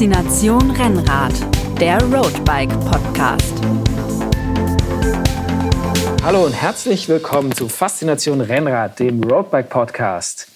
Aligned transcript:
Faszination 0.00 0.70
Rennrad, 0.70 1.34
der 1.78 2.02
Roadbike 2.04 2.70
Podcast. 2.90 3.52
Hallo 6.22 6.46
und 6.46 6.54
herzlich 6.54 7.06
willkommen 7.10 7.52
zu 7.52 7.68
Faszination 7.68 8.40
Rennrad, 8.40 8.98
dem 8.98 9.22
Roadbike 9.22 9.68
Podcast. 9.68 10.50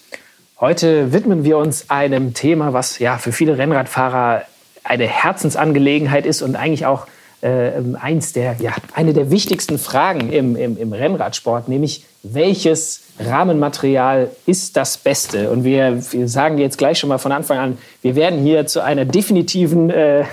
Heute 0.59 1.13
widmen 1.13 1.43
wir 1.43 1.59
uns 1.59 1.91
einem 1.91 2.33
Thema, 2.33 2.73
was 2.73 2.97
ja 2.97 3.19
für 3.19 3.31
viele 3.31 3.59
Rennradfahrer 3.59 4.41
eine 4.83 5.05
Herzensangelegenheit 5.05 6.25
ist 6.25 6.41
und 6.41 6.55
eigentlich 6.55 6.87
auch 6.87 7.05
äh, 7.45 7.71
eins 8.01 8.33
der, 8.33 8.55
ja, 8.59 8.73
eine 8.93 9.13
der 9.13 9.29
wichtigsten 9.29 9.77
Fragen 9.77 10.33
im, 10.33 10.55
im, 10.55 10.77
im 10.77 10.93
Rennradsport, 10.93 11.69
nämlich 11.69 12.03
welches 12.23 13.03
Rahmenmaterial 13.19 14.31
ist 14.47 14.75
das 14.75 14.97
Beste? 14.97 15.51
Und 15.51 15.63
wir, 15.63 16.01
wir, 16.11 16.27
sagen 16.27 16.57
jetzt 16.57 16.79
gleich 16.79 16.97
schon 16.97 17.09
mal 17.09 17.19
von 17.19 17.31
Anfang 17.31 17.59
an, 17.59 17.77
wir 18.01 18.15
werden 18.15 18.39
hier 18.41 18.65
zu 18.65 18.83
einer 18.83 19.05
definitiven, 19.05 19.91
äh, 19.91 20.23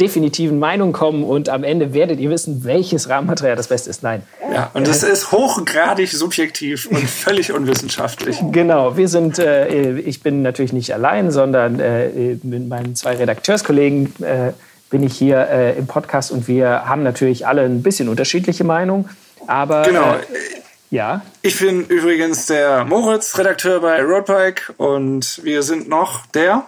definitiven 0.00 0.58
Meinung 0.58 0.94
kommen 0.94 1.24
und 1.24 1.50
am 1.50 1.62
Ende 1.62 1.92
werdet 1.92 2.18
ihr 2.18 2.30
wissen, 2.30 2.64
welches 2.64 3.10
Rahmenmaterial 3.10 3.54
das 3.54 3.68
Beste 3.68 3.90
ist. 3.90 4.02
Nein. 4.02 4.22
Ja, 4.50 4.70
und 4.72 4.88
es 4.88 5.02
ist 5.02 5.30
hochgradig 5.30 6.10
subjektiv 6.10 6.86
und 6.86 6.98
völlig 7.08 7.52
unwissenschaftlich. 7.52 8.38
Genau, 8.50 8.96
wir 8.96 9.08
sind, 9.08 9.38
äh, 9.38 9.98
ich 9.98 10.22
bin 10.22 10.40
natürlich 10.40 10.72
nicht 10.72 10.94
allein, 10.94 11.30
sondern 11.30 11.80
äh, 11.80 12.38
mit 12.42 12.66
meinen 12.66 12.96
zwei 12.96 13.16
Redakteurskollegen 13.16 14.14
äh, 14.22 14.52
bin 14.92 15.02
ich 15.02 15.16
hier 15.16 15.48
äh, 15.48 15.76
im 15.76 15.86
Podcast 15.86 16.30
und 16.30 16.46
wir 16.46 16.86
haben 16.86 17.02
natürlich 17.02 17.46
alle 17.46 17.62
ein 17.62 17.82
bisschen 17.82 18.08
unterschiedliche 18.08 18.62
Meinungen. 18.62 19.08
Aber 19.46 19.82
genau. 19.82 20.14
Äh, 20.14 20.20
ja. 20.90 21.22
Ich 21.40 21.58
bin 21.58 21.86
übrigens 21.86 22.44
der 22.46 22.84
Moritz, 22.84 23.38
Redakteur 23.38 23.80
bei 23.80 24.02
Roadbike 24.02 24.74
und 24.76 25.40
wir 25.42 25.62
sind 25.62 25.88
noch 25.88 26.26
der 26.26 26.66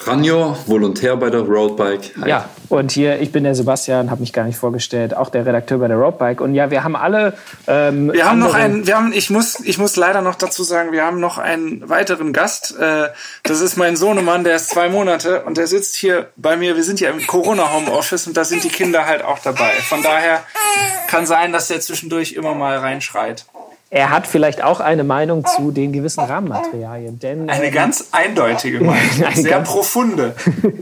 Franjo, 0.00 0.56
Volontär 0.66 1.16
bei 1.16 1.28
der 1.28 1.40
Roadbike. 1.40 2.14
Hi. 2.20 2.28
Ja, 2.28 2.48
und 2.68 2.92
hier, 2.92 3.20
ich 3.20 3.32
bin 3.32 3.42
der 3.42 3.56
Sebastian, 3.56 4.12
habe 4.12 4.20
mich 4.20 4.32
gar 4.32 4.44
nicht 4.44 4.56
vorgestellt, 4.56 5.14
auch 5.14 5.28
der 5.28 5.44
Redakteur 5.44 5.78
bei 5.78 5.88
der 5.88 5.96
Roadbike. 5.96 6.40
Und 6.40 6.54
ja, 6.54 6.70
wir 6.70 6.84
haben 6.84 6.94
alle. 6.94 7.36
Ähm, 7.66 8.12
wir 8.12 8.24
haben 8.24 8.38
noch 8.38 8.54
einen, 8.54 8.86
wir 8.86 8.96
haben, 8.96 9.12
ich 9.12 9.28
muss, 9.28 9.58
ich 9.58 9.76
muss 9.76 9.96
leider 9.96 10.22
noch 10.22 10.36
dazu 10.36 10.62
sagen, 10.62 10.92
wir 10.92 11.04
haben 11.04 11.18
noch 11.18 11.38
einen 11.38 11.88
weiteren 11.88 12.32
Gast. 12.32 12.78
Äh, 12.78 13.08
das 13.42 13.60
ist 13.60 13.76
mein 13.76 13.96
Sohnemann, 13.96 14.44
der 14.44 14.54
ist 14.54 14.70
zwei 14.70 14.88
Monate 14.88 15.42
und 15.42 15.56
der 15.56 15.66
sitzt 15.66 15.96
hier 15.96 16.28
bei 16.36 16.56
mir. 16.56 16.76
Wir 16.76 16.84
sind 16.84 17.00
ja 17.00 17.10
im 17.10 17.26
Corona-Homeoffice 17.26 18.28
und 18.28 18.36
da 18.36 18.44
sind 18.44 18.62
die 18.62 18.70
Kinder 18.70 19.04
halt 19.04 19.24
auch 19.24 19.40
dabei. 19.40 19.72
Von 19.88 20.04
daher 20.04 20.44
kann 21.08 21.26
sein, 21.26 21.52
dass 21.52 21.68
der 21.68 21.80
zwischendurch 21.80 22.34
immer 22.34 22.54
mal 22.54 22.78
reinschreit. 22.78 23.46
Er 23.90 24.10
hat 24.10 24.26
vielleicht 24.26 24.62
auch 24.62 24.80
eine 24.80 25.02
Meinung 25.02 25.46
zu 25.46 25.70
den 25.70 25.92
gewissen 25.92 26.20
Rahmenmaterialien. 26.20 27.18
Denn, 27.20 27.48
eine 27.48 27.66
ähm, 27.66 27.72
ganz 27.72 28.08
eindeutige 28.12 28.80
Meinung, 28.84 29.32
sehr 29.34 29.50
ganz 29.50 29.68
profunde. 29.68 30.34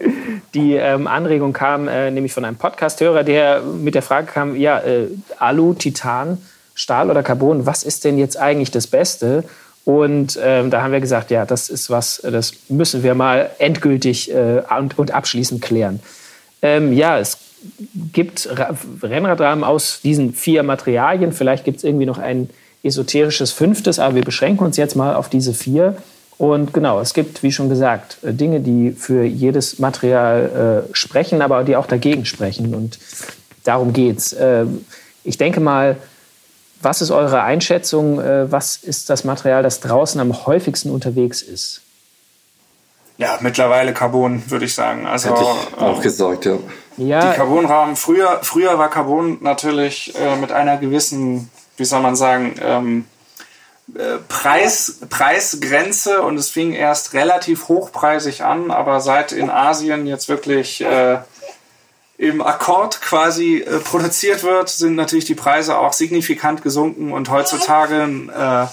Die 0.55 0.75
ähm, 0.75 1.07
Anregung 1.07 1.53
kam 1.53 1.87
äh, 1.87 2.11
nämlich 2.11 2.33
von 2.33 2.45
einem 2.45 2.57
Podcast-Hörer, 2.57 3.23
der 3.23 3.61
mit 3.61 3.95
der 3.95 4.03
Frage 4.03 4.27
kam, 4.27 4.57
ja, 4.57 4.81
äh, 4.81 5.07
Alu, 5.39 5.75
Titan, 5.75 6.39
Stahl 6.75 7.11
oder 7.11 7.23
Carbon, 7.23 7.65
was 7.65 7.85
ist 7.85 8.05
denn 8.05 8.19
jetzt 8.19 8.39
eigentlich 8.39 8.73
das 8.73 8.87
Beste? 8.87 9.45
Und 9.85 10.37
ähm, 10.43 10.71
da 10.71 10.83
haben 10.83 10.91
wir 10.91 11.01
gesagt, 11.01 11.31
ja, 11.31 11.47
das 11.47 11.69
ist 11.69 11.91
was, 11.91 12.21
das 12.23 12.55
müssen 12.69 13.05
wir 13.05 13.15
mal 13.15 13.51
endgültig 13.59 14.35
äh, 14.35 14.63
und, 14.77 14.99
und, 14.99 15.13
abschließend 15.13 15.63
klären. 15.63 16.01
Ähm, 16.61 16.93
ja, 16.93 17.21
es 17.21 17.39
gibt 18.13 18.49
Rennradrahmen 19.01 19.63
aus 19.63 20.01
diesen 20.03 20.33
vier 20.33 20.65
Materialien. 20.65 21.33
Vielleicht 21.33 21.65
gibt 21.65 21.79
es 21.79 21.85
irgendwie 21.85 22.07
noch 22.07 22.19
einen 22.19 22.51
esoterisches 22.87 23.53
Fünftes, 23.53 23.99
aber 23.99 24.15
wir 24.15 24.25
beschränken 24.25 24.65
uns 24.65 24.77
jetzt 24.77 24.97
mal 24.97 25.15
auf 25.15 25.29
diese 25.29 25.55
vier. 25.55 25.97
Und 26.39 26.75
genau, 26.75 27.01
es 27.01 27.15
gibt, 27.15 27.43
wie 27.43 27.53
schon 27.53 27.69
gesagt, 27.69 28.19
äh, 28.23 28.33
Dinge, 28.33 28.61
die 28.61 28.93
für 28.93 29.25
jedes 29.25 29.79
Material 29.79 30.85
äh, 30.91 30.95
sprechen, 30.95 31.43
aber 31.43 31.65
die 31.65 31.77
auch 31.77 31.87
dagegen 31.87 32.27
sprechen. 32.27 32.75
Und 32.75 32.99
darum 33.65 33.93
geht's. 33.93 34.33
Äh, 34.33 34.67
ich 35.25 35.39
denke 35.39 35.61
mal, 35.61 35.97
was 36.83 37.01
ist 37.01 37.11
eure 37.11 37.43
Einschätzung? 37.43 38.21
Äh, 38.21 38.53
was 38.53 38.77
ist 38.77 39.09
das 39.09 39.25
Material, 39.25 39.63
das 39.63 39.81
draußen 39.81 40.21
am 40.21 40.47
häufigsten 40.47 40.91
unterwegs 40.91 41.43
ist? 41.43 41.81
Ja, 43.19 43.39
mittlerweile 43.41 43.95
Carbon, 43.95 44.43
würde 44.51 44.67
ich 44.67 44.75
sagen. 44.75 45.07
Also, 45.07 45.31
Hätte 45.31 45.41
ich 45.41 45.83
auch 45.83 46.01
äh, 46.01 46.03
gesagt, 46.03 46.45
ja. 46.45 46.59
ja. 46.99 47.31
Die 47.31 47.37
Carbonrahmen, 47.37 47.97
früher, 47.97 48.41
früher 48.43 48.79
war 48.79 48.91
Carbon 48.91 49.39
natürlich 49.41 50.15
äh, 50.17 50.37
mit 50.37 50.53
einer 50.53 50.77
gewissen 50.77 51.51
wie 51.77 51.85
soll 51.85 52.01
man 52.01 52.17
sagen, 52.17 52.55
ähm, 52.61 53.05
äh, 53.95 54.19
Preis, 54.29 55.01
Preisgrenze 55.09 56.23
und 56.23 56.37
es 56.39 56.51
fing 56.51 56.73
erst 56.73 57.15
relativ 57.15 57.69
hochpreisig 57.69 58.43
an, 58.43 58.71
aber 58.71 59.01
seit 59.01 59.33
in 59.33 59.49
Asien 59.49 60.07
jetzt 60.07 60.29
wirklich 60.29 60.81
äh, 60.81 61.19
im 62.19 62.43
Akkord 62.43 63.01
quasi 63.01 63.59
äh, 63.59 63.79
produziert 63.79 64.43
wird, 64.43 64.69
sind 64.69 64.97
natürlich 64.97 65.27
die 65.27 65.35
Preise 65.35 65.79
auch 65.79 65.93
signifikant 65.93 66.63
gesunken 66.63 67.13
und 67.13 67.31
heutzutage 67.31 68.03
äh, 68.35 68.67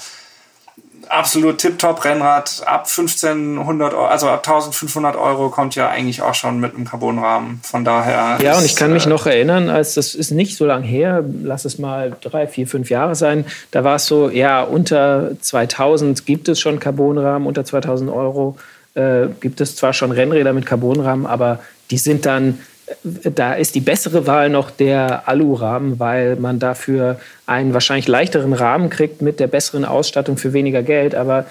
absolut 1.09 1.58
tipptopp 1.58 2.03
Rennrad 2.06 2.64
ab 2.66 2.88
1500 2.88 3.94
Euro, 3.94 4.06
also 4.06 4.28
ab 4.28 4.47
1500 4.47 5.16
Euro 5.16 5.50
kommt 5.50 5.75
ja 5.75 5.90
eigentlich 5.90 6.22
auch 6.22 6.34
schon 6.34 6.59
mit 6.59 6.75
einem 6.75 6.86
Carbonrahmen. 6.86 7.59
Von 7.64 7.86
daher. 7.86 8.38
Ja, 8.41 8.52
ist, 8.52 8.58
und 8.59 8.66
ich 8.66 8.75
kann 8.75 8.94
mich 8.94 9.06
äh, 9.06 9.09
noch 9.09 9.25
erinnern, 9.25 9.69
als 9.69 9.94
das 9.96 10.16
ist 10.16 10.31
nicht 10.31 10.58
so 10.58 10.66
lange 10.66 10.86
her, 10.86 11.24
lass 11.44 11.66
es 11.66 11.80
mal 11.80 12.16
drei, 12.22 12.47
vier, 12.47 12.68
fünf 12.68 12.90
Jahre 12.90 13.16
sein, 13.16 13.46
da 13.72 13.84
war 13.84 13.96
es 13.96 14.06
so, 14.06 14.30
ja, 14.30 14.62
unter 14.63 15.31
2000 15.40 16.25
gibt 16.25 16.50
es 16.50 16.59
schon 16.59 16.80
Carbonrahmen, 16.80 17.47
unter 17.47 17.66
2000 17.66 18.09
Euro 18.09 18.58
äh, 18.96 19.28
gibt 19.40 19.62
es 19.62 19.75
zwar 19.75 19.94
schon 19.94 20.12
Rennräder 20.12 20.53
mit 20.53 20.66
Carbonrahmen, 20.66 21.25
aber 21.25 21.59
die 21.92 21.97
sind 21.97 22.25
dann 22.25 22.59
da 23.03 23.53
ist 23.53 23.75
die 23.75 23.79
bessere 23.79 24.27
Wahl 24.27 24.49
noch 24.49 24.69
der 24.69 25.27
Alurahmen, 25.27 25.99
weil 25.99 26.35
man 26.35 26.59
dafür 26.59 27.19
einen 27.45 27.73
wahrscheinlich 27.73 28.07
leichteren 28.07 28.53
Rahmen 28.53 28.89
kriegt 28.89 29.21
mit 29.21 29.39
der 29.39 29.47
besseren 29.47 29.85
Ausstattung 29.85 30.38
für 30.38 30.53
weniger 30.53 30.83
Geld. 30.83 31.16
Aber 31.16 31.45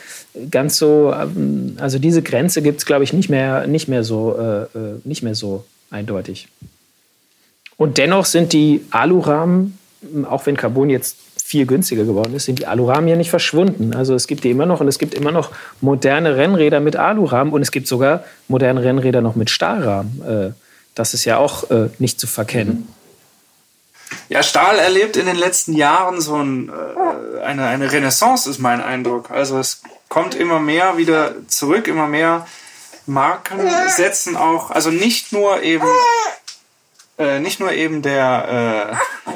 ganz 0.50 0.78
so, 0.78 1.12
ähm, 1.12 1.76
also 1.80 1.98
diese 1.98 2.22
Grenze 2.22 2.62
gibt 2.62 2.78
es, 2.78 2.86
glaube 2.86 3.04
ich, 3.04 3.12
nicht 3.12 3.30
mehr, 3.30 3.66
nicht, 3.66 3.88
mehr 3.88 4.04
so, 4.04 4.36
äh, 4.38 4.62
äh, 4.78 5.00
nicht 5.04 5.22
mehr 5.22 5.34
so 5.34 5.64
eindeutig. 5.90 6.48
Und 7.76 7.98
dennoch 7.98 8.26
sind 8.26 8.52
die 8.52 8.84
Alurahmen, 8.90 9.78
auch 10.28 10.46
wenn 10.46 10.56
Carbon 10.56 10.90
jetzt 10.90 11.16
viel 11.42 11.66
günstiger 11.66 12.04
geworden 12.04 12.34
ist, 12.34 12.44
sind 12.44 12.58
die 12.58 12.66
Alurahmen 12.66 13.08
ja 13.08 13.16
nicht 13.16 13.30
verschwunden. 13.30 13.94
Also 13.94 14.14
es 14.14 14.26
gibt 14.26 14.44
die 14.44 14.50
immer 14.50 14.66
noch 14.66 14.80
und 14.80 14.88
es 14.88 14.98
gibt 14.98 15.14
immer 15.14 15.32
noch 15.32 15.50
moderne 15.80 16.36
Rennräder 16.36 16.80
mit 16.80 16.96
Alurahmen 16.96 17.52
und 17.52 17.62
es 17.62 17.72
gibt 17.72 17.88
sogar 17.88 18.24
moderne 18.48 18.82
Rennräder 18.82 19.20
noch 19.20 19.34
mit 19.34 19.50
Stahlrahmen. 19.50 20.54
Das 20.94 21.14
ist 21.14 21.24
ja 21.24 21.38
auch 21.38 21.70
äh, 21.70 21.88
nicht 21.98 22.20
zu 22.20 22.26
verkennen. 22.26 22.92
Ja, 24.28 24.42
Stahl 24.42 24.78
erlebt 24.78 25.16
in 25.16 25.26
den 25.26 25.36
letzten 25.36 25.72
Jahren 25.72 26.20
so 26.20 26.36
ein, 26.36 26.68
äh, 26.68 27.40
eine, 27.40 27.66
eine 27.66 27.92
Renaissance, 27.92 28.48
ist 28.48 28.58
mein 28.58 28.80
Eindruck. 28.82 29.30
Also 29.30 29.58
es 29.58 29.82
kommt 30.08 30.34
immer 30.34 30.60
mehr 30.60 30.98
wieder 30.98 31.34
zurück, 31.48 31.88
immer 31.88 32.06
mehr 32.06 32.46
Marken 33.06 33.60
setzen 33.88 34.36
auch, 34.36 34.70
also 34.70 34.90
nicht 34.90 35.32
nur 35.32 35.62
eben, 35.62 35.88
äh, 37.18 37.40
nicht 37.40 37.60
nur 37.60 37.72
eben 37.72 38.02
der, 38.02 38.98
äh, 39.26 39.32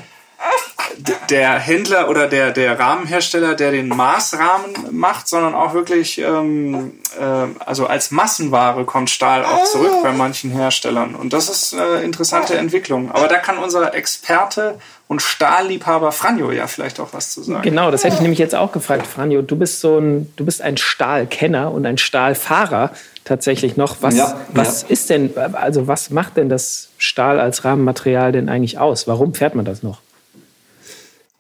der 1.31 1.59
Händler 1.59 2.09
oder 2.09 2.29
der, 2.29 2.51
der 2.51 2.79
Rahmenhersteller, 2.79 3.55
der 3.55 3.73
den 3.73 3.89
Maßrahmen 3.89 4.97
macht, 4.97 5.29
sondern 5.29 5.55
auch 5.55 5.75
wirklich, 5.75 6.19
ähm, 6.19 6.99
äh, 7.19 7.25
also 7.65 7.87
als 7.87 8.11
Massenware 8.11 8.85
kommt 8.85 9.11
Stahl 9.11 9.45
auch 9.45 9.65
zurück 9.65 10.03
bei 10.03 10.13
manchen 10.13 10.51
Herstellern. 10.51 11.15
Und 11.15 11.33
das 11.33 11.49
ist 11.49 11.75
eine 11.75 12.03
interessante 12.03 12.57
Entwicklung. 12.57 13.11
Aber 13.11 13.29
da 13.29 13.39
kann 13.39 13.59
unser 13.59 13.95
Experte 13.95 14.79
und 15.09 15.23
Stahlliebhaber 15.23 16.11
Franjo 16.11 16.51
ja 16.51 16.67
vielleicht 16.67 16.99
auch 16.99 17.09
was 17.13 17.31
zu 17.31 17.43
sagen. 17.43 17.63
Genau, 17.63 17.91
das 17.91 18.03
hätte 18.03 18.17
ich 18.17 18.21
nämlich 18.21 18.41
jetzt 18.41 18.55
auch 18.55 18.73
gefragt, 18.73 19.07
Franjo. 19.07 19.43
Du 19.43 19.57
bist 19.57 19.81
so 19.81 19.99
ein, 19.99 20.33
du 20.37 20.45
bist 20.45 20.63
ein 20.63 20.77
Stahlkenner 20.77 21.71
und 21.71 21.87
ein 21.87 21.99
Stahlfahrer 21.99 22.91
tatsächlich 23.25 23.77
noch. 23.77 23.99
Was, 24.01 24.17
ja, 24.17 24.41
was 24.53 24.83
ja. 24.83 24.89
ist 24.89 25.11
denn, 25.11 25.33
also 25.37 25.87
was 25.87 26.11
macht 26.11 26.37
denn 26.37 26.49
das 26.49 26.89
Stahl 26.99 27.39
als 27.39 27.65
Rahmenmaterial 27.65 28.33
denn 28.33 28.49
eigentlich 28.49 28.79
aus? 28.79 29.07
Warum 29.07 29.35
fährt 29.35 29.55
man 29.55 29.65
das 29.65 29.83
noch? 29.83 30.01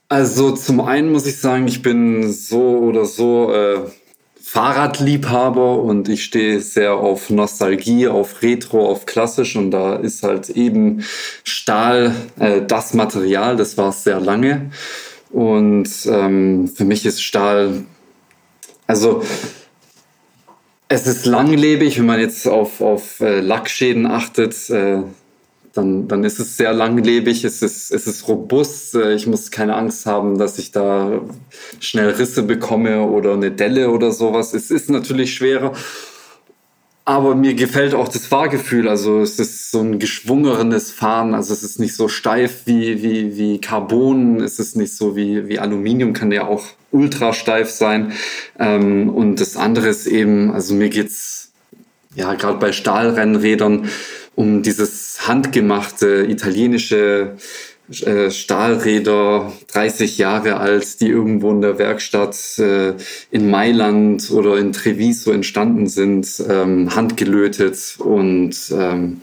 Also 0.08 0.52
zum 0.52 0.80
einen 0.80 1.10
muss 1.10 1.26
ich 1.26 1.38
sagen, 1.38 1.66
ich 1.66 1.82
bin 1.82 2.32
so 2.32 2.78
oder 2.78 3.04
so 3.04 3.52
äh, 3.52 3.80
Fahrradliebhaber 4.40 5.80
und 5.82 6.08
ich 6.08 6.24
stehe 6.24 6.60
sehr 6.60 6.94
auf 6.94 7.28
Nostalgie, 7.28 8.06
auf 8.06 8.40
Retro, 8.42 8.88
auf 8.88 9.04
klassisch 9.04 9.56
und 9.56 9.72
da 9.72 9.96
ist 9.96 10.22
halt 10.22 10.48
eben 10.50 11.02
Stahl 11.42 12.14
äh, 12.38 12.62
das 12.62 12.94
Material, 12.94 13.56
das 13.56 13.76
war 13.76 13.88
es 13.88 14.04
sehr 14.04 14.20
lange. 14.20 14.70
Und 15.30 15.90
ähm, 16.06 16.68
für 16.68 16.84
mich 16.84 17.04
ist 17.04 17.20
Stahl, 17.20 17.84
also 18.86 19.24
es 20.88 21.08
ist 21.08 21.26
langlebig, 21.26 21.98
wenn 21.98 22.06
man 22.06 22.20
jetzt 22.20 22.46
auf, 22.46 22.80
auf 22.80 23.20
äh, 23.20 23.40
Lackschäden 23.40 24.06
achtet. 24.06 24.70
Äh, 24.70 25.02
dann, 25.76 26.08
dann 26.08 26.24
ist 26.24 26.38
es 26.38 26.56
sehr 26.56 26.72
langlebig, 26.72 27.44
es 27.44 27.62
ist, 27.62 27.92
es 27.92 28.06
ist 28.06 28.28
robust. 28.28 28.94
Äh, 28.94 29.14
ich 29.14 29.26
muss 29.26 29.50
keine 29.50 29.74
Angst 29.76 30.06
haben, 30.06 30.38
dass 30.38 30.58
ich 30.58 30.72
da 30.72 31.20
schnell 31.80 32.10
Risse 32.10 32.42
bekomme 32.42 33.02
oder 33.02 33.34
eine 33.34 33.50
Delle 33.50 33.90
oder 33.90 34.12
sowas. 34.12 34.54
Es 34.54 34.70
ist 34.70 34.90
natürlich 34.90 35.34
schwerer. 35.34 35.72
aber 37.04 37.36
mir 37.36 37.54
gefällt 37.54 37.94
auch 37.94 38.08
das 38.08 38.26
Fahrgefühl. 38.26 38.88
Also 38.88 39.20
es 39.20 39.38
ist 39.38 39.70
so 39.70 39.80
ein 39.80 40.00
geschwungenes 40.00 40.90
Fahren. 40.90 41.34
Also 41.34 41.52
es 41.52 41.62
ist 41.62 41.78
nicht 41.78 41.94
so 41.94 42.08
steif 42.08 42.62
wie, 42.64 43.02
wie, 43.02 43.36
wie 43.36 43.60
Carbon. 43.60 44.40
Es 44.40 44.58
ist 44.58 44.76
nicht 44.76 44.94
so 44.96 45.14
wie, 45.14 45.48
wie 45.48 45.60
Aluminium, 45.60 46.12
kann 46.12 46.32
ja 46.32 46.48
auch 46.48 46.64
ultra 46.90 47.32
steif 47.32 47.70
sein. 47.70 48.12
Ähm, 48.58 49.08
und 49.08 49.40
das 49.40 49.56
andere 49.56 49.88
ist 49.88 50.08
eben, 50.08 50.50
also 50.50 50.74
mir 50.74 50.88
geht's 50.88 51.52
ja 52.16 52.34
gerade 52.34 52.58
bei 52.58 52.72
Stahlrennrädern 52.72 53.88
um 54.36 54.62
dieses 54.62 55.26
handgemachte 55.26 56.26
italienische 56.28 57.36
äh, 58.04 58.30
Stahlräder, 58.30 59.52
30 59.72 60.18
Jahre 60.18 60.58
alt, 60.58 61.00
die 61.00 61.08
irgendwo 61.08 61.50
in 61.52 61.62
der 61.62 61.78
Werkstatt 61.78 62.36
äh, 62.58 62.94
in 63.30 63.48
Mailand 63.48 64.30
oder 64.30 64.58
in 64.58 64.72
Treviso 64.72 65.30
entstanden 65.30 65.86
sind, 65.86 66.42
ähm, 66.48 66.94
handgelötet 66.94 67.96
und 67.98 68.54
ähm, 68.72 69.20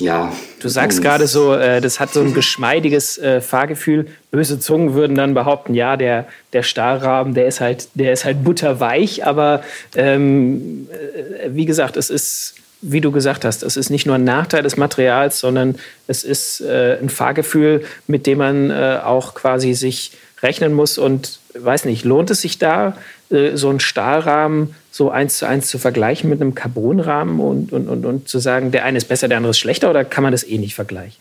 ja. 0.00 0.32
Du 0.60 0.68
sagst 0.68 1.02
gerade 1.02 1.26
so, 1.26 1.52
äh, 1.52 1.80
das 1.80 1.98
hat 1.98 2.12
so 2.12 2.20
ein 2.20 2.32
geschmeidiges 2.32 3.20
Fahrgefühl. 3.40 4.06
Böse 4.30 4.58
Zungen 4.60 4.94
würden 4.94 5.16
dann 5.16 5.34
behaupten, 5.34 5.74
ja, 5.74 5.96
der, 5.96 6.26
der 6.52 6.62
Stahlrahmen, 6.62 7.34
der 7.34 7.46
ist 7.46 7.60
halt, 7.60 7.88
der 7.94 8.12
ist 8.12 8.24
halt 8.24 8.44
butterweich, 8.44 9.26
aber 9.26 9.62
ähm, 9.96 10.88
äh, 10.92 11.48
wie 11.50 11.66
gesagt, 11.66 11.96
es 11.96 12.08
ist 12.08 12.54
wie 12.82 13.00
du 13.00 13.12
gesagt 13.12 13.44
hast, 13.44 13.62
es 13.62 13.76
ist 13.76 13.90
nicht 13.90 14.06
nur 14.06 14.14
ein 14.14 14.24
Nachteil 14.24 14.62
des 14.62 14.76
Materials, 14.76 15.38
sondern 15.38 15.76
es 16.06 16.24
ist 16.24 16.60
äh, 16.60 16.98
ein 17.00 17.08
Fahrgefühl, 17.08 17.84
mit 18.06 18.26
dem 18.26 18.38
man 18.38 18.70
äh, 18.70 18.98
auch 19.04 19.34
quasi 19.34 19.74
sich 19.74 20.12
rechnen 20.42 20.72
muss. 20.72 20.98
Und 20.98 21.40
weiß 21.54 21.84
nicht, 21.84 22.04
lohnt 22.04 22.30
es 22.30 22.40
sich 22.40 22.58
da, 22.58 22.96
äh, 23.30 23.56
so 23.56 23.68
einen 23.68 23.80
Stahlrahmen 23.80 24.74
so 24.90 25.10
eins 25.10 25.38
zu 25.38 25.46
eins 25.46 25.68
zu 25.68 25.78
vergleichen 25.78 26.28
mit 26.28 26.40
einem 26.40 26.54
Carbonrahmen 26.54 27.38
und, 27.40 27.72
und, 27.72 27.88
und, 27.88 28.04
und 28.04 28.28
zu 28.28 28.38
sagen, 28.38 28.72
der 28.72 28.84
eine 28.84 28.98
ist 28.98 29.08
besser, 29.08 29.28
der 29.28 29.36
andere 29.36 29.50
ist 29.50 29.58
schlechter, 29.58 29.90
oder 29.90 30.04
kann 30.04 30.22
man 30.22 30.32
das 30.32 30.42
eh 30.42 30.58
nicht 30.58 30.74
vergleichen? 30.74 31.16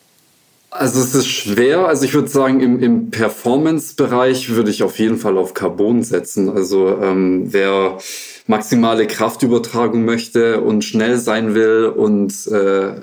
Also 0.71 1.00
es 1.01 1.16
ist 1.16 1.27
schwer. 1.27 1.88
Also 1.88 2.06
ich 2.06 2.13
würde 2.13 2.27
sagen, 2.27 2.60
im, 2.60 2.80
im 2.80 3.10
Performance-Bereich 3.10 4.50
würde 4.50 4.69
ich 4.69 4.83
auf 4.83 5.00
jeden 5.00 5.18
Fall 5.18 5.38
auf 5.38 5.54
Carbon 5.54 6.04
setzen. 6.04 6.50
Also 6.50 7.00
ähm, 7.01 7.48
wer 7.51 7.98
maximale 8.45 9.07
Kraftübertragung 9.07 10.06
möchte 10.06 10.62
und 10.62 10.83
schnell 10.83 11.18
sein 11.18 11.56
will 11.56 11.86
und 11.86 12.48
äh, 12.48 12.94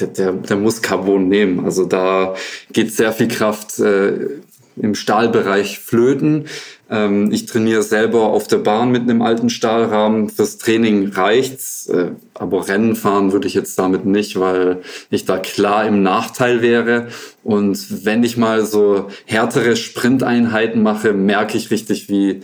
der, 0.00 0.06
der, 0.06 0.32
der 0.32 0.56
muss 0.56 0.82
Carbon 0.82 1.28
nehmen. 1.28 1.64
Also 1.64 1.84
da 1.84 2.34
geht 2.72 2.92
sehr 2.92 3.12
viel 3.12 3.28
Kraft 3.28 3.78
äh, 3.80 4.40
im 4.76 4.94
Stahlbereich 4.94 5.78
flöten. 5.78 6.46
Ähm, 6.90 7.30
ich 7.32 7.46
trainiere 7.46 7.82
selber 7.82 8.24
auf 8.24 8.48
der 8.48 8.58
Bahn 8.58 8.90
mit 8.90 9.02
einem 9.02 9.22
alten 9.22 9.48
Stahlrahmen. 9.48 10.28
Fürs 10.28 10.58
Training 10.58 11.12
reicht's, 11.12 11.86
äh, 11.86 12.10
aber 12.34 12.68
Rennen 12.68 12.96
fahren 12.96 13.32
würde 13.32 13.46
ich 13.46 13.54
jetzt 13.54 13.78
damit 13.78 14.04
nicht, 14.04 14.38
weil 14.40 14.78
ich 15.08 15.24
da 15.24 15.38
klar 15.38 15.86
im 15.86 16.02
Nachteil 16.02 16.62
wäre. 16.62 17.08
Und 17.44 18.04
wenn 18.04 18.24
ich 18.24 18.36
mal 18.36 18.66
so 18.66 19.08
härtere 19.24 19.76
Sprinteinheiten 19.76 20.82
mache, 20.82 21.12
merke 21.12 21.56
ich 21.56 21.70
richtig, 21.70 22.08
wie 22.08 22.42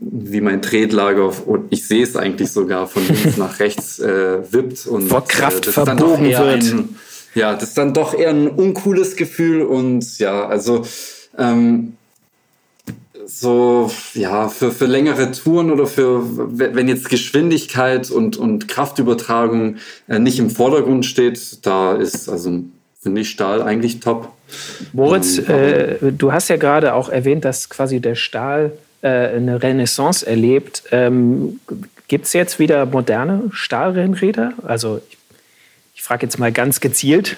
wie 0.00 0.40
mein 0.40 0.62
Tretlager 0.62 1.32
und 1.46 1.66
ich 1.70 1.86
sehe 1.86 2.02
es 2.02 2.16
eigentlich 2.16 2.50
sogar 2.50 2.86
von 2.86 3.06
links 3.06 3.36
nach 3.36 3.60
rechts 3.60 3.98
äh, 3.98 4.38
wippt 4.50 4.86
und 4.86 5.08
vor 5.08 5.26
Kraft 5.26 5.66
äh, 5.66 5.72
verbogen 5.72 6.24
wird. 6.24 6.62
Ein, 6.62 6.96
ja, 7.34 7.52
das 7.52 7.70
ist 7.70 7.78
dann 7.78 7.92
doch 7.92 8.14
eher 8.14 8.30
ein 8.30 8.48
uncooles 8.48 9.16
Gefühl 9.16 9.60
und 9.62 10.18
ja, 10.18 10.46
also 10.46 10.86
ähm, 11.36 11.94
so 13.26 13.90
ja 14.14 14.48
für, 14.48 14.70
für 14.70 14.86
längere 14.86 15.32
Touren 15.32 15.70
oder 15.70 15.86
für 15.86 16.22
wenn 16.58 16.88
jetzt 16.88 17.08
Geschwindigkeit 17.08 18.10
und 18.10 18.36
und 18.36 18.68
Kraftübertragung 18.68 19.76
äh, 20.08 20.18
nicht 20.18 20.38
im 20.38 20.50
Vordergrund 20.50 21.06
steht, 21.06 21.64
da 21.66 21.94
ist 21.94 22.28
also 22.28 22.62
finde 23.00 23.20
ich 23.20 23.30
Stahl 23.30 23.62
eigentlich 23.62 24.00
top. 24.00 24.32
Moritz, 24.92 25.38
ähm, 25.38 25.48
äh, 25.48 26.12
du 26.12 26.32
hast 26.32 26.48
ja 26.48 26.56
gerade 26.56 26.94
auch 26.94 27.08
erwähnt, 27.08 27.44
dass 27.44 27.68
quasi 27.68 28.00
der 28.00 28.14
Stahl 28.14 28.72
äh, 29.02 29.08
eine 29.08 29.62
Renaissance 29.62 30.26
erlebt. 30.26 30.84
Ähm, 30.92 31.60
Gibt 32.08 32.26
es 32.26 32.32
jetzt 32.32 32.58
wieder 32.58 32.86
moderne 32.86 33.50
Stahlrennräder? 33.52 34.52
Also 34.64 35.00
ich, 35.08 35.18
ich 35.94 36.02
frage 36.02 36.26
jetzt 36.26 36.38
mal 36.38 36.52
ganz 36.52 36.80
gezielt. 36.80 37.36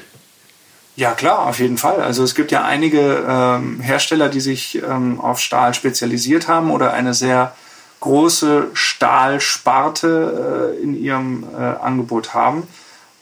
Ja, 0.96 1.12
klar, 1.12 1.46
auf 1.46 1.58
jeden 1.58 1.76
Fall. 1.76 2.00
Also 2.00 2.22
es 2.22 2.36
gibt 2.36 2.52
ja 2.52 2.64
einige 2.64 3.24
ähm, 3.28 3.80
Hersteller, 3.80 4.28
die 4.28 4.40
sich 4.40 4.80
ähm, 4.82 5.20
auf 5.20 5.40
Stahl 5.40 5.74
spezialisiert 5.74 6.46
haben 6.46 6.70
oder 6.70 6.92
eine 6.92 7.14
sehr 7.14 7.52
große 7.98 8.68
Stahlsparte 8.74 10.76
äh, 10.78 10.82
in 10.82 10.94
ihrem 10.94 11.44
äh, 11.52 11.56
Angebot 11.56 12.34
haben. 12.34 12.62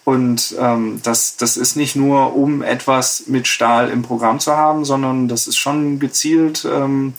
Und 0.04 0.54
ähm, 0.58 1.00
das, 1.02 1.36
das 1.36 1.56
ist 1.56 1.76
nicht 1.76 1.96
nur, 1.96 2.36
um 2.36 2.62
etwas 2.62 3.24
mit 3.28 3.46
Stahl 3.46 3.88
im 3.88 4.02
Programm 4.02 4.40
zu 4.40 4.56
haben, 4.56 4.84
sondern 4.84 5.28
das 5.28 5.46
ist 5.46 5.56
schon 5.56 6.00
gezielt 6.00 6.66
ähm, 6.70 7.14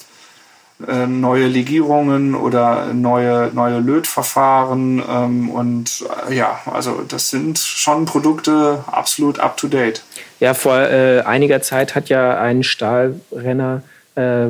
äh, 0.87 1.07
neue 1.07 1.47
Legierungen 1.47 2.35
oder 2.35 2.93
neue, 2.93 3.51
neue 3.53 3.79
Lötverfahren. 3.79 5.01
Ähm, 5.07 5.49
und 5.49 6.03
äh, 6.29 6.35
ja, 6.35 6.59
also 6.65 7.01
das 7.07 7.29
sind 7.29 7.57
schon 7.59 8.05
Produkte 8.05 8.83
absolut 8.87 9.39
up-to-date. 9.39 10.03
Ja, 10.39 10.53
vor 10.53 10.77
äh, 10.77 11.21
einiger 11.21 11.61
Zeit 11.61 11.95
hat 11.95 12.09
ja 12.09 12.39
ein 12.39 12.63
Stahlrenner 12.63 13.83
äh, 14.15 14.45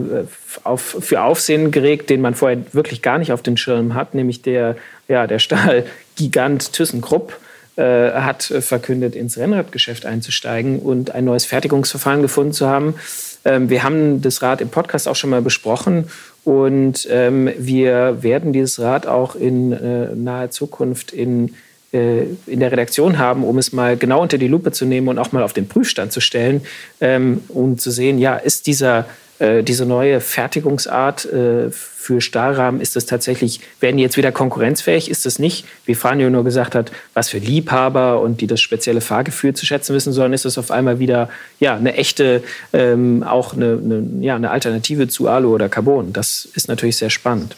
auf, 0.63 0.97
für 0.99 1.21
Aufsehen 1.21 1.71
geregt, 1.71 2.09
den 2.09 2.21
man 2.21 2.35
vorher 2.35 2.57
wirklich 2.73 3.01
gar 3.01 3.17
nicht 3.17 3.31
auf 3.31 3.41
den 3.41 3.57
Schirm 3.57 3.93
hat, 3.93 4.15
nämlich 4.15 4.41
der, 4.41 4.75
ja, 5.07 5.27
der 5.27 5.39
Stahlgigant 5.39 6.73
ThyssenKrupp 6.73 7.37
äh, 7.75 8.11
hat 8.11 8.43
verkündet, 8.43 9.15
ins 9.15 9.37
Rennradgeschäft 9.37 10.05
einzusteigen 10.05 10.79
und 10.79 11.11
ein 11.11 11.25
neues 11.25 11.45
Fertigungsverfahren 11.45 12.21
gefunden 12.21 12.53
zu 12.53 12.67
haben, 12.67 12.95
wir 13.45 13.83
haben 13.83 14.21
das 14.21 14.41
Rad 14.41 14.61
im 14.61 14.69
Podcast 14.69 15.07
auch 15.07 15.15
schon 15.15 15.29
mal 15.29 15.41
besprochen 15.41 16.09
und 16.43 17.07
ähm, 17.09 17.49
wir 17.57 18.23
werden 18.23 18.53
dieses 18.53 18.79
Rad 18.79 19.05
auch 19.05 19.35
in 19.35 19.71
äh, 19.73 20.15
naher 20.15 20.49
Zukunft 20.49 21.11
in 21.11 21.53
äh, 21.93 22.23
in 22.47 22.59
der 22.59 22.71
Redaktion 22.71 23.19
haben, 23.19 23.43
um 23.43 23.59
es 23.59 23.71
mal 23.71 23.95
genau 23.95 24.21
unter 24.21 24.39
die 24.39 24.47
Lupe 24.47 24.71
zu 24.71 24.85
nehmen 24.85 25.07
und 25.09 25.19
auch 25.19 25.31
mal 25.31 25.43
auf 25.43 25.53
den 25.53 25.67
Prüfstand 25.67 26.11
zu 26.11 26.21
stellen, 26.21 26.61
ähm, 26.99 27.41
um 27.49 27.77
zu 27.77 27.91
sehen, 27.91 28.17
ja, 28.17 28.35
ist 28.35 28.65
dieser, 28.65 29.05
diese 29.39 29.85
neue 29.85 30.21
Fertigungsart 30.21 31.25
äh, 31.25 31.71
für 31.71 32.19
Stahlrahmen, 32.19 32.81
ist 32.81 32.95
das 32.95 33.05
tatsächlich, 33.05 33.61
werden 33.79 33.97
die 33.97 34.03
jetzt 34.03 34.17
wieder 34.17 34.31
konkurrenzfähig? 34.31 35.09
Ist 35.09 35.25
das 35.25 35.39
nicht, 35.39 35.65
wie 35.85 35.95
Franjo 35.95 36.29
nur 36.29 36.43
gesagt 36.43 36.75
hat, 36.75 36.91
was 37.13 37.29
für 37.29 37.37
Liebhaber 37.37 38.19
und 38.19 38.41
die 38.41 38.47
das 38.47 38.59
spezielle 38.59 38.99
Fahrgefühl 39.01 39.53
zu 39.53 39.65
schätzen 39.65 39.95
wissen, 39.95 40.11
sondern 40.11 40.33
ist 40.33 40.43
das 40.45 40.57
auf 40.57 40.69
einmal 40.69 40.99
wieder 40.99 41.29
ja, 41.59 41.75
eine 41.75 41.95
echte, 41.95 42.43
ähm, 42.73 43.23
auch 43.23 43.53
eine, 43.53 43.79
eine, 43.83 44.03
ja, 44.19 44.35
eine 44.35 44.51
Alternative 44.51 45.07
zu 45.07 45.29
Alu 45.29 45.53
oder 45.53 45.69
Carbon? 45.69 46.11
Das 46.11 46.47
ist 46.53 46.67
natürlich 46.67 46.97
sehr 46.97 47.09
spannend. 47.09 47.55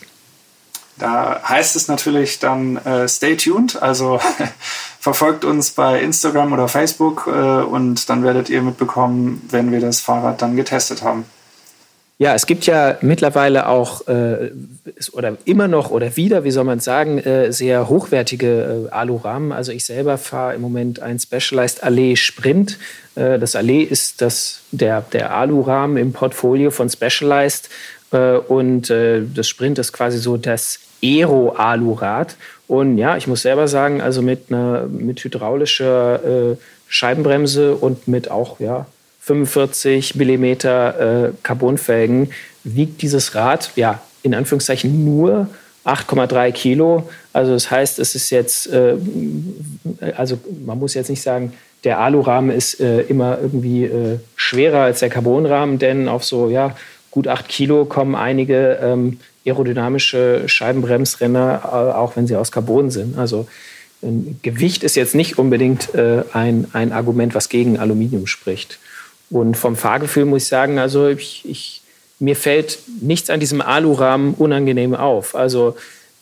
Da 0.98 1.41
heißt 1.44 1.75
es 1.75 1.88
natürlich 1.88 2.39
dann 2.39 2.77
äh, 2.77 3.08
stay 3.08 3.36
tuned, 3.36 3.82
also 3.82 4.22
verfolgt 5.00 5.44
uns 5.44 5.72
bei 5.72 6.00
Instagram 6.01 6.53
oder 6.53 6.67
Facebook 6.67 7.27
äh, 7.27 7.32
und 7.32 8.10
dann 8.10 8.24
werdet 8.24 8.50
ihr 8.50 8.62
mitbekommen, 8.62 9.41
wenn 9.50 9.72
wir 9.72 9.82
das 9.82 10.00
Fahrrad 10.00 10.41
dann 10.41 10.55
getestet 10.55 11.01
haben. 11.01 11.25
Ja, 12.17 12.34
es 12.34 12.45
gibt 12.45 12.65
ja 12.65 12.98
mittlerweile 13.01 13.67
auch 13.67 14.07
äh, 14.07 14.51
oder 15.12 15.36
immer 15.43 15.67
noch 15.67 15.91
oder 15.91 16.15
wieder, 16.15 16.45
wie 16.45 16.51
soll 16.51 16.63
man 16.63 16.79
sagen, 16.79 17.17
äh, 17.17 17.51
sehr 17.51 17.89
hochwertige 17.89 18.88
äh, 18.88 18.89
Alurahmen. 18.93 19.51
Also 19.51 19.74
ich 19.74 19.86
selber 19.86 20.17
fahre 20.17 20.55
im 20.55 20.62
Moment 20.62 21.01
ein 21.01 21.19
Specialized 21.19 21.84
Allee 21.84 22.15
Sprint. 22.15 22.79
Äh, 23.15 23.38
das 23.38 23.57
Allee 23.57 23.84
ist 23.84 24.22
das, 24.22 24.62
der, 24.72 25.01
der 25.01 25.36
Alurahmen 25.36 25.98
im 25.98 26.13
Portfolio 26.13 26.72
von 26.72 26.89
Specialized 26.89 27.67
äh, 28.12 28.38
und 28.38 28.89
äh, 28.89 29.22
das 29.34 29.50
Sprint 29.50 29.77
ist 29.77 29.91
quasi 29.91 30.17
so 30.17 30.38
das 30.38 30.79
Aero-Alurad. 31.03 32.38
Und 32.67 32.98
ja, 32.98 33.17
ich 33.17 33.27
muss 33.27 33.41
selber 33.41 33.67
sagen, 33.67 34.01
also 34.01 34.22
mit 34.22 34.50
einer 34.50 34.88
mit 34.88 35.22
hydraulischer 35.24 36.57
Scheibenbremse 36.88 37.75
und 37.75 38.07
mit 38.07 38.31
auch 38.31 38.60
ja 38.60 38.88
45 39.25 40.15
Millimeter 40.15 41.25
äh, 41.25 41.32
Carbonfelgen 41.41 42.32
wiegt 42.63 43.01
dieses 43.01 43.34
Rad, 43.34 43.72
ja, 43.75 44.01
in 44.22 44.36
Anführungszeichen 44.36 45.03
nur 45.03 45.50
8,3 45.84 46.51
Kilo. 46.51 47.10
Also 47.34 47.53
das 47.53 47.72
heißt, 47.72 47.98
es 47.98 48.13
ist 48.13 48.29
jetzt, 48.29 48.67
äh, 48.67 48.96
also 50.15 50.38
man 50.63 50.77
muss 50.77 50.94
jetzt 50.94 51.10
nicht 51.10 51.24
sagen, 51.24 51.53
der 51.84 52.00
Alurahmen 52.00 52.51
ist 52.55 52.79
äh, 52.79 53.01
immer 53.01 53.39
irgendwie 53.41 53.86
äh, 53.86 54.20
schwerer 54.36 54.82
als 54.82 55.00
der 55.00 55.10
Carbonrahmen, 55.10 55.79
denn 55.79 56.08
auf 56.08 56.24
so 56.24 56.50
ja, 56.50 56.75
gut 57.10 57.27
8 57.27 57.48
Kilo 57.48 57.86
kommen 57.86 58.13
einige 58.13 58.79
ähm, 58.79 59.20
aerodynamische 59.44 60.44
Scheibenbremsrenner, 60.48 61.62
äh, 61.63 61.67
auch 61.96 62.15
wenn 62.15 62.27
sie 62.27 62.36
aus 62.36 62.51
Carbon 62.51 62.91
sind. 62.91 63.17
Also 63.17 63.48
Gewicht 64.44 64.84
ist 64.84 64.96
jetzt 64.96 65.15
nicht 65.15 65.39
unbedingt 65.39 65.96
äh, 65.96 66.24
ein, 66.32 66.67
ein 66.74 66.91
Argument, 66.91 67.34
was 67.34 67.50
gegen 67.50 67.79
Aluminium 67.79 68.27
spricht. 68.27 68.77
Und 69.29 69.58
vom 69.58 69.75
Fahrgefühl 69.75 70.25
muss 70.25 70.44
ich 70.44 70.48
sagen, 70.48 70.79
also 70.79 71.08
ich, 71.08 71.44
ich, 71.46 71.82
mir 72.20 72.36
fällt 72.36 72.79
nichts 73.01 73.29
an 73.29 73.39
diesem 73.39 73.62
Alurahmen 73.62 74.34
unangenehm 74.34 74.96
auf. 74.96 75.36
Also 75.36 75.75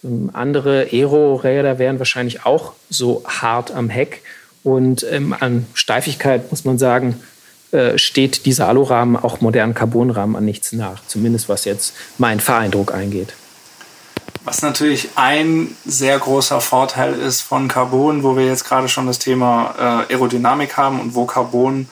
Ähm, 0.04 0.30
andere 0.34 0.88
Aero-Räder 0.92 1.80
wären 1.80 1.98
wahrscheinlich 1.98 2.46
auch 2.46 2.74
so 2.90 3.24
hart 3.26 3.72
am 3.72 3.90
Heck. 3.90 4.22
Und 4.64 5.06
ähm, 5.10 5.34
an 5.40 5.66
Steifigkeit 5.74 6.52
muss 6.52 6.66
man 6.66 6.78
sagen, 6.78 7.22
äh, 7.72 7.98
steht 7.98 8.46
dieser 8.46 8.68
Alurahmen 8.68 9.16
auch 9.16 9.42
modernen 9.42 9.74
Carbonrahmen 9.74 10.36
an 10.36 10.46
nichts 10.46 10.72
nach. 10.74 11.02
Zumindest 11.08 11.50
was 11.50 11.66
jetzt 11.66 11.94
mein 12.18 12.40
Fahreindruck 12.40 12.94
eingeht. 12.94 13.34
Was 14.46 14.62
natürlich 14.62 15.10
ein 15.16 15.76
sehr 15.86 16.20
großer 16.20 16.60
Vorteil 16.60 17.14
ist 17.14 17.42
von 17.42 17.70
Carbon, 17.70 18.24
wo 18.24 18.36
wir 18.36 18.46
jetzt 18.46 18.66
gerade 18.66 18.90
schon 18.90 19.08
das 19.08 19.20
Thema 19.20 20.06
äh, 20.10 20.14
Aerodynamik 20.14 20.76
haben 20.76 21.00
und 21.00 21.16
wo 21.16 21.26
Carbon, 21.26 21.88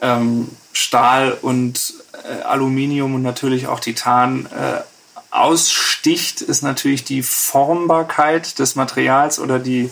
ähm, 0.00 0.48
Stahl 0.72 1.36
und 1.40 1.94
äh, 2.24 2.42
Aluminium 2.42 3.14
und 3.14 3.22
natürlich 3.22 3.66
auch 3.66 3.80
Titan 3.80 4.46
äh, 4.46 4.80
aussticht, 5.30 6.42
ist 6.42 6.62
natürlich 6.62 7.04
die 7.04 7.22
Formbarkeit 7.22 8.58
des 8.58 8.76
Materials 8.76 9.38
oder 9.38 9.58
die, 9.58 9.90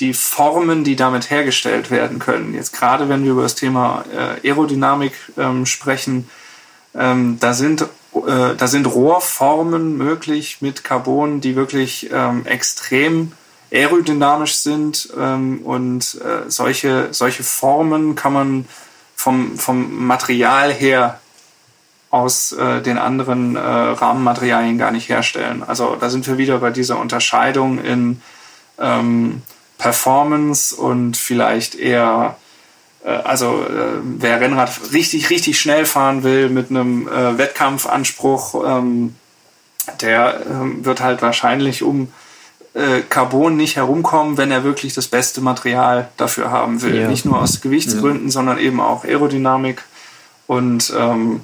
die 0.00 0.14
Formen, 0.14 0.84
die 0.84 0.96
damit 0.96 1.30
hergestellt 1.30 1.90
werden 1.90 2.18
können. 2.18 2.54
Jetzt 2.54 2.72
gerade 2.72 3.08
wenn 3.08 3.24
wir 3.24 3.32
über 3.32 3.42
das 3.42 3.54
Thema 3.54 4.04
äh, 4.12 4.48
Aerodynamik 4.48 5.12
ähm, 5.36 5.66
sprechen, 5.66 6.28
ähm, 6.94 7.38
da 7.40 7.52
sind 7.52 7.86
äh, 8.14 8.54
da 8.56 8.66
sind 8.66 8.86
Rohrformen 8.86 9.96
möglich 9.96 10.58
mit 10.60 10.84
Carbon, 10.84 11.40
die 11.40 11.56
wirklich 11.56 12.10
ähm, 12.12 12.46
extrem 12.46 13.32
aerodynamisch 13.72 14.56
sind 14.56 15.10
ähm, 15.18 15.60
und 15.62 16.18
äh, 16.22 16.50
solche, 16.50 17.08
solche 17.10 17.44
Formen 17.44 18.14
kann 18.14 18.32
man 18.32 18.64
vom, 19.18 19.58
vom 19.58 20.06
Material 20.06 20.72
her 20.72 21.18
aus 22.10 22.52
äh, 22.52 22.80
den 22.80 22.98
anderen 22.98 23.56
äh, 23.56 23.60
Rahmenmaterialien 23.60 24.78
gar 24.78 24.92
nicht 24.92 25.08
herstellen. 25.08 25.64
Also 25.66 25.96
da 25.96 26.08
sind 26.08 26.24
wir 26.28 26.38
wieder 26.38 26.58
bei 26.58 26.70
dieser 26.70 27.00
Unterscheidung 27.00 27.80
in 27.82 28.22
ähm, 28.78 29.42
Performance 29.76 30.74
und 30.76 31.16
vielleicht 31.16 31.74
eher 31.74 32.36
äh, 33.04 33.08
also 33.08 33.64
äh, 33.64 33.98
wer 34.02 34.40
Rennrad 34.40 34.70
richtig, 34.92 35.30
richtig 35.30 35.60
schnell 35.60 35.84
fahren 35.84 36.22
will 36.22 36.48
mit 36.48 36.70
einem 36.70 37.08
äh, 37.08 37.36
Wettkampfanspruch, 37.38 38.64
ähm, 38.64 39.16
der 40.00 40.46
ähm, 40.48 40.84
wird 40.84 41.00
halt 41.00 41.22
wahrscheinlich 41.22 41.82
um 41.82 42.12
äh, 42.78 43.02
Carbon 43.02 43.56
nicht 43.56 43.76
herumkommen, 43.76 44.36
wenn 44.36 44.50
er 44.50 44.64
wirklich 44.64 44.94
das 44.94 45.08
beste 45.08 45.40
Material 45.40 46.08
dafür 46.16 46.50
haben 46.50 46.82
will. 46.82 47.00
Ja. 47.00 47.08
Nicht 47.08 47.24
nur 47.24 47.40
aus 47.40 47.60
Gewichtsgründen, 47.60 48.26
ja. 48.26 48.32
sondern 48.32 48.58
eben 48.58 48.80
auch 48.80 49.04
Aerodynamik. 49.04 49.82
Und 50.46 50.92
ähm, 50.96 51.40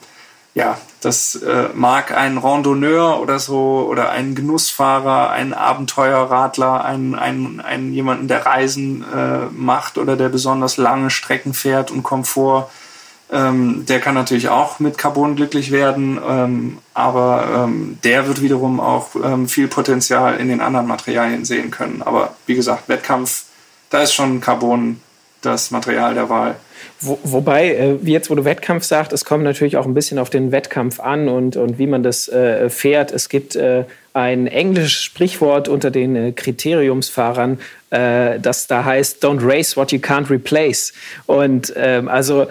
ja, 0.55 0.79
das 1.01 1.35
äh, 1.35 1.69
mag 1.75 2.17
ein 2.17 2.39
Randonneur 2.39 3.21
oder 3.21 3.39
so 3.39 3.87
oder 3.91 4.11
ein 4.11 4.35
Genussfahrer, 4.35 5.31
ein 5.31 5.53
Abenteuerradler, 5.53 6.85
ein, 6.85 7.15
ein, 7.15 7.61
ein 7.61 7.93
jemanden, 7.93 8.29
der 8.29 8.47
Reisen 8.47 9.05
äh, 9.13 9.47
macht 9.53 9.99
oder 9.99 10.17
der 10.17 10.29
besonders 10.29 10.77
lange 10.77 11.11
Strecken 11.11 11.53
fährt 11.53 11.91
und 11.91 12.05
Komfort. 12.05 12.71
Ähm, 13.33 13.85
der 13.89 14.01
kann 14.01 14.15
natürlich 14.15 14.49
auch 14.49 14.81
mit 14.81 14.99
Carbon 14.99 15.35
glücklich 15.35 15.73
werden, 15.73 16.21
ähm, 16.29 16.79
aber 16.93 17.65
ähm, 17.65 17.99
der 18.05 18.29
wird 18.29 18.43
wiederum 18.43 18.81
auch 18.81 19.15
ähm, 19.17 19.49
viel 19.49 19.67
Potenzial 19.67 20.37
in 20.37 20.49
den 20.49 20.61
anderen 20.61 20.87
Materialien 20.87 21.45
sehen 21.45 21.71
können. 21.71 22.03
Aber 22.03 22.37
wie 22.47 22.55
gesagt, 22.55 22.89
Wettkampf, 22.89 23.45
da 23.91 24.03
ist 24.03 24.13
schon 24.13 24.41
Carbon 24.41 25.01
das 25.41 25.71
Material 25.71 26.15
der 26.15 26.29
Wahl. 26.29 26.57
Wo, 27.01 27.19
wobei, 27.23 27.69
äh, 27.75 27.99
jetzt 28.03 28.31
wo 28.31 28.35
du 28.35 28.45
Wettkampf 28.45 28.85
sagst, 28.85 29.13
es 29.13 29.25
kommt 29.25 29.45
natürlich 29.45 29.77
auch 29.77 29.87
ein 29.87 29.95
bisschen 29.95 30.19
auf 30.19 30.31
den 30.31 30.53
Wettkampf 30.53 31.01
an 31.01 31.29
und, 31.29 31.57
und 31.57 31.79
wie 31.79 31.87
man 31.87 32.03
das 32.03 32.29
äh, 32.29 32.71
fährt. 32.71 33.13
Es 33.13 33.29
gibt 33.29 33.57
äh, 33.57 33.85
ein 34.13 34.47
englisches 34.47 35.03
Sprichwort 35.03 35.69
unter 35.69 35.91
den 35.91 36.17
äh, 36.17 36.33
Kriteriumsfahrern, 36.33 37.59
äh, 37.91 38.39
das 38.41 38.67
da 38.67 38.85
heißt, 38.85 39.25
don't 39.25 39.41
race 39.43 39.77
what 39.77 39.93
you 39.93 39.99
can't 39.99 40.31
replace. 40.31 40.93
Und 41.27 41.73
ähm, 41.77 42.09
also 42.09 42.47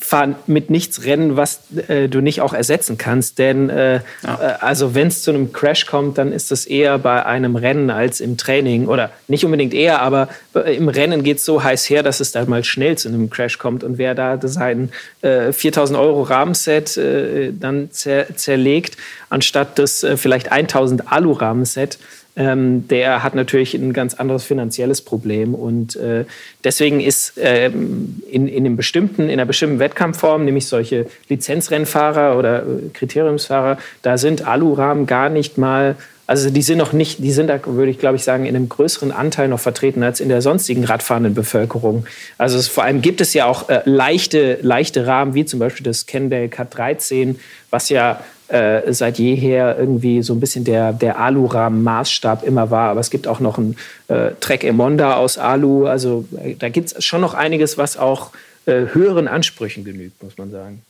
fahr 0.00 0.36
mit 0.46 0.70
nichts 0.70 1.04
rennen, 1.04 1.36
was 1.36 1.60
äh, 1.88 2.08
du 2.08 2.20
nicht 2.20 2.40
auch 2.40 2.54
ersetzen 2.54 2.96
kannst. 2.96 3.38
Denn 3.38 3.70
äh, 3.70 4.00
ja. 4.22 4.40
äh, 4.40 4.54
also 4.60 4.94
wenn 4.94 5.08
es 5.08 5.22
zu 5.22 5.30
einem 5.30 5.52
Crash 5.52 5.86
kommt, 5.86 6.18
dann 6.18 6.32
ist 6.32 6.50
das 6.50 6.64
eher 6.64 6.98
bei 6.98 7.26
einem 7.26 7.56
Rennen 7.56 7.90
als 7.90 8.20
im 8.20 8.36
Training. 8.36 8.86
Oder 8.86 9.10
nicht 9.26 9.44
unbedingt 9.44 9.74
eher, 9.74 10.00
aber 10.00 10.28
im 10.54 10.88
Rennen 10.88 11.24
geht 11.24 11.38
es 11.38 11.44
so 11.44 11.62
heiß 11.62 11.90
her, 11.90 12.02
dass 12.02 12.20
es 12.20 12.30
dann 12.30 12.48
mal 12.48 12.62
schnell 12.62 12.96
zu 12.96 13.08
einem 13.08 13.30
Crash 13.30 13.58
kommt. 13.58 13.82
Und 13.82 13.98
wer 13.98 14.14
da 14.14 14.38
sein 14.42 14.90
äh, 15.22 15.52
4000 15.52 15.98
Euro 15.98 16.22
Rahmenset 16.22 16.96
äh, 16.96 17.52
dann 17.52 17.90
zer 17.90 18.26
zerlegt, 18.36 18.96
anstatt 19.28 19.78
das 19.78 20.04
äh, 20.04 20.16
vielleicht 20.16 20.52
1000 20.52 21.10
Alu-Rahmenset, 21.10 21.98
ähm, 22.36 22.88
der 22.88 23.22
hat 23.22 23.34
natürlich 23.34 23.74
ein 23.74 23.92
ganz 23.92 24.14
anderes 24.14 24.44
finanzielles 24.44 25.02
Problem. 25.02 25.54
Und 25.54 25.96
äh, 25.96 26.24
deswegen 26.64 27.00
ist 27.00 27.34
ähm, 27.36 28.22
in, 28.30 28.48
in, 28.48 28.66
einem 28.66 28.76
bestimmten, 28.76 29.24
in 29.24 29.32
einer 29.32 29.46
bestimmten 29.46 29.78
Wettkampfform, 29.78 30.44
nämlich 30.44 30.66
solche 30.66 31.06
Lizenzrennfahrer 31.28 32.36
oder 32.36 32.62
äh, 32.62 32.88
Kriteriumsfahrer, 32.92 33.78
da 34.02 34.18
sind 34.18 34.46
Alurahmen 34.46 35.06
gar 35.06 35.28
nicht 35.28 35.58
mal 35.58 35.96
also 36.26 36.48
die 36.48 36.62
sind 36.62 36.78
noch 36.78 36.94
nicht, 36.94 37.18
die 37.18 37.32
sind 37.32 37.48
da, 37.48 37.60
würde 37.66 37.90
ich 37.90 37.98
glaube 37.98 38.16
ich 38.16 38.24
sagen, 38.24 38.46
in 38.46 38.56
einem 38.56 38.68
größeren 38.68 39.12
Anteil 39.12 39.48
noch 39.48 39.60
vertreten 39.60 40.02
als 40.02 40.20
in 40.20 40.30
der 40.30 40.40
sonstigen 40.40 40.84
radfahrenden 40.84 41.34
Bevölkerung. 41.34 42.06
Also 42.38 42.56
es, 42.56 42.66
vor 42.66 42.84
allem 42.84 43.02
gibt 43.02 43.20
es 43.20 43.34
ja 43.34 43.44
auch 43.44 43.68
äh, 43.68 43.82
leichte, 43.84 44.58
leichte 44.62 45.06
Rahmen, 45.06 45.34
wie 45.34 45.44
zum 45.44 45.60
Beispiel 45.60 45.84
das 45.84 46.06
Kendall 46.06 46.46
K13, 46.46 47.36
was 47.68 47.90
ja 47.90 48.20
äh, 48.48 48.92
seit 48.92 49.18
jeher 49.18 49.78
irgendwie 49.78 50.22
so 50.22 50.34
ein 50.34 50.40
bisschen 50.40 50.64
der, 50.64 50.92
der 50.92 51.18
Alurahmen-Maßstab 51.18 52.44
immer 52.44 52.70
war. 52.70 52.90
Aber 52.90 53.00
es 53.00 53.10
gibt 53.10 53.26
auch 53.26 53.40
noch 53.40 53.58
ein 53.58 53.76
äh, 54.08 54.30
Trek 54.40 54.64
Emonda 54.64 55.16
aus 55.16 55.38
Alu. 55.38 55.86
Also 55.86 56.26
äh, 56.42 56.54
da 56.54 56.68
gibt 56.68 56.92
es 56.92 57.04
schon 57.04 57.20
noch 57.20 57.34
einiges, 57.34 57.78
was 57.78 57.96
auch 57.96 58.30
äh, 58.66 58.86
höheren 58.92 59.28
Ansprüchen 59.28 59.84
genügt, 59.84 60.22
muss 60.22 60.36
man 60.38 60.50
sagen. 60.50 60.82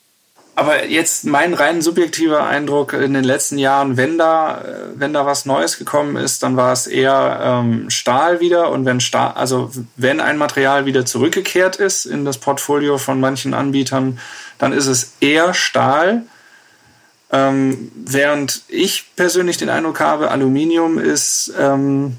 Aber 0.56 0.86
jetzt 0.86 1.24
mein 1.24 1.52
rein 1.52 1.82
subjektiver 1.82 2.44
Eindruck 2.46 2.92
in 2.92 3.12
den 3.12 3.24
letzten 3.24 3.58
Jahren, 3.58 3.96
wenn 3.96 4.18
da, 4.18 4.60
äh, 4.60 4.64
wenn 4.94 5.12
da 5.12 5.26
was 5.26 5.46
Neues 5.46 5.78
gekommen 5.78 6.16
ist, 6.16 6.42
dann 6.44 6.56
war 6.56 6.72
es 6.72 6.86
eher 6.86 7.40
ähm, 7.42 7.90
Stahl 7.90 8.40
wieder. 8.40 8.70
Und 8.70 8.84
wenn 8.84 9.00
Stahl, 9.00 9.32
also 9.32 9.72
wenn 9.96 10.20
ein 10.20 10.38
Material 10.38 10.86
wieder 10.86 11.04
zurückgekehrt 11.04 11.76
ist 11.76 12.04
in 12.04 12.24
das 12.24 12.38
Portfolio 12.38 12.98
von 12.98 13.18
manchen 13.18 13.52
Anbietern, 13.52 14.20
dann 14.58 14.72
ist 14.72 14.86
es 14.86 15.14
eher 15.20 15.54
Stahl. 15.54 16.22
Ähm, 17.34 17.90
während 17.96 18.62
ich 18.68 19.06
persönlich 19.16 19.56
den 19.56 19.68
Eindruck 19.68 19.98
habe, 19.98 20.30
Aluminium 20.30 20.98
ist 20.98 21.52
ähm, 21.58 22.18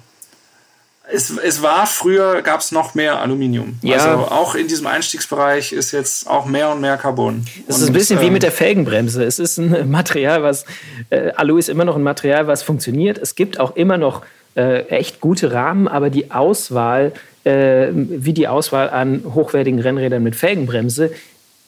es, 1.12 1.30
es 1.38 1.62
war 1.62 1.86
früher, 1.86 2.42
gab 2.42 2.62
es 2.62 2.72
noch 2.72 2.96
mehr 2.96 3.22
Aluminium. 3.22 3.78
Ja. 3.82 3.98
Also 3.98 4.32
auch 4.32 4.56
in 4.56 4.68
diesem 4.68 4.88
Einstiegsbereich 4.88 5.72
ist 5.72 5.92
jetzt 5.92 6.28
auch 6.28 6.46
mehr 6.46 6.72
und 6.72 6.82
mehr 6.82 6.98
Carbon. 6.98 7.46
Es 7.68 7.78
ist 7.78 7.88
ein 7.88 7.94
bisschen 7.94 8.18
ähm, 8.20 8.26
wie 8.26 8.30
mit 8.32 8.44
der 8.44 8.52
Felgenbremse. 8.52 9.24
Es 9.24 9.40
ist 9.40 9.58
ein 9.58 9.90
Material, 9.92 10.44
was, 10.44 10.66
äh, 11.10 11.32
Alu 11.36 11.58
ist 11.58 11.70
immer 11.70 11.86
noch 11.86 11.96
ein 11.96 12.04
Material, 12.04 12.48
was 12.48 12.64
funktioniert. 12.64 13.18
Es 13.18 13.36
gibt 13.36 13.60
auch 13.60 13.76
immer 13.76 13.98
noch 13.98 14.24
äh, 14.56 14.88
echt 14.88 15.22
gute 15.22 15.52
Rahmen, 15.52 15.88
aber 15.88 16.10
die 16.10 16.32
Auswahl, 16.32 17.14
äh, 17.44 17.90
wie 17.94 18.34
die 18.34 18.48
Auswahl 18.48 18.90
an 18.90 19.24
hochwertigen 19.34 19.80
Rennrädern 19.80 20.24
mit 20.24 20.36
Felgenbremse, 20.36 21.12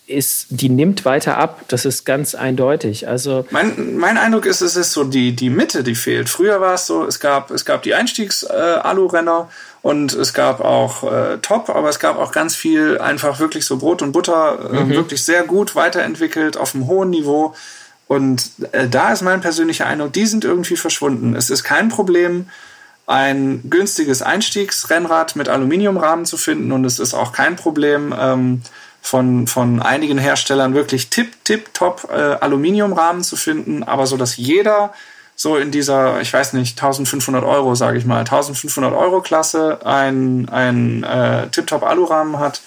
ist, 0.08 0.48
die 0.50 0.70
nimmt 0.70 1.06
weiter 1.06 1.38
ab. 1.38 1.66
Das 1.68 1.86
ist 1.86 2.06
ganz 2.06 2.34
eindeutig. 2.34 3.08
Also 3.08 3.46
mein, 3.52 3.98
mein 3.98 4.18
Eindruck 4.18 4.46
ist, 4.46 4.62
es 4.62 4.76
ist 4.76 4.94
so 4.94 5.04
die, 5.04 5.36
die 5.36 5.50
Mitte, 5.50 5.84
die 5.84 5.96
fehlt. 5.96 6.30
Früher 6.30 6.62
war 6.62 6.76
es 6.76 6.88
so, 6.88 7.06
es 7.06 7.20
gab, 7.20 7.52
es 7.52 7.66
gab 7.66 7.84
die 7.84 7.94
Einstiegs-Alu-Renner 7.94 9.50
äh, 9.50 9.88
und 9.88 10.14
es 10.14 10.34
gab 10.34 10.62
auch 10.62 11.04
äh, 11.04 11.38
Top, 11.40 11.70
aber 11.70 11.90
es 11.90 12.00
gab 12.00 12.18
auch 12.18 12.32
ganz 12.32 12.56
viel 12.56 12.98
einfach 13.00 13.40
wirklich 13.40 13.66
so 13.66 13.78
Brot 13.78 14.02
und 14.02 14.14
Butter, 14.14 14.72
äh, 14.72 14.84
mhm. 14.86 14.90
wirklich 14.92 15.24
sehr 15.24 15.44
gut 15.44 15.76
weiterentwickelt 15.76 16.56
auf 16.56 16.74
einem 16.74 16.88
hohen 16.88 17.10
Niveau. 17.10 17.54
Und 18.08 18.52
äh, 18.72 18.88
da 18.88 19.12
ist 19.12 19.22
mein 19.22 19.42
persönlicher 19.42 19.86
Eindruck, 19.86 20.14
die 20.14 20.26
sind 20.26 20.46
irgendwie 20.46 20.78
verschwunden. 20.78 21.36
Es 21.36 21.50
ist 21.50 21.64
kein 21.64 21.90
Problem, 21.90 22.48
ein 23.08 23.62
günstiges 23.70 24.22
Einstiegsrennrad 24.22 25.36
mit 25.36 25.50
Aluminiumrahmen 25.50 26.26
zu 26.26 26.38
finden 26.38 26.72
und 26.72 26.86
es 26.86 27.00
ist 27.00 27.14
auch 27.14 27.32
kein 27.32 27.56
Problem, 27.56 28.14
ähm, 28.18 28.62
von, 29.08 29.48
von 29.48 29.82
einigen 29.82 30.18
Herstellern 30.18 30.74
wirklich 30.74 31.10
tip, 31.10 31.44
tip, 31.46 31.74
top 31.74 32.10
äh, 32.12 32.16
Aluminiumrahmen 32.16 33.24
zu 33.24 33.36
finden, 33.36 33.84
aber 33.84 34.06
so, 34.06 34.18
dass 34.18 34.38
jeder 34.38 34.94
so 35.36 35.56
in 35.56 35.72
dieser, 35.72 36.20
ich 36.20 36.34
weiß 36.34 36.54
nicht, 36.54 36.78
1500 36.78 37.44
Euro, 37.44 37.76
sage 37.76 37.98
ich 37.98 38.06
mal, 38.06 38.20
1500 38.20 38.94
Euro 38.94 39.22
Klasse 39.22 39.80
ein, 39.86 40.50
ein 40.50 41.04
äh, 41.04 41.48
Tip-Top 41.50 41.84
Alurahmen 41.84 42.40
hat, 42.40 42.62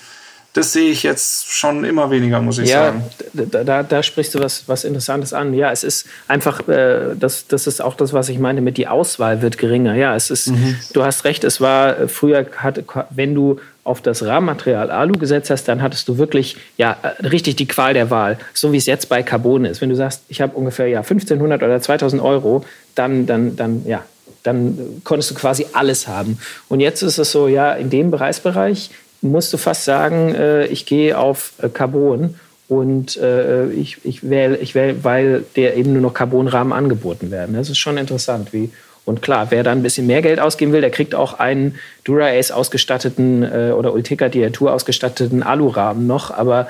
das 0.53 0.73
sehe 0.73 0.91
ich 0.91 1.03
jetzt 1.03 1.53
schon 1.53 1.85
immer 1.85 2.11
weniger, 2.11 2.41
muss 2.41 2.59
ich 2.59 2.71
ja, 2.71 2.87
sagen. 2.87 3.05
Da, 3.33 3.63
da, 3.63 3.83
da 3.83 4.03
sprichst 4.03 4.35
du 4.35 4.41
was, 4.41 4.65
was 4.67 4.85
Interessantes 4.85 5.33
an. 5.33 5.55
Ja, 5.55 5.71
es 5.71 5.85
ist 5.85 6.07
einfach, 6.27 6.67
äh, 6.69 7.15
das, 7.17 7.47
das 7.47 7.67
ist 7.67 7.81
auch 7.81 7.95
das, 7.95 8.13
was 8.13 8.29
ich 8.29 8.39
meine 8.39 8.61
mit 8.61 8.77
die 8.77 8.89
Auswahl 8.89 9.43
wird 9.43 9.59
geringer. 9.59 9.95
Ja, 9.95 10.17
es 10.17 10.31
ist, 10.31 10.49
mhm. 10.49 10.77
du 10.93 11.05
hast 11.05 11.25
recht, 11.25 11.45
es 11.45 11.61
war 11.61 11.99
äh, 11.99 12.09
früher, 12.09 12.47
hat, 12.57 12.83
wenn 13.11 13.35
du 13.35 13.61
auf 13.85 14.03
das 14.03 14.25
Rahmenmaterial 14.25 14.91
Alu 14.91 15.15
gesetzt 15.15 15.51
hast, 15.51 15.65
dann 15.69 15.83
hattest 15.83 16.09
du 16.09 16.19
wirklich 16.19 16.57
ja 16.77 16.97
richtig 17.23 17.57
die 17.57 17.67
Qual 17.67 17.95
der 17.95 18.11
Wahl, 18.11 18.39
so 18.53 18.73
wie 18.73 18.77
es 18.77 18.87
jetzt 18.87 19.09
bei 19.09 19.23
Carbon 19.23 19.65
ist. 19.65 19.81
Wenn 19.81 19.89
du 19.89 19.97
sagst, 19.97 20.23
ich 20.29 20.41
habe 20.41 20.57
ungefähr 20.57 20.87
ja 20.87 21.01
1500 21.01 21.63
oder 21.63 21.81
2000 21.81 22.23
Euro, 22.23 22.65
dann, 22.95 23.27
dann, 23.27 23.57
dann 23.57 23.85
ja, 23.87 24.05
dann 24.43 25.03
konntest 25.05 25.31
du 25.31 25.35
quasi 25.35 25.67
alles 25.73 26.09
haben. 26.09 26.39
Und 26.69 26.81
jetzt 26.81 27.03
ist 27.03 27.19
es 27.19 27.31
so, 27.31 27.49
ja, 27.49 27.73
in 27.73 27.91
dem 27.91 28.11
Preisbereich 28.11 28.91
musst 29.23 29.53
du 29.53 29.57
fast 29.57 29.85
sagen, 29.85 30.35
äh, 30.35 30.67
ich 30.67 30.87
gehe 30.87 31.19
auf 31.19 31.53
äh, 31.63 31.69
Carbon 31.69 32.37
und 32.69 33.17
äh, 33.17 33.71
ich, 33.71 33.99
ich 34.05 34.29
wähle, 34.29 34.57
ich 34.59 34.75
wähl, 34.75 35.03
weil 35.03 35.45
der 35.57 35.77
eben 35.77 35.93
nur 35.93 36.03
noch 36.03 36.15
Carbonrahmen 36.15 36.73
angeboten 36.73 37.31
werden. 37.31 37.55
Das 37.55 37.69
ist 37.69 37.79
schon 37.79 37.99
interessant, 37.99 38.53
wie 38.53 38.71
und 39.11 39.21
klar, 39.23 39.51
wer 39.51 39.63
da 39.65 39.73
ein 39.73 39.83
bisschen 39.83 40.07
mehr 40.07 40.23
Geld 40.23 40.41
ausgeben 40.41 40.73
will, 40.73 40.81
der 40.81 40.91
kriegt 40.91 41.15
auch 41.15 41.39
einen 41.39 41.79
Dura-Ace 42.05 42.53
ausgestatteten 42.53 43.43
äh, 43.43 43.73
oder 43.73 43.93
Ultica 43.93 44.29
Diatur 44.29 44.73
ausgestatteten 44.73 45.43
Alurahmen 45.43 46.07
noch. 46.07 46.31
Aber 46.31 46.69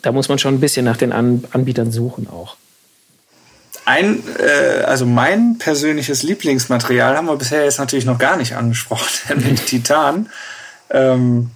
da 0.00 0.12
muss 0.12 0.28
man 0.28 0.38
schon 0.38 0.54
ein 0.54 0.60
bisschen 0.60 0.84
nach 0.84 0.96
den 0.96 1.12
An 1.12 1.44
Anbietern 1.50 1.90
suchen 1.90 2.28
auch. 2.30 2.56
Ein, 3.84 4.22
äh, 4.38 4.82
also 4.84 5.04
mein 5.04 5.58
persönliches 5.58 6.22
Lieblingsmaterial 6.22 7.16
haben 7.16 7.26
wir 7.26 7.36
bisher 7.36 7.64
jetzt 7.64 7.80
natürlich 7.80 8.04
noch 8.04 8.18
gar 8.18 8.36
nicht 8.36 8.54
angesprochen, 8.54 9.08
nämlich 9.36 9.62
Titan. 9.66 10.30
Ähm, 10.90 11.50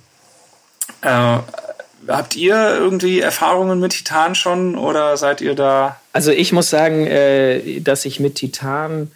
äh, 1.03 1.38
habt 2.09 2.35
ihr 2.35 2.57
irgendwie 2.75 3.21
Erfahrungen 3.21 3.79
mit 3.79 3.93
Titan 3.93 4.35
schon 4.35 4.76
oder 4.76 5.17
seid 5.17 5.41
ihr 5.41 5.55
da? 5.55 6.00
Also 6.12 6.33
ich 6.33 6.53
muss 6.53 6.71
sagen, 6.71 7.07
äh, 7.07 7.81
dass 7.81 8.05
ich 8.05 8.19
mit 8.19 8.35
Titan 8.35 9.12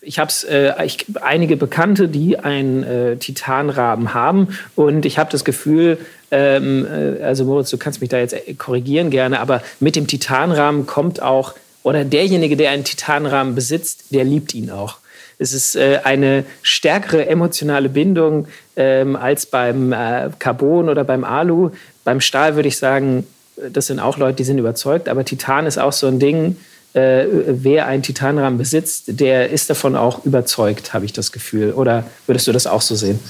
ich 0.00 0.18
habe 0.20 0.32
äh, 0.48 0.72
einige 1.20 1.56
Bekannte, 1.56 2.06
die 2.06 2.38
einen 2.38 2.84
äh, 2.84 3.16
Titanrahmen 3.16 4.14
haben 4.14 4.56
und 4.76 5.04
ich 5.04 5.18
habe 5.18 5.30
das 5.32 5.44
Gefühl, 5.44 5.98
ähm, 6.30 6.86
äh, 6.86 7.22
also 7.22 7.44
Moritz, 7.44 7.70
du 7.70 7.78
kannst 7.78 8.00
mich 8.00 8.10
da 8.10 8.18
jetzt 8.18 8.36
korrigieren 8.58 9.10
gerne, 9.10 9.40
aber 9.40 9.62
mit 9.80 9.96
dem 9.96 10.06
Titanrahmen 10.06 10.86
kommt 10.86 11.20
auch, 11.22 11.54
oder 11.82 12.04
derjenige, 12.04 12.56
der 12.56 12.70
einen 12.70 12.84
Titanrahmen 12.84 13.56
besitzt, 13.56 14.14
der 14.14 14.24
liebt 14.24 14.54
ihn 14.54 14.70
auch. 14.70 14.98
Es 15.38 15.54
ist 15.54 15.74
äh, 15.74 16.00
eine 16.04 16.44
stärkere 16.62 17.26
emotionale 17.26 17.88
Bindung 17.88 18.46
ähm, 18.76 19.16
als 19.16 19.46
beim 19.46 19.92
äh, 19.92 20.28
Carbon 20.38 20.88
oder 20.88 21.02
beim 21.02 21.24
Alu. 21.24 21.70
Beim 22.04 22.20
Stahl 22.20 22.54
würde 22.54 22.68
ich 22.68 22.76
sagen, 22.76 23.26
das 23.72 23.86
sind 23.86 23.98
auch 23.98 24.18
Leute, 24.18 24.36
die 24.36 24.44
sind 24.44 24.58
überzeugt, 24.58 25.08
aber 25.08 25.24
Titan 25.24 25.66
ist 25.66 25.78
auch 25.78 25.92
so 25.92 26.06
ein 26.06 26.18
Ding, 26.18 26.56
äh, 26.92 27.26
wer 27.46 27.86
einen 27.86 28.02
Titanrahmen 28.02 28.58
besitzt, 28.58 29.04
der 29.20 29.50
ist 29.50 29.70
davon 29.70 29.96
auch 29.96 30.24
überzeugt, 30.24 30.92
habe 30.92 31.04
ich 31.04 31.12
das 31.12 31.32
Gefühl. 31.32 31.72
Oder 31.72 32.04
würdest 32.26 32.46
du 32.46 32.52
das 32.52 32.66
auch 32.66 32.82
so 32.82 32.94
sehen? 32.94 33.20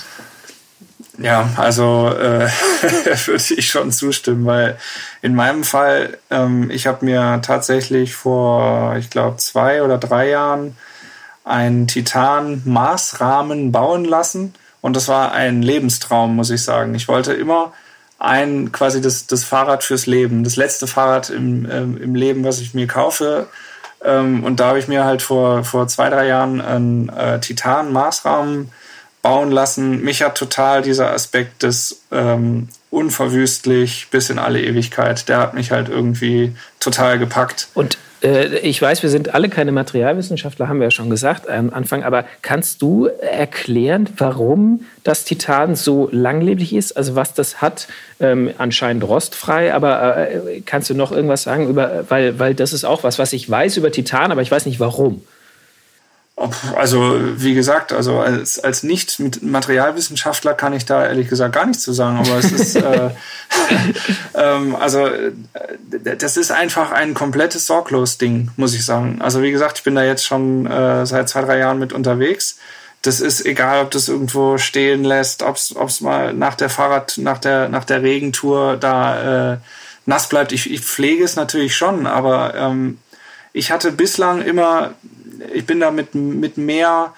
Ja, 1.19 1.51
also 1.57 2.09
äh, 2.09 2.49
würde 3.27 3.55
ich 3.55 3.69
schon 3.69 3.93
zustimmen, 3.93 4.47
weil 4.47 4.79
in 5.21 5.35
meinem 5.35 5.65
Fall, 5.65 6.17
ähm, 6.31 6.71
ich 6.71 6.87
habe 6.87 7.05
mir 7.05 7.41
tatsächlich 7.43 8.15
vor, 8.15 8.97
ich 8.97 9.11
glaube, 9.11 9.37
zwei 9.37 9.83
oder 9.83 9.99
drei 9.99 10.31
Jahren 10.31 10.77
einen 11.45 11.87
Titan-Maßrahmen 11.87 13.73
bauen 13.73 14.07
lassen. 14.07 14.55
Und 14.81 14.97
das 14.97 15.09
war 15.09 15.33
ein 15.33 15.61
Lebenstraum, 15.61 16.37
muss 16.37 16.49
ich 16.49 16.63
sagen. 16.63 16.95
Ich 16.95 17.09
wollte 17.09 17.35
immer 17.35 17.75
ein 18.21 18.71
quasi 18.71 19.01
das, 19.01 19.27
das 19.27 19.45
Fahrrad 19.45 19.83
fürs 19.83 20.07
Leben, 20.07 20.45
das 20.45 20.57
letzte 20.57 20.87
Fahrrad 20.87 21.31
im, 21.31 21.69
ähm, 21.71 22.01
im 22.01 22.15
Leben, 22.15 22.45
was 22.45 22.61
ich 22.61 22.75
mir 22.75 22.87
kaufe. 22.87 23.49
Ähm, 24.05 24.45
und 24.45 24.61
da 24.61 24.69
habe 24.69 24.79
ich 24.79 24.89
mir 24.89 25.05
halt 25.05 25.23
vor, 25.23 25.65
vor 25.65 25.89
zwei, 25.89 26.11
drei 26.11 26.27
Jahren 26.27 26.61
einen 26.61 27.09
äh, 27.09 27.41
Titan-Maßrahmen 27.41 28.71
bauen 29.23 29.51
lassen. 29.51 30.03
Mich 30.03 30.23
hat 30.23 30.37
total 30.37 30.83
dieser 30.83 31.13
Aspekt 31.13 31.63
des 31.63 32.03
ähm, 32.13 32.69
unverwüstlich 32.91 34.09
bis 34.11 34.31
in 34.31 34.39
alle 34.39 34.63
Ewigkeit, 34.63 35.29
der 35.29 35.39
hat 35.39 35.55
mich 35.55 35.71
halt 35.71 35.89
irgendwie 35.89 36.55
total 36.79 37.19
gepackt. 37.19 37.69
Und 37.75 37.99
ich 38.23 38.81
weiß, 38.81 39.03
wir 39.03 39.09
sind 39.09 39.35
alle 39.35 39.49
keine 39.49 39.73
Materialwissenschaftler, 39.73 40.69
haben 40.69 40.79
wir 40.79 40.89
ja 40.89 40.91
schon 40.91 41.09
gesagt 41.09 41.49
am 41.49 41.71
Anfang, 41.71 42.03
aber 42.05 42.25
kannst 42.43 42.83
du 42.83 43.07
erklären, 43.07 44.09
warum 44.19 44.85
das 45.05 45.25
Titan 45.25 45.75
so 45.75 46.09
langlebig 46.13 46.75
ist? 46.75 46.97
Also 46.97 47.15
was 47.15 47.33
das 47.33 47.63
hat, 47.63 47.89
ähm, 48.21 48.51
anscheinend 48.59 49.05
rostfrei, 49.05 49.73
aber 49.73 50.29
äh, 50.29 50.61
kannst 50.67 50.91
du 50.91 50.95
noch 50.95 51.13
irgendwas 51.13 51.45
sagen 51.45 51.69
über, 51.69 52.05
weil, 52.09 52.39
weil 52.39 52.55
das 52.55 52.75
ist 52.75 52.85
auch 52.85 53.05
was, 53.05 53.19
was 53.19 53.33
ich 53.33 53.49
weiß 53.49 53.79
über 53.79 53.91
Titan, 53.91 54.33
aber 54.33 54.43
ich 54.43 54.51
weiß 54.51 54.67
nicht 54.67 54.81
warum. 54.81 55.23
Also 56.75 57.19
wie 57.37 57.55
gesagt, 57.55 57.93
also 57.93 58.19
als, 58.19 58.59
als 58.59 58.83
Nicht-Materialwissenschaftler 58.83 60.55
kann 60.55 60.73
ich 60.73 60.87
da 60.87 61.07
ehrlich 61.07 61.29
gesagt 61.29 61.55
gar 61.55 61.67
nichts 61.67 61.83
zu 61.83 61.93
sagen, 61.93 62.17
aber 62.17 62.39
es 62.39 62.51
ist 62.51 62.77
äh, 62.77 63.11
ähm, 64.35 64.75
also 64.75 65.07
äh, 65.07 65.33
das 66.17 66.39
ist 66.39 66.51
einfach 66.51 66.93
ein 66.93 67.13
komplettes 67.13 67.67
sorglos 67.67 68.17
Ding, 68.17 68.51
muss 68.57 68.75
ich 68.75 68.87
sagen. 68.87 69.21
Also 69.21 69.43
wie 69.43 69.51
gesagt, 69.51 69.79
ich 69.79 69.85
bin 69.85 69.95
da 69.95 70.03
jetzt 70.03 70.25
schon 70.25 70.67
äh, 70.67 71.05
seit 71.05 71.29
zwei, 71.29 71.43
drei 71.43 71.59
Jahren 71.59 71.79
mit 71.79 71.93
unterwegs. 71.93 72.59
Das 73.03 73.21
ist 73.21 73.45
egal, 73.45 73.85
ob 73.85 73.91
das 73.91 74.09
irgendwo 74.09 74.57
stehen 74.57 75.05
lässt, 75.05 75.43
ob 75.43 75.57
es 75.57 76.01
mal 76.01 76.33
nach 76.33 76.55
der 76.55 76.71
Fahrrad, 76.71 77.19
nach 77.19 77.39
der, 77.39 77.69
nach 77.69 77.85
der 77.85 78.03
Regentour 78.03 78.79
da 78.79 79.53
äh, 79.53 79.59
nass 80.07 80.29
bleibt. 80.29 80.53
Ich, 80.53 80.71
ich 80.71 80.81
pflege 80.81 81.23
es 81.23 81.37
natürlich 81.37 81.77
schon, 81.77 82.07
aber 82.07 82.55
ähm, 82.55 82.99
ich 83.53 83.71
hatte 83.71 83.93
bislang 83.93 84.43
immer 84.43 84.93
ich 85.53 85.67
bin 85.67 85.81
da 85.81 85.91
mit, 85.91 86.15
mit 86.15 86.57
mehr 86.57 87.15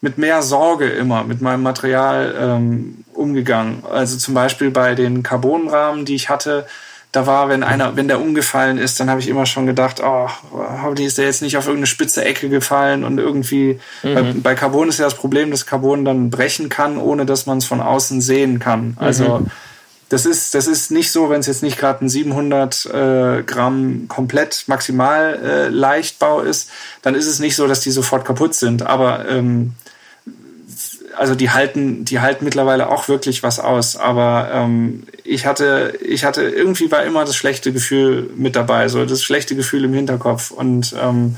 mit 0.00 0.18
mehr 0.18 0.42
Sorge 0.42 0.86
immer 0.90 1.24
mit 1.24 1.40
meinem 1.40 1.62
Material 1.62 2.34
ähm, 2.38 3.04
umgegangen. 3.14 3.84
Also 3.90 4.18
zum 4.18 4.34
Beispiel 4.34 4.70
bei 4.70 4.94
den 4.94 5.22
Carbonrahmen, 5.22 6.04
die 6.04 6.14
ich 6.14 6.28
hatte, 6.28 6.66
da 7.10 7.26
war, 7.26 7.48
wenn 7.48 7.62
einer, 7.62 7.96
wenn 7.96 8.08
der 8.08 8.20
umgefallen 8.20 8.76
ist, 8.76 9.00
dann 9.00 9.08
habe 9.08 9.20
ich 9.20 9.28
immer 9.28 9.46
schon 9.46 9.66
gedacht, 9.66 10.02
oh, 10.04 10.28
hoffentlich 10.82 11.06
ist 11.06 11.16
der 11.16 11.24
jetzt 11.24 11.40
nicht 11.40 11.56
auf 11.56 11.64
irgendeine 11.66 11.86
spitze 11.86 12.22
Ecke 12.22 12.50
gefallen 12.50 13.02
und 13.02 13.18
irgendwie, 13.18 13.80
mhm. 14.02 14.14
bei, 14.14 14.22
bei, 14.42 14.54
Carbon 14.54 14.88
ist 14.88 14.98
ja 14.98 15.06
das 15.06 15.14
Problem, 15.14 15.50
dass 15.50 15.64
Carbon 15.64 16.04
dann 16.04 16.28
brechen 16.28 16.68
kann, 16.68 16.98
ohne 16.98 17.24
dass 17.24 17.46
man 17.46 17.58
es 17.58 17.64
von 17.64 17.80
außen 17.80 18.20
sehen 18.20 18.58
kann. 18.58 18.96
Also 18.98 19.38
mhm 19.38 19.50
das 20.14 20.26
ist, 20.26 20.54
das 20.54 20.68
ist 20.68 20.92
nicht 20.92 21.10
so, 21.10 21.28
wenn 21.28 21.40
es 21.40 21.48
jetzt 21.48 21.64
nicht 21.64 21.76
gerade 21.76 22.04
ein 22.04 22.08
700 22.08 22.86
äh, 22.86 23.42
Gramm 23.42 24.06
komplett 24.06 24.62
maximal 24.68 25.40
äh, 25.42 25.68
Leichtbau 25.70 26.40
ist, 26.40 26.70
dann 27.02 27.16
ist 27.16 27.26
es 27.26 27.40
nicht 27.40 27.56
so, 27.56 27.66
dass 27.66 27.80
die 27.80 27.90
sofort 27.90 28.24
kaputt 28.24 28.54
sind. 28.54 28.82
Aber 28.82 29.28
ähm, 29.28 29.72
also 31.16 31.34
die 31.34 31.50
halten, 31.50 32.04
die 32.04 32.20
halten 32.20 32.44
mittlerweile 32.44 32.90
auch 32.90 33.08
wirklich 33.08 33.42
was 33.42 33.58
aus. 33.58 33.96
Aber 33.96 34.50
ähm, 34.52 35.02
ich 35.24 35.46
hatte, 35.46 35.98
ich 36.00 36.24
hatte 36.24 36.42
irgendwie 36.42 36.92
war 36.92 37.02
immer 37.02 37.24
das 37.24 37.34
schlechte 37.34 37.72
Gefühl 37.72 38.30
mit 38.36 38.54
dabei, 38.54 38.86
so 38.86 39.04
das 39.04 39.24
schlechte 39.24 39.56
Gefühl 39.56 39.82
im 39.82 39.94
Hinterkopf 39.94 40.52
und 40.52 40.94
ähm, 41.02 41.34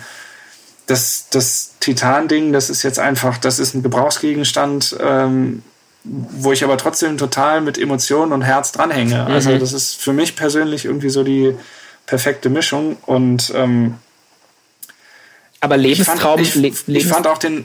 das, 0.87 1.29
das 1.31 1.77
Titan-Ding, 1.81 2.53
das 2.53 2.69
ist 2.69 2.83
jetzt 2.83 2.99
einfach, 2.99 3.39
das 3.39 3.59
ist 3.59 3.73
ein 3.73 3.83
Gebrauchsgegenstand. 3.83 4.99
Ähm, 5.01 5.63
wo 6.09 6.53
ich 6.53 6.63
aber 6.63 6.79
trotzdem 6.79 7.19
total 7.19 7.61
mit 7.61 7.79
Emotionen 7.79 8.33
und 8.33 8.43
Herz 8.43 8.73
dranhänge. 8.73 9.25
Mhm. 9.25 9.35
Also 9.35 9.59
das 9.59 9.73
ist 9.73 9.97
für 9.97 10.13
mich 10.13 10.37
persönlich 10.37 10.85
irgendwie 10.85 11.11
so 11.11 11.25
die 11.25 11.55
perfekte 12.07 12.49
Mischung 12.49 12.97
und 13.07 13.53
ähm, 13.55 13.95
aber 15.61 15.77
Lebenstraum. 15.77 16.41
Ich 16.41 16.53
fand, 16.53 16.65
ich, 16.65 16.89
ich 16.89 17.07
fand, 17.07 17.27
auch 17.27 17.39
den, 17.39 17.65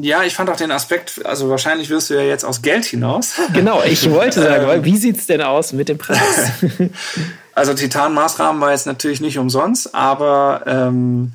ja, 0.00 0.22
ich 0.22 0.34
fand 0.34 0.50
auch 0.50 0.56
den 0.56 0.70
Aspekt, 0.70 1.24
also 1.24 1.48
wahrscheinlich 1.48 1.88
wirst 1.88 2.10
du 2.10 2.14
ja 2.14 2.22
jetzt 2.22 2.44
aus 2.44 2.62
Geld 2.62 2.84
hinaus. 2.84 3.32
Genau, 3.54 3.82
ich 3.82 4.08
wollte 4.10 4.42
sagen, 4.42 4.68
ähm, 4.70 4.84
wie 4.84 4.96
sieht 4.96 5.16
es 5.16 5.26
denn 5.26 5.42
aus 5.42 5.72
mit 5.72 5.88
dem 5.88 5.98
Preis? 5.98 6.52
also 7.54 7.74
Titan-Maßrahmen 7.74 8.60
war 8.60 8.70
jetzt 8.70 8.86
natürlich 8.86 9.20
nicht 9.20 9.38
umsonst, 9.38 9.94
aber 9.94 10.62
ähm, 10.66 11.32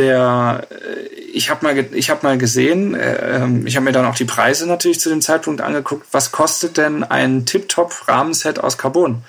der, 0.00 0.66
äh, 0.70 1.06
ich 1.32 1.50
habe 1.50 1.64
mal, 1.64 1.78
ich 1.94 2.10
habe 2.10 2.26
mal 2.26 2.38
gesehen, 2.38 2.94
äh, 2.94 3.36
ähm, 3.36 3.66
ich 3.66 3.76
habe 3.76 3.84
mir 3.84 3.92
dann 3.92 4.06
auch 4.06 4.16
die 4.16 4.24
Preise 4.24 4.66
natürlich 4.66 5.00
zu 5.00 5.08
dem 5.10 5.20
Zeitpunkt 5.20 5.60
angeguckt. 5.60 6.06
Was 6.12 6.32
kostet 6.32 6.76
denn 6.76 7.04
ein 7.04 7.46
Tip-Top-Rahmenset 7.46 8.58
aus 8.58 8.78
Carbon? 8.78 9.22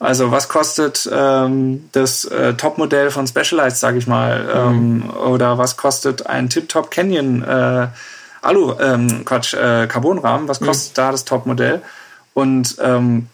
Also 0.00 0.30
was 0.30 0.48
kostet 0.48 1.08
ähm, 1.12 1.88
das 1.92 2.24
äh, 2.24 2.54
Topmodell 2.54 3.10
von 3.10 3.26
Specialized, 3.26 3.78
sage 3.78 3.98
ich 3.98 4.06
mal, 4.06 4.50
ähm, 4.54 4.96
mhm. 4.96 5.10
oder 5.10 5.56
was 5.58 5.76
kostet 5.76 6.26
ein 6.26 6.50
Tip-Top 6.50 6.90
Canyon 6.90 7.42
äh, 7.42 7.86
Alu, 8.42 8.74
ähm, 8.80 9.24
Quatsch, 9.24 9.54
äh, 9.54 9.86
Carbonrahmen? 9.86 10.48
Was 10.48 10.60
mhm. 10.60 10.66
kostet 10.66 10.92
mhm. 10.92 10.96
da 10.96 11.12
das 11.12 11.24
Topmodell? 11.24 11.82
Und 12.34 12.76
ähm, 12.82 13.28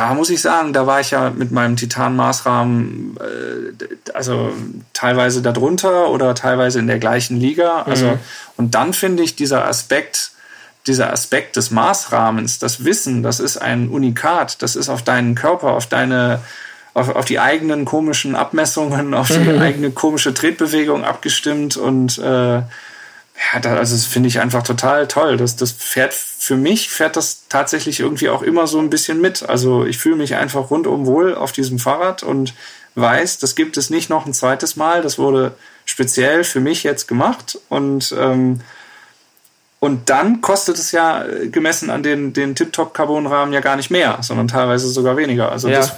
da 0.00 0.14
muss 0.14 0.30
ich 0.30 0.40
sagen, 0.40 0.72
da 0.72 0.86
war 0.86 1.00
ich 1.00 1.10
ja 1.10 1.28
mit 1.28 1.50
meinem 1.52 1.76
Titan-Maßrahmen, 1.76 3.18
äh, 3.20 4.14
also 4.14 4.50
teilweise 4.94 5.42
darunter 5.42 6.08
oder 6.08 6.34
teilweise 6.34 6.78
in 6.78 6.86
der 6.86 6.98
gleichen 6.98 7.36
Liga. 7.36 7.82
Also, 7.82 8.06
mhm. 8.06 8.18
und 8.56 8.74
dann 8.74 8.94
finde 8.94 9.22
ich 9.22 9.36
dieser 9.36 9.66
Aspekt, 9.66 10.30
dieser 10.86 11.12
Aspekt 11.12 11.56
des 11.56 11.70
Maßrahmens, 11.70 12.58
das 12.58 12.82
Wissen, 12.86 13.22
das 13.22 13.40
ist 13.40 13.58
ein 13.58 13.90
Unikat, 13.90 14.62
das 14.62 14.74
ist 14.74 14.88
auf 14.88 15.02
deinen 15.02 15.34
Körper, 15.34 15.72
auf 15.72 15.86
deine, 15.86 16.40
auf, 16.94 17.14
auf 17.14 17.26
die 17.26 17.38
eigenen 17.38 17.84
komischen 17.84 18.34
Abmessungen, 18.34 19.12
auf 19.12 19.28
die 19.28 19.38
mhm. 19.38 19.60
eigene 19.60 19.90
komische 19.90 20.32
Tretbewegung 20.32 21.04
abgestimmt 21.04 21.76
und 21.76 22.16
äh, 22.16 22.62
ja, 23.40 23.60
da, 23.60 23.76
also 23.76 23.94
das 23.94 24.06
finde 24.06 24.28
ich 24.28 24.40
einfach 24.40 24.62
total 24.62 25.08
toll. 25.08 25.36
Das, 25.36 25.56
das 25.56 25.72
fährt 25.72 26.12
für 26.12 26.56
mich 26.56 26.90
fährt 26.90 27.16
das 27.16 27.44
tatsächlich 27.48 28.00
irgendwie 28.00 28.28
auch 28.28 28.42
immer 28.42 28.66
so 28.66 28.78
ein 28.78 28.90
bisschen 28.90 29.20
mit. 29.20 29.48
Also 29.48 29.84
ich 29.84 29.98
fühle 29.98 30.16
mich 30.16 30.34
einfach 30.34 30.70
rundum 30.70 31.06
wohl 31.06 31.34
auf 31.34 31.52
diesem 31.52 31.78
Fahrrad 31.78 32.22
und 32.22 32.54
weiß, 32.94 33.38
das 33.38 33.54
gibt 33.54 33.76
es 33.76 33.90
nicht 33.90 34.10
noch 34.10 34.26
ein 34.26 34.34
zweites 34.34 34.76
Mal. 34.76 35.02
Das 35.02 35.18
wurde 35.18 35.54
speziell 35.84 36.44
für 36.44 36.60
mich 36.60 36.82
jetzt 36.82 37.08
gemacht 37.08 37.58
und 37.68 38.14
ähm, 38.18 38.60
und 39.82 40.10
dann 40.10 40.42
kostet 40.42 40.78
es 40.78 40.92
ja 40.92 41.24
äh, 41.24 41.48
gemessen 41.48 41.88
an 41.88 42.02
den, 42.02 42.34
den 42.34 42.54
Tip-Top-Carbon-Rahmen 42.54 43.54
ja 43.54 43.60
gar 43.60 43.76
nicht 43.76 43.90
mehr, 43.90 44.18
sondern 44.20 44.46
teilweise 44.46 44.88
sogar 44.88 45.16
weniger. 45.16 45.50
Also 45.50 45.70
ja. 45.70 45.78
das, 45.78 45.92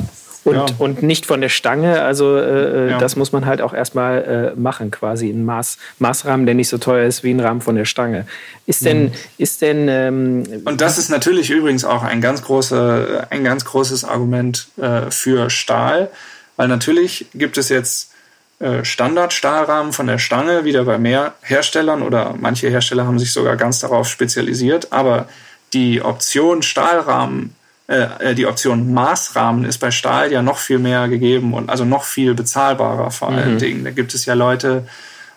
Und, 0.44 0.56
ja. 0.56 0.66
und 0.78 1.04
nicht 1.04 1.24
von 1.26 1.40
der 1.40 1.48
Stange, 1.50 2.02
also 2.02 2.36
äh, 2.36 2.40
äh, 2.86 2.90
Ja. 2.90 2.98
das 2.98 3.14
muss 3.14 3.30
man 3.30 3.46
halt 3.46 3.60
auch 3.60 3.72
erstmal 3.72 4.52
äh, 4.56 4.60
machen, 4.60 4.90
quasi 4.90 5.30
ein 5.30 5.44
Maß, 5.44 5.78
Maßrahmen, 6.00 6.46
der 6.46 6.56
nicht 6.56 6.68
so 6.68 6.78
teuer 6.78 7.06
ist 7.06 7.22
wie 7.22 7.30
ein 7.32 7.38
Rahmen 7.38 7.60
von 7.60 7.76
der 7.76 7.84
Stange. 7.84 8.26
Ist 8.66 8.84
denn, 8.84 9.04
Mhm. 9.04 9.12
ist 9.38 9.62
denn 9.62 9.86
ähm, 9.88 10.42
Und 10.64 10.80
das 10.80 10.98
ist 10.98 11.10
natürlich 11.10 11.50
übrigens 11.50 11.84
auch 11.84 12.02
ein 12.02 12.20
ganz, 12.20 12.42
große, 12.42 13.28
ein 13.30 13.44
ganz 13.44 13.64
großes 13.64 14.04
Argument 14.04 14.66
äh, 14.78 15.10
für 15.10 15.48
Stahl, 15.48 16.10
weil 16.56 16.66
natürlich 16.66 17.26
gibt 17.34 17.56
es 17.56 17.68
jetzt 17.68 18.10
äh, 18.58 18.84
Standard-Stahlrahmen 18.84 19.92
von 19.92 20.08
der 20.08 20.18
Stange, 20.18 20.64
wieder 20.64 20.84
bei 20.84 20.98
mehr 20.98 21.34
Herstellern 21.42 22.02
oder 22.02 22.34
manche 22.40 22.68
Hersteller 22.68 23.06
haben 23.06 23.18
sich 23.20 23.32
sogar 23.32 23.56
ganz 23.56 23.78
darauf 23.78 24.08
spezialisiert, 24.08 24.92
aber 24.92 25.28
die 25.72 26.02
Option 26.02 26.62
Stahlrahmen, 26.62 27.54
äh, 27.88 28.30
äh, 28.30 28.34
die 28.34 28.46
Option 28.46 28.92
Maßrahmen 28.92 29.64
ist 29.64 29.78
bei 29.78 29.90
Stahl 29.90 30.32
ja 30.32 30.42
noch 30.42 30.58
viel 30.58 30.78
mehr 30.78 31.08
gegeben 31.08 31.52
und 31.52 31.68
also 31.68 31.84
noch 31.84 32.04
viel 32.04 32.34
bezahlbarer 32.34 33.10
vor 33.10 33.30
allen 33.30 33.58
Dingen. 33.58 33.84
Da 33.84 33.90
gibt 33.90 34.14
es 34.14 34.24
ja 34.24 34.34
Leute, 34.34 34.86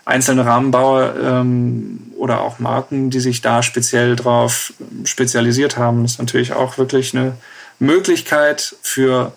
einzelne 0.05 0.45
Rahmenbauer 0.45 1.15
ähm, 1.21 2.11
oder 2.15 2.41
auch 2.41 2.59
Marken, 2.59 3.09
die 3.09 3.19
sich 3.19 3.41
da 3.41 3.63
speziell 3.63 4.15
drauf 4.15 4.73
spezialisiert 5.03 5.77
haben. 5.77 6.03
Das 6.03 6.13
ist 6.13 6.19
natürlich 6.19 6.53
auch 6.53 6.77
wirklich 6.77 7.15
eine 7.15 7.35
Möglichkeit 7.79 8.75
für 8.83 9.33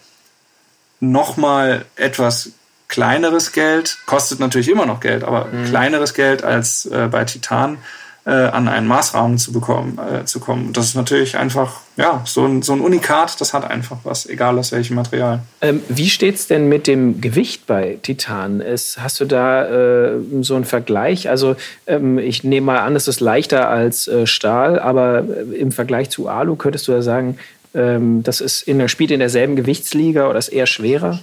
nochmal 1.01 1.87
etwas 1.97 2.53
kleineres 2.89 3.53
Geld, 3.53 3.99
kostet 4.07 4.41
natürlich 4.41 4.69
immer 4.69 4.87
noch 4.87 5.01
Geld, 5.01 5.25
aber 5.25 5.49
kleineres 5.67 6.15
Geld 6.15 6.43
als 6.43 6.87
äh, 6.87 7.09
bei 7.11 7.25
Titan 7.25 7.79
äh, 8.29 8.33
an 8.33 8.69
einen 8.69 8.87
Maßrahmen 8.87 9.39
zu 9.39 9.53
bekommen, 9.53 9.99
äh, 9.99 10.27
zu 10.27 10.39
kommen. 10.39 10.75
Das 10.75 10.85
ist 10.85 10.95
natürlich 10.95 11.39
einfach, 11.39 11.81
ja, 11.97 12.21
so 12.27 12.45
ein, 12.45 12.61
so 12.61 12.75
ein 12.75 12.81
Unikat, 12.83 13.41
das 13.41 13.55
hat 13.55 13.69
einfach 13.69 13.97
was, 14.05 14.27
egal 14.27 14.59
aus 14.59 14.71
welchem 14.71 14.97
Material. 14.97 15.41
ähm, 15.63 15.81
wie 15.89 16.11
steht's 16.11 16.47
denn 16.47 16.69
mit 16.69 16.87
dem 16.87 17.23
Gewicht 17.23 17.67
bei 17.67 17.99
Titan? 18.03 18.61
Ist, 18.61 19.01
hast 19.01 19.19
du 19.21 19.25
da 19.25 19.65
äh, 19.65 20.19
so 20.43 20.57
einen 20.57 20.67
Vergleich? 20.67 21.31
Also 21.31 21.57
ähm, 21.87 22.19
ich 22.19 22.45
nehme 22.45 22.67
mal 22.67 22.81
an, 22.81 22.95
es 22.95 23.09
ist 23.09 23.21
leichter 23.21 23.71
als 23.71 24.07
äh, 24.09 24.27
Stahl, 24.27 24.79
aber 24.79 25.25
äh, 25.25 25.57
im 25.57 25.73
Vergleich 25.73 26.11
zu 26.11 26.29
Alu 26.29 26.57
könntest 26.57 26.87
du 26.87 26.93
ja 26.93 27.01
sagen, 27.01 27.39
ähm, 27.75 28.23
das 28.25 28.43
ist 28.43 28.61
in 28.63 28.87
spielt 28.91 29.11
in 29.11 29.21
derselben 29.21 29.57
Gewichtsliga 29.57 30.29
oder 30.29 30.39
ist 30.39 30.49
eher 30.49 30.67
schwerer? 30.67 31.21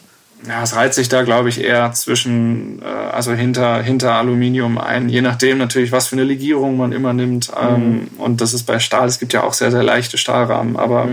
Ja, 0.47 0.61
es 0.61 0.75
reiht 0.75 0.93
sich 0.93 1.09
da, 1.09 1.23
glaube 1.23 1.49
ich, 1.49 1.61
eher 1.61 1.91
zwischen, 1.93 2.81
äh, 2.81 2.85
also 2.85 3.33
hinter, 3.33 3.81
hinter 3.81 4.13
Aluminium 4.13 4.77
ein, 4.77 5.09
je 5.09 5.21
nachdem 5.21 5.57
natürlich, 5.57 5.91
was 5.91 6.07
für 6.07 6.15
eine 6.15 6.23
Legierung 6.23 6.77
man 6.77 6.91
immer 6.91 7.13
nimmt. 7.13 7.51
Ähm, 7.59 8.09
und 8.17 8.41
das 8.41 8.53
ist 8.53 8.63
bei 8.63 8.79
Stahl, 8.79 9.07
es 9.07 9.19
gibt 9.19 9.33
ja 9.33 9.43
auch 9.43 9.53
sehr, 9.53 9.71
sehr 9.71 9.83
leichte 9.83 10.17
Stahlrahmen, 10.17 10.77
aber 10.77 11.07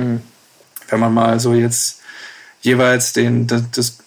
wenn 0.89 1.01
man 1.01 1.15
mal 1.15 1.41
so 1.41 1.55
jetzt 1.55 2.01
jeweils 2.61 3.13
den, 3.13 3.47
das, 3.47 3.63
das 3.71 3.99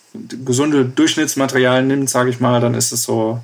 gesunde 0.45 0.85
Durchschnittsmaterial 0.85 1.83
nimmt, 1.83 2.09
sage 2.09 2.29
ich 2.29 2.39
mal, 2.39 2.61
dann 2.61 2.75
ist 2.75 2.91
es 2.91 3.03
so, 3.03 3.41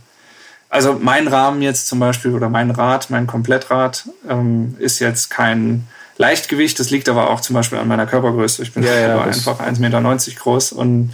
also 0.69 0.97
mein 1.01 1.27
Rahmen 1.27 1.61
jetzt 1.61 1.87
zum 1.87 1.99
Beispiel 1.99 2.33
oder 2.33 2.49
mein 2.49 2.71
Rad, 2.71 3.09
mein 3.09 3.27
Komplettrad, 3.27 4.07
ähm, 4.29 4.75
ist 4.79 4.99
jetzt 4.99 5.29
kein 5.29 5.87
Leichtgewicht. 6.17 6.79
Das 6.79 6.89
liegt 6.91 7.09
aber 7.09 7.29
auch 7.29 7.41
zum 7.41 7.55
Beispiel 7.55 7.77
an 7.77 7.89
meiner 7.89 8.05
Körpergröße. 8.05 8.63
Ich 8.63 8.73
bin 8.73 8.83
Ja, 8.83 8.97
ja, 8.97 9.21
einfach 9.21 9.59
1,90 9.59 9.79
Meter 9.79 10.01
groß. 10.39 10.71
Und, 10.71 11.11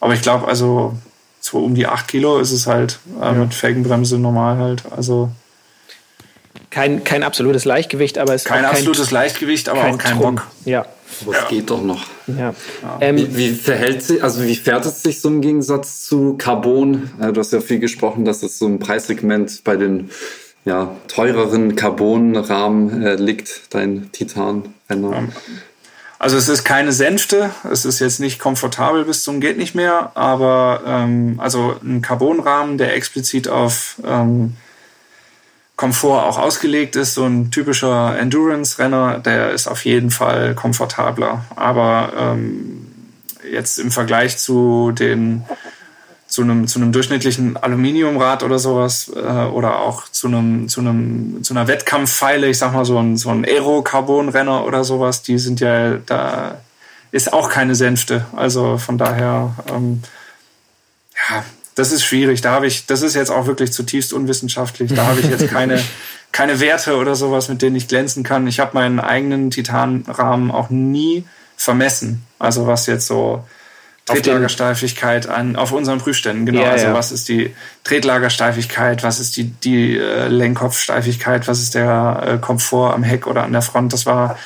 aber 0.00 0.14
ich 0.14 0.22
glaube, 0.22 0.46
also 0.48 0.94
so 1.40 1.58
um 1.58 1.74
die 1.74 1.86
8 1.86 2.08
Kilo 2.08 2.38
ist 2.38 2.52
es 2.52 2.66
halt 2.66 2.98
äh, 3.22 3.32
mit 3.32 3.54
Felgenbremse 3.54 4.18
normal 4.18 4.58
halt. 4.58 4.82
Also 4.94 5.30
Kein, 6.70 7.04
kein 7.04 7.22
absolutes 7.22 7.64
Leichtgewicht, 7.64 8.18
aber 8.18 8.34
es 8.34 8.42
ist 8.42 8.48
kein 8.48 8.64
auch 8.64 8.70
absolutes 8.70 9.10
Leichtgewicht, 9.10 9.68
aber 9.68 9.80
kein 9.82 9.94
auch 9.94 9.98
kein 9.98 10.18
Trumm. 10.18 10.34
Bock. 10.36 10.46
Ja, 10.64 10.84
Aber 11.24 11.38
es 11.38 11.48
geht 11.48 11.70
doch 11.70 11.82
noch. 11.82 12.04
ja. 12.26 12.54
Ähm, 13.00 13.16
Wie, 13.16 13.36
wie 13.36 13.48
verhält 13.54 14.02
sich, 14.02 14.22
also 14.22 14.42
wie 14.42 14.54
fährt 14.56 14.84
es 14.84 15.02
sich 15.02 15.20
so 15.20 15.28
im 15.28 15.40
Gegensatz 15.40 16.04
zu 16.04 16.34
Carbon? 16.36 17.10
Äh, 17.20 17.32
Du 17.32 17.40
hast 17.40 17.52
ja 17.52 17.60
viel 17.60 17.78
gesprochen, 17.78 18.24
dass 18.24 18.42
es 18.42 18.58
so 18.58 18.66
im 18.66 18.78
Preissegment 18.80 19.62
bei 19.64 19.76
den 19.76 20.10
ja, 20.64 20.90
teureren 21.06 21.76
Carbon-Rahmen 21.76 23.02
äh, 23.02 23.14
liegt, 23.14 23.62
dein 23.70 24.10
Titan-Renner. 24.12 25.28
Also 26.18 26.36
es 26.36 26.48
ist 26.48 26.64
keine 26.64 26.92
Sänfte, 26.92 27.50
es 27.70 27.84
ist 27.84 28.00
jetzt 28.00 28.18
nicht 28.18 28.40
komfortabel 28.40 29.04
bis 29.04 29.22
zum 29.22 29.40
geht 29.40 29.56
nicht 29.56 29.76
mehr, 29.76 30.10
aber 30.14 30.82
ähm, 30.84 31.38
also 31.38 31.76
ein 31.82 32.02
Carbonrahmen, 32.02 32.76
der 32.76 32.94
explizit 32.96 33.46
auf 33.46 33.96
ähm, 34.04 34.56
Komfort 35.76 36.24
auch 36.24 36.38
ausgelegt 36.38 36.96
ist, 36.96 37.14
so 37.14 37.24
ein 37.24 37.52
typischer 37.52 38.18
Endurance-Renner, 38.18 39.20
der 39.20 39.52
ist 39.52 39.68
auf 39.68 39.84
jeden 39.84 40.10
Fall 40.10 40.56
komfortabler. 40.56 41.44
Aber 41.54 42.12
ähm, 42.18 42.88
jetzt 43.48 43.78
im 43.78 43.92
Vergleich 43.92 44.38
zu 44.38 44.90
den 44.90 45.44
zu 46.28 46.42
einem, 46.42 46.68
zu 46.68 46.78
einem 46.78 46.92
durchschnittlichen 46.92 47.56
Aluminiumrad 47.56 48.42
oder 48.42 48.58
sowas 48.58 49.10
äh, 49.14 49.18
oder 49.18 49.80
auch 49.80 50.08
zu 50.08 50.28
einem, 50.28 50.68
zu 50.68 50.80
einem, 50.80 51.42
zu 51.42 51.54
einer 51.54 51.66
Wettkampfpfeile, 51.66 52.48
ich 52.48 52.58
sag 52.58 52.74
mal 52.74 52.84
so 52.84 52.98
ein, 52.98 53.16
so 53.16 53.30
ein 53.30 53.46
Aero-Carbon-Renner 53.46 54.64
oder 54.64 54.84
sowas, 54.84 55.22
die 55.22 55.38
sind 55.38 55.60
ja, 55.60 55.94
da 55.94 56.60
ist 57.10 57.32
auch 57.32 57.48
keine 57.48 57.74
Sänfte. 57.74 58.26
Also 58.36 58.76
von 58.76 58.98
daher, 58.98 59.54
ähm, 59.70 60.02
ja, 61.30 61.44
das 61.74 61.92
ist 61.92 62.04
schwierig. 62.04 62.42
Da 62.42 62.52
habe 62.52 62.66
ich, 62.66 62.84
das 62.84 63.00
ist 63.00 63.14
jetzt 63.14 63.30
auch 63.30 63.46
wirklich 63.46 63.72
zutiefst 63.72 64.12
unwissenschaftlich. 64.12 64.92
Da 64.94 65.06
habe 65.06 65.20
ich 65.20 65.26
jetzt 65.30 65.48
keine, 65.48 65.82
keine 66.32 66.60
Werte 66.60 66.96
oder 66.96 67.14
sowas, 67.14 67.48
mit 67.48 67.62
denen 67.62 67.76
ich 67.76 67.88
glänzen 67.88 68.22
kann. 68.22 68.46
Ich 68.46 68.60
habe 68.60 68.72
meinen 68.74 69.00
eigenen 69.00 69.50
Titanrahmen 69.50 70.50
auch 70.50 70.68
nie 70.68 71.24
vermessen. 71.56 72.26
Also 72.38 72.66
was 72.66 72.86
jetzt 72.86 73.06
so 73.06 73.44
Tretlagersteifigkeit 74.08 75.28
an, 75.28 75.56
auf 75.56 75.72
unseren 75.72 75.98
Prüfständen, 75.98 76.46
genau. 76.46 76.62
Ja, 76.62 76.70
also 76.70 76.86
ja. 76.86 76.94
was 76.94 77.12
ist 77.12 77.28
die 77.28 77.54
Tretlagersteifigkeit, 77.84 79.02
was 79.02 79.20
ist 79.20 79.36
die, 79.36 79.44
die 79.44 79.96
äh, 79.96 80.28
Lenkkopfsteifigkeit, 80.28 81.48
was 81.48 81.60
ist 81.60 81.74
der 81.74 82.22
äh, 82.26 82.38
Komfort 82.38 82.94
am 82.94 83.02
Heck 83.02 83.26
oder 83.26 83.44
an 83.44 83.52
der 83.52 83.62
Front. 83.62 83.92
Das 83.92 84.06
war 84.06 84.38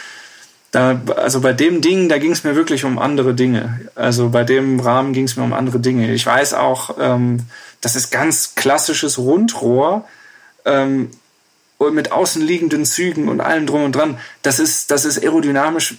da, 0.71 1.01
also 1.17 1.41
bei 1.41 1.53
dem 1.53 1.81
Ding, 1.81 2.09
da 2.09 2.19
ging 2.19 2.33
es 2.33 2.45
mir 2.45 2.57
wirklich 2.57 2.85
um 2.85 2.99
andere 2.99 3.35
Dinge. 3.35 3.81
Also 3.95 4.31
bei 4.31 4.45
dem 4.45 4.81
Rahmen 4.81 5.13
ging 5.13 5.25
es 5.25 5.37
mir 5.37 5.45
um 5.45 5.53
andere 5.53 5.81
Dinge. 5.81 6.13
Ich 6.13 6.25
weiß 6.25 6.55
auch, 6.55 6.97
ähm, 6.99 7.41
das 7.81 7.97
ist 7.97 8.11
ganz 8.11 8.55
klassisches 8.55 9.19
Rundrohr. 9.19 10.07
Ähm, 10.65 11.11
mit 11.91 12.13
außenliegenden 12.13 12.85
Zügen 12.85 13.29
und 13.29 13.41
allem 13.41 13.67
drum 13.67 13.83
und 13.83 13.93
dran. 13.97 14.19
Das 14.43 14.59
ist, 14.59 14.91
das 14.91 15.05
ist 15.05 15.23
aerodynamisch 15.23 15.97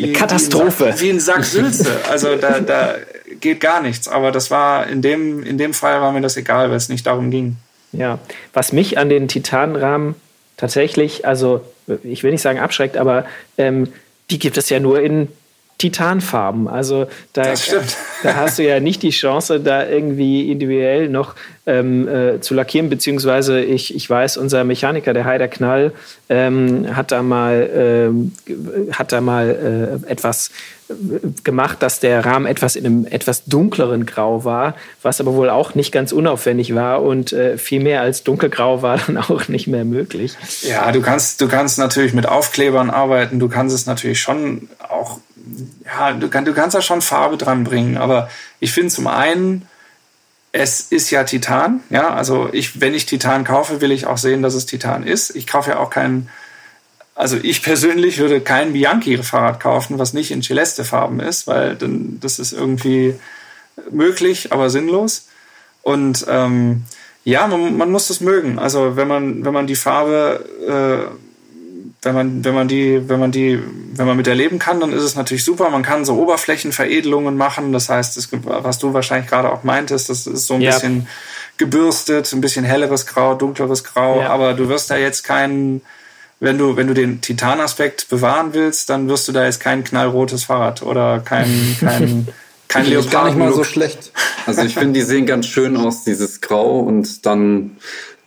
wie, 0.00 0.04
Eine 0.04 0.12
Katastrophe. 0.14 0.94
Wie 0.98 1.10
ein 1.10 1.20
Sack, 1.20 1.38
wie 1.38 1.58
ein 1.58 1.72
Sack 1.72 1.74
Sülze. 1.74 2.00
Also 2.10 2.36
da, 2.36 2.60
da 2.60 2.94
geht 3.40 3.60
gar 3.60 3.82
nichts. 3.82 4.08
Aber 4.08 4.32
das 4.32 4.50
war 4.50 4.86
in 4.86 5.02
dem, 5.02 5.42
in 5.42 5.58
dem 5.58 5.74
Fall 5.74 6.00
war 6.00 6.12
mir 6.12 6.20
das 6.20 6.36
egal, 6.36 6.70
weil 6.70 6.76
es 6.76 6.88
nicht 6.88 7.06
darum 7.06 7.30
ging. 7.30 7.56
Ja, 7.92 8.18
was 8.52 8.72
mich 8.72 8.98
an 8.98 9.08
den 9.08 9.28
Titanrahmen 9.28 10.14
tatsächlich, 10.56 11.26
also 11.26 11.62
ich 12.04 12.22
will 12.22 12.30
nicht 12.30 12.42
sagen 12.42 12.60
abschreckt, 12.60 12.96
aber 12.96 13.24
ähm, 13.58 13.88
die 14.30 14.38
gibt 14.38 14.56
es 14.56 14.68
ja 14.68 14.78
nur 14.78 15.00
in 15.00 15.28
Titanfarben. 15.80 16.68
Also 16.68 17.06
da, 17.32 17.54
da 18.22 18.36
hast 18.36 18.58
du 18.58 18.62
ja 18.62 18.80
nicht 18.80 19.02
die 19.02 19.10
Chance, 19.10 19.60
da 19.60 19.88
irgendwie 19.88 20.52
individuell 20.52 21.08
noch 21.08 21.34
ähm, 21.64 22.06
äh, 22.06 22.40
zu 22.40 22.52
lackieren, 22.52 22.90
beziehungsweise 22.90 23.62
ich, 23.62 23.94
ich 23.94 24.08
weiß, 24.08 24.36
unser 24.36 24.64
Mechaniker, 24.64 25.14
der 25.14 25.24
Heider 25.24 25.48
Knall, 25.48 25.92
ähm, 26.28 26.94
hat 26.94 27.12
da 27.12 27.22
mal, 27.22 27.70
ähm, 27.74 28.32
hat 28.92 29.12
da 29.12 29.22
mal 29.22 30.00
äh, 30.06 30.10
etwas 30.10 30.50
äh, 30.90 30.94
gemacht, 31.44 31.82
dass 31.82 31.98
der 31.98 32.26
Rahmen 32.26 32.44
etwas 32.44 32.76
in 32.76 32.84
einem 32.84 33.06
etwas 33.06 33.44
dunkleren 33.44 34.04
Grau 34.04 34.44
war, 34.44 34.74
was 35.00 35.18
aber 35.18 35.34
wohl 35.34 35.48
auch 35.48 35.74
nicht 35.74 35.92
ganz 35.92 36.12
unaufwendig 36.12 36.74
war 36.74 37.02
und 37.02 37.32
äh, 37.32 37.56
viel 37.56 37.80
mehr 37.80 38.02
als 38.02 38.22
dunkelgrau 38.22 38.82
war 38.82 38.98
dann 39.06 39.16
auch 39.16 39.48
nicht 39.48 39.66
mehr 39.66 39.86
möglich. 39.86 40.36
Ja, 40.62 40.92
du 40.92 41.00
kannst, 41.00 41.40
du 41.40 41.48
kannst 41.48 41.78
natürlich 41.78 42.12
mit 42.12 42.26
Aufklebern 42.26 42.90
arbeiten, 42.90 43.38
du 43.38 43.48
kannst 43.48 43.74
es 43.74 43.86
natürlich 43.86 44.20
schon 44.20 44.68
auch, 44.88 45.20
ja, 45.84 46.12
du, 46.12 46.28
du 46.28 46.54
kannst 46.54 46.74
da 46.74 46.82
schon 46.82 47.02
Farbe 47.02 47.36
dran 47.36 47.64
bringen, 47.64 47.96
aber 47.96 48.28
ich 48.60 48.72
finde 48.72 48.90
zum 48.90 49.06
einen, 49.06 49.66
es 50.52 50.80
ist 50.80 51.10
ja 51.10 51.24
Titan, 51.24 51.80
ja, 51.90 52.12
also 52.12 52.48
ich, 52.52 52.80
wenn 52.80 52.94
ich 52.94 53.06
Titan 53.06 53.44
kaufe, 53.44 53.80
will 53.80 53.92
ich 53.92 54.06
auch 54.06 54.18
sehen, 54.18 54.42
dass 54.42 54.54
es 54.54 54.66
Titan 54.66 55.06
ist. 55.06 55.34
Ich 55.36 55.46
kaufe 55.46 55.70
ja 55.70 55.78
auch 55.78 55.90
keinen, 55.90 56.28
also 57.14 57.36
ich 57.40 57.62
persönlich 57.62 58.18
würde 58.18 58.40
kein 58.40 58.72
Bianchi-Fahrrad 58.72 59.60
kaufen, 59.60 59.98
was 59.98 60.12
nicht 60.12 60.30
in 60.30 60.42
Celeste-Farben 60.42 61.20
ist, 61.20 61.46
weil 61.46 61.76
dann, 61.76 62.18
das 62.20 62.38
ist 62.38 62.52
irgendwie 62.52 63.14
möglich, 63.90 64.52
aber 64.52 64.70
sinnlos. 64.70 65.28
Und 65.82 66.26
ähm, 66.28 66.84
ja, 67.24 67.46
man, 67.46 67.76
man 67.76 67.90
muss 67.90 68.08
das 68.08 68.20
mögen. 68.20 68.58
Also 68.58 68.96
wenn 68.96 69.08
man, 69.08 69.44
wenn 69.44 69.54
man 69.54 69.66
die 69.66 69.76
Farbe, 69.76 71.10
äh, 71.12 71.29
wenn 72.02 72.14
man, 72.14 72.44
wenn 72.44 72.54
man 72.54 72.66
die, 72.68 73.08
wenn 73.08 73.20
man 73.20 73.30
die, 73.30 73.58
wenn 73.94 74.06
man 74.06 74.16
mit 74.16 74.26
der 74.26 74.34
leben 74.34 74.58
kann, 74.58 74.80
dann 74.80 74.92
ist 74.92 75.02
es 75.02 75.16
natürlich 75.16 75.44
super. 75.44 75.68
Man 75.68 75.82
kann 75.82 76.04
so 76.06 76.14
Oberflächenveredelungen 76.16 77.36
machen. 77.36 77.72
Das 77.72 77.88
heißt, 77.90 78.16
es 78.16 78.28
was 78.32 78.78
du 78.78 78.94
wahrscheinlich 78.94 79.28
gerade 79.28 79.52
auch 79.52 79.64
meintest, 79.64 80.08
das 80.08 80.26
ist 80.26 80.46
so 80.46 80.54
ein 80.54 80.62
Ja. 80.62 80.72
bisschen 80.72 81.06
gebürstet, 81.58 82.32
ein 82.32 82.40
bisschen 82.40 82.64
helleres 82.64 83.06
Grau, 83.06 83.34
dunkleres 83.34 83.84
Grau, 83.84 84.20
Ja. 84.20 84.30
aber 84.30 84.54
du 84.54 84.68
wirst 84.68 84.90
da 84.90 84.96
jetzt 84.96 85.24
keinen, 85.24 85.82
wenn 86.40 86.56
du, 86.56 86.76
wenn 86.76 86.86
du 86.86 86.94
den 86.94 87.20
Titanaspekt 87.20 88.08
bewahren 88.08 88.54
willst, 88.54 88.88
dann 88.88 89.08
wirst 89.08 89.28
du 89.28 89.32
da 89.32 89.44
jetzt 89.44 89.60
kein 89.60 89.84
knallrotes 89.84 90.44
Fahrrad 90.44 90.82
oder 90.82 91.20
kein, 91.20 91.76
kein, 91.80 92.28
kein 92.68 92.90
ich 92.90 93.10
gar 93.10 93.26
nicht 93.26 93.36
mal 93.36 93.52
so 93.52 93.62
schlecht. 93.62 94.10
Also 94.46 94.62
ich 94.62 94.72
finde, 94.72 94.98
die 94.98 95.04
sehen 95.04 95.26
ganz 95.26 95.46
schön 95.46 95.76
aus, 95.76 96.04
dieses 96.04 96.40
Grau 96.40 96.80
und 96.80 97.26
dann 97.26 97.76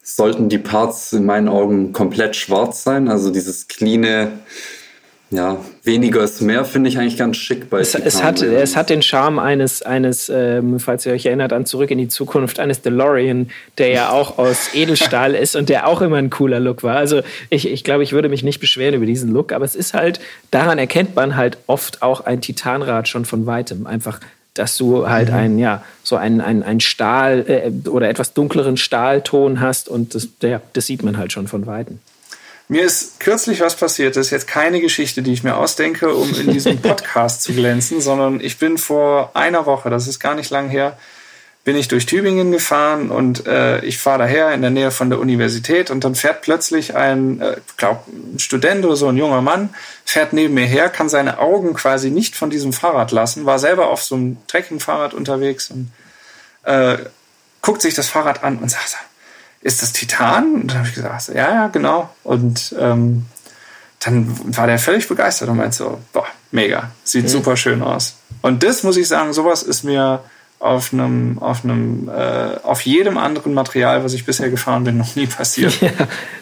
sollten 0.03 0.49
die 0.49 0.57
Parts 0.57 1.13
in 1.13 1.25
meinen 1.25 1.47
Augen 1.47 1.93
komplett 1.93 2.35
schwarz 2.35 2.83
sein. 2.83 3.07
Also 3.07 3.31
dieses 3.31 3.69
cleane, 3.69 4.33
ja, 5.31 5.57
weniger 5.83 6.21
ist 6.21 6.41
mehr, 6.41 6.65
finde 6.65 6.89
ich 6.89 6.99
eigentlich 6.99 7.17
ganz 7.17 7.37
schick 7.37 7.69
bei 7.69 7.79
Es, 7.79 7.95
es, 7.95 8.21
hat, 8.21 8.41
es 8.41 8.75
hat 8.75 8.89
den 8.89 9.01
Charme 9.01 9.39
eines, 9.39 9.81
eines 9.81 10.29
ähm, 10.29 10.79
falls 10.81 11.05
ihr 11.05 11.13
euch 11.13 11.25
erinnert 11.25 11.53
an 11.53 11.65
Zurück 11.65 11.89
in 11.89 11.97
die 11.97 12.09
Zukunft, 12.09 12.59
eines 12.59 12.81
DeLorean, 12.81 13.49
der 13.77 13.87
ja 13.87 14.09
auch 14.09 14.37
aus 14.37 14.69
Edelstahl 14.73 15.35
ist 15.35 15.55
und 15.55 15.69
der 15.69 15.87
auch 15.87 16.01
immer 16.01 16.17
ein 16.17 16.29
cooler 16.29 16.59
Look 16.59 16.83
war. 16.83 16.97
Also 16.97 17.21
ich, 17.49 17.67
ich 17.67 17.85
glaube, 17.85 18.03
ich 18.03 18.11
würde 18.11 18.27
mich 18.27 18.43
nicht 18.43 18.59
beschweren 18.59 18.95
über 18.95 19.05
diesen 19.05 19.31
Look, 19.31 19.53
aber 19.53 19.63
es 19.63 19.73
ist 19.73 19.93
halt, 19.93 20.19
daran 20.51 20.77
erkennt 20.77 21.15
man 21.15 21.37
halt 21.37 21.57
oft 21.65 22.01
auch 22.01 22.21
ein 22.21 22.41
Titanrad 22.41 23.07
schon 23.07 23.23
von 23.23 23.45
weitem. 23.45 23.87
Einfach, 23.87 24.19
dass 24.53 24.77
du 24.77 25.07
halt 25.07 25.31
ein, 25.31 25.57
ja, 25.57 25.83
so 26.03 26.15
einen, 26.15 26.41
einen, 26.41 26.63
einen 26.63 26.79
Stahl 26.79 27.45
äh, 27.47 27.89
oder 27.89 28.09
etwas 28.09 28.33
dunkleren 28.33 28.77
Stahlton 28.77 29.59
hast 29.59 29.89
und 29.89 30.15
das, 30.15 30.27
ja, 30.41 30.61
das 30.73 30.85
sieht 30.85 31.03
man 31.03 31.17
halt 31.17 31.31
schon 31.31 31.47
von 31.47 31.65
weitem. 31.65 31.99
Mir 32.69 32.83
ist 32.83 33.19
kürzlich 33.19 33.59
was 33.59 33.75
passiert. 33.75 34.15
Das 34.15 34.27
ist 34.27 34.31
jetzt 34.31 34.47
keine 34.47 34.79
Geschichte, 34.79 35.21
die 35.21 35.33
ich 35.33 35.43
mir 35.43 35.57
ausdenke, 35.57 36.13
um 36.15 36.33
in 36.33 36.51
diesem 36.51 36.77
Podcast 36.81 37.43
zu 37.43 37.53
glänzen, 37.53 37.99
sondern 37.99 38.39
ich 38.39 38.57
bin 38.57 38.77
vor 38.77 39.31
einer 39.35 39.65
Woche, 39.65 39.89
das 39.89 40.07
ist 40.07 40.19
gar 40.19 40.35
nicht 40.35 40.49
lang 40.49 40.69
her, 40.69 40.97
bin 41.63 41.77
ich 41.77 41.87
durch 41.87 42.05
Tübingen 42.05 42.51
gefahren 42.51 43.09
und 43.09 43.47
äh, 43.47 43.83
ich 43.85 43.97
fahre 43.97 44.19
daher 44.19 44.53
in 44.53 44.61
der 44.61 44.69
Nähe 44.69 44.91
von 44.91 45.09
der 45.09 45.19
Universität 45.19 45.91
und 45.91 46.03
dann 46.03 46.13
fährt 46.13 46.41
plötzlich 46.41 46.95
ein, 46.95 47.39
äh, 47.39 47.55
glaub, 47.77 48.05
ein 48.07 48.37
Student 48.39 48.83
oder 48.85 48.97
so, 48.97 49.07
ein 49.07 49.15
junger 49.15 49.41
Mann, 49.41 49.73
fährt 50.03 50.33
neben 50.33 50.55
mir 50.55 50.65
her, 50.65 50.89
kann 50.89 51.07
seine 51.07 51.39
Augen 51.39 51.73
quasi 51.73 52.11
nicht 52.11 52.35
von 52.35 52.49
diesem 52.49 52.73
Fahrrad 52.73 53.11
lassen, 53.11 53.45
war 53.45 53.59
selber 53.59 53.87
auf 53.87 54.03
so 54.03 54.15
einem 54.15 54.37
Trekkingfahrrad 54.47 55.13
unterwegs 55.13 55.71
und 55.71 55.91
äh, 56.63 56.97
guckt 57.61 57.81
sich 57.81 57.93
das 57.93 58.09
Fahrrad 58.09 58.43
an 58.43 58.57
und 58.57 58.69
sagt, 58.69 58.97
ist 59.61 59.81
das 59.81 59.93
Titan? 59.93 60.55
Und 60.55 60.67
dann 60.71 60.79
habe 60.79 60.89
ich 60.89 60.95
gesagt, 60.95 61.29
ja, 61.29 61.53
ja, 61.53 61.67
genau. 61.67 62.13
Und 62.25 62.75
ähm, 62.77 63.25
dann 64.01 64.57
war 64.57 64.67
der 64.67 64.79
völlig 64.79 65.07
begeistert 65.07 65.47
und 65.47 65.55
meinte 65.55 65.77
so, 65.77 66.01
boah, 66.11 66.27
mega, 66.51 66.91
sieht 67.05 67.29
super 67.29 67.55
schön 67.55 67.81
aus. 67.81 68.15
Und 68.41 68.63
das 68.63 68.83
muss 68.83 68.97
ich 68.97 69.07
sagen, 69.07 69.31
sowas 69.31 69.63
ist 69.63 69.83
mir 69.83 70.21
auf 70.63 70.93
einem, 70.93 71.39
auf 71.39 71.65
einem, 71.65 72.09
äh, 72.09 72.57
auf 72.63 72.81
jedem 72.81 73.17
anderen 73.17 73.53
Material, 73.53 74.03
was 74.03 74.13
ich 74.13 74.25
bisher 74.25 74.49
gefahren 74.49 74.85
bin, 74.85 74.97
noch 74.99 75.15
nie 75.15 75.27
passiert. 75.27 75.81
Ja, 75.81 75.89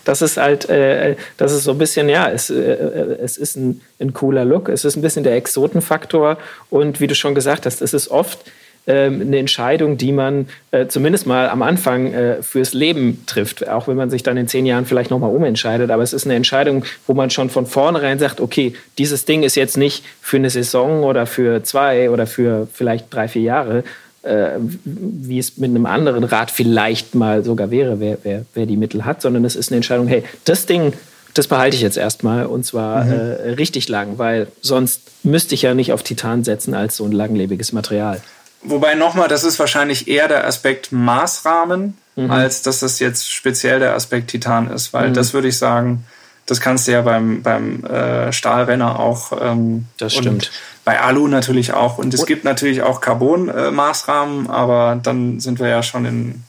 das 0.05 0.21
ist 0.21 0.37
halt, 0.37 0.69
äh, 0.69 1.15
das 1.37 1.51
ist 1.51 1.63
so 1.63 1.71
ein 1.71 1.79
bisschen, 1.79 2.07
ja, 2.07 2.29
es, 2.29 2.51
äh, 2.51 2.61
es 2.61 3.37
ist 3.37 3.55
ein, 3.55 3.81
ein 3.99 4.13
cooler 4.13 4.45
Look, 4.45 4.69
es 4.69 4.85
ist 4.85 4.95
ein 4.95 5.01
bisschen 5.01 5.23
der 5.23 5.35
Exotenfaktor 5.35 6.37
und 6.69 6.99
wie 6.99 7.07
du 7.07 7.15
schon 7.15 7.33
gesagt 7.33 7.65
hast, 7.65 7.81
es 7.81 7.93
ist 7.93 8.09
oft 8.09 8.45
ähm, 8.87 9.21
eine 9.21 9.39
Entscheidung, 9.39 9.97
die 9.97 10.11
man 10.11 10.47
äh, 10.71 10.87
zumindest 10.87 11.25
mal 11.25 11.49
am 11.49 11.61
Anfang 11.61 12.13
äh, 12.13 12.43
fürs 12.43 12.73
Leben 12.73 13.23
trifft, 13.25 13.67
auch 13.67 13.87
wenn 13.87 13.95
man 13.95 14.09
sich 14.09 14.23
dann 14.23 14.37
in 14.37 14.47
zehn 14.47 14.65
Jahren 14.65 14.85
vielleicht 14.85 15.11
nochmal 15.11 15.35
umentscheidet. 15.35 15.91
Aber 15.91 16.01
es 16.03 16.13
ist 16.13 16.25
eine 16.25 16.35
Entscheidung, 16.35 16.85
wo 17.05 17.13
man 17.13 17.29
schon 17.29 17.49
von 17.49 17.65
vornherein 17.65 18.17
sagt, 18.17 18.39
okay, 18.39 18.73
dieses 18.97 19.25
Ding 19.25 19.43
ist 19.43 19.55
jetzt 19.55 19.77
nicht 19.77 20.03
für 20.21 20.37
eine 20.37 20.49
Saison 20.49 21.03
oder 21.03 21.27
für 21.27 21.63
zwei 21.63 22.09
oder 22.09 22.25
für 22.25 22.67
vielleicht 22.73 23.13
drei, 23.13 23.27
vier 23.27 23.43
Jahre, 23.43 23.83
äh, 24.23 24.51
wie 24.83 25.39
es 25.39 25.57
mit 25.57 25.69
einem 25.69 25.85
anderen 25.85 26.23
Rad 26.23 26.51
vielleicht 26.51 27.15
mal 27.15 27.43
sogar 27.43 27.71
wäre, 27.71 27.99
wer, 27.99 28.17
wer, 28.23 28.45
wer 28.53 28.65
die 28.65 28.77
Mittel 28.77 29.05
hat, 29.05 29.21
sondern 29.21 29.45
es 29.45 29.55
ist 29.55 29.71
eine 29.71 29.77
Entscheidung, 29.77 30.07
hey, 30.07 30.23
das 30.45 30.65
Ding, 30.65 30.93
das 31.33 31.47
behalte 31.47 31.75
ich 31.75 31.81
jetzt 31.81 31.97
erstmal 31.97 32.45
und 32.45 32.65
zwar 32.65 33.07
äh, 33.07 33.51
richtig 33.51 33.87
lang, 33.89 34.17
weil 34.17 34.47
sonst 34.61 35.01
müsste 35.23 35.55
ich 35.55 35.61
ja 35.61 35.73
nicht 35.73 35.93
auf 35.93 36.03
Titan 36.03 36.43
setzen 36.43 36.73
als 36.73 36.97
so 36.97 37.05
ein 37.05 37.11
langlebiges 37.11 37.71
Material. 37.71 38.21
Wobei 38.63 38.93
nochmal, 38.95 39.27
das 39.27 39.43
ist 39.43 39.57
wahrscheinlich 39.57 40.07
eher 40.07 40.27
der 40.27 40.45
Aspekt 40.45 40.91
Maßrahmen, 40.91 41.97
als 42.27 42.61
dass 42.61 42.81
das 42.81 42.99
jetzt 42.99 43.31
speziell 43.31 43.79
der 43.79 43.95
Aspekt 43.95 44.29
Titan 44.29 44.69
ist, 44.69 44.93
weil 44.93 45.11
das 45.13 45.33
würde 45.33 45.47
ich 45.47 45.57
sagen, 45.57 46.03
das 46.51 46.59
kannst 46.61 46.87
du 46.87 46.91
ja 46.91 47.01
beim, 47.01 47.41
beim 47.41 47.83
äh, 47.85 48.31
Stahlrenner 48.31 48.99
auch. 48.99 49.31
Ähm, 49.41 49.85
Das 49.97 50.13
und 50.15 50.21
stimmt. 50.23 50.51
Bei 50.85 50.99
Alu 50.99 51.27
natürlich 51.27 51.73
auch. 51.73 51.97
Und 51.97 52.13
es 52.13 52.25
gibt 52.25 52.43
natürlich 52.43 52.81
auch 52.81 53.01
Carbon-Maßrahmen, 53.01 54.49
aber 54.49 54.99
dann 55.01 55.39
sind 55.39 55.59
wir 55.59 55.67
ja 55.67 55.81
schon 55.83 56.05
in 56.05 56.43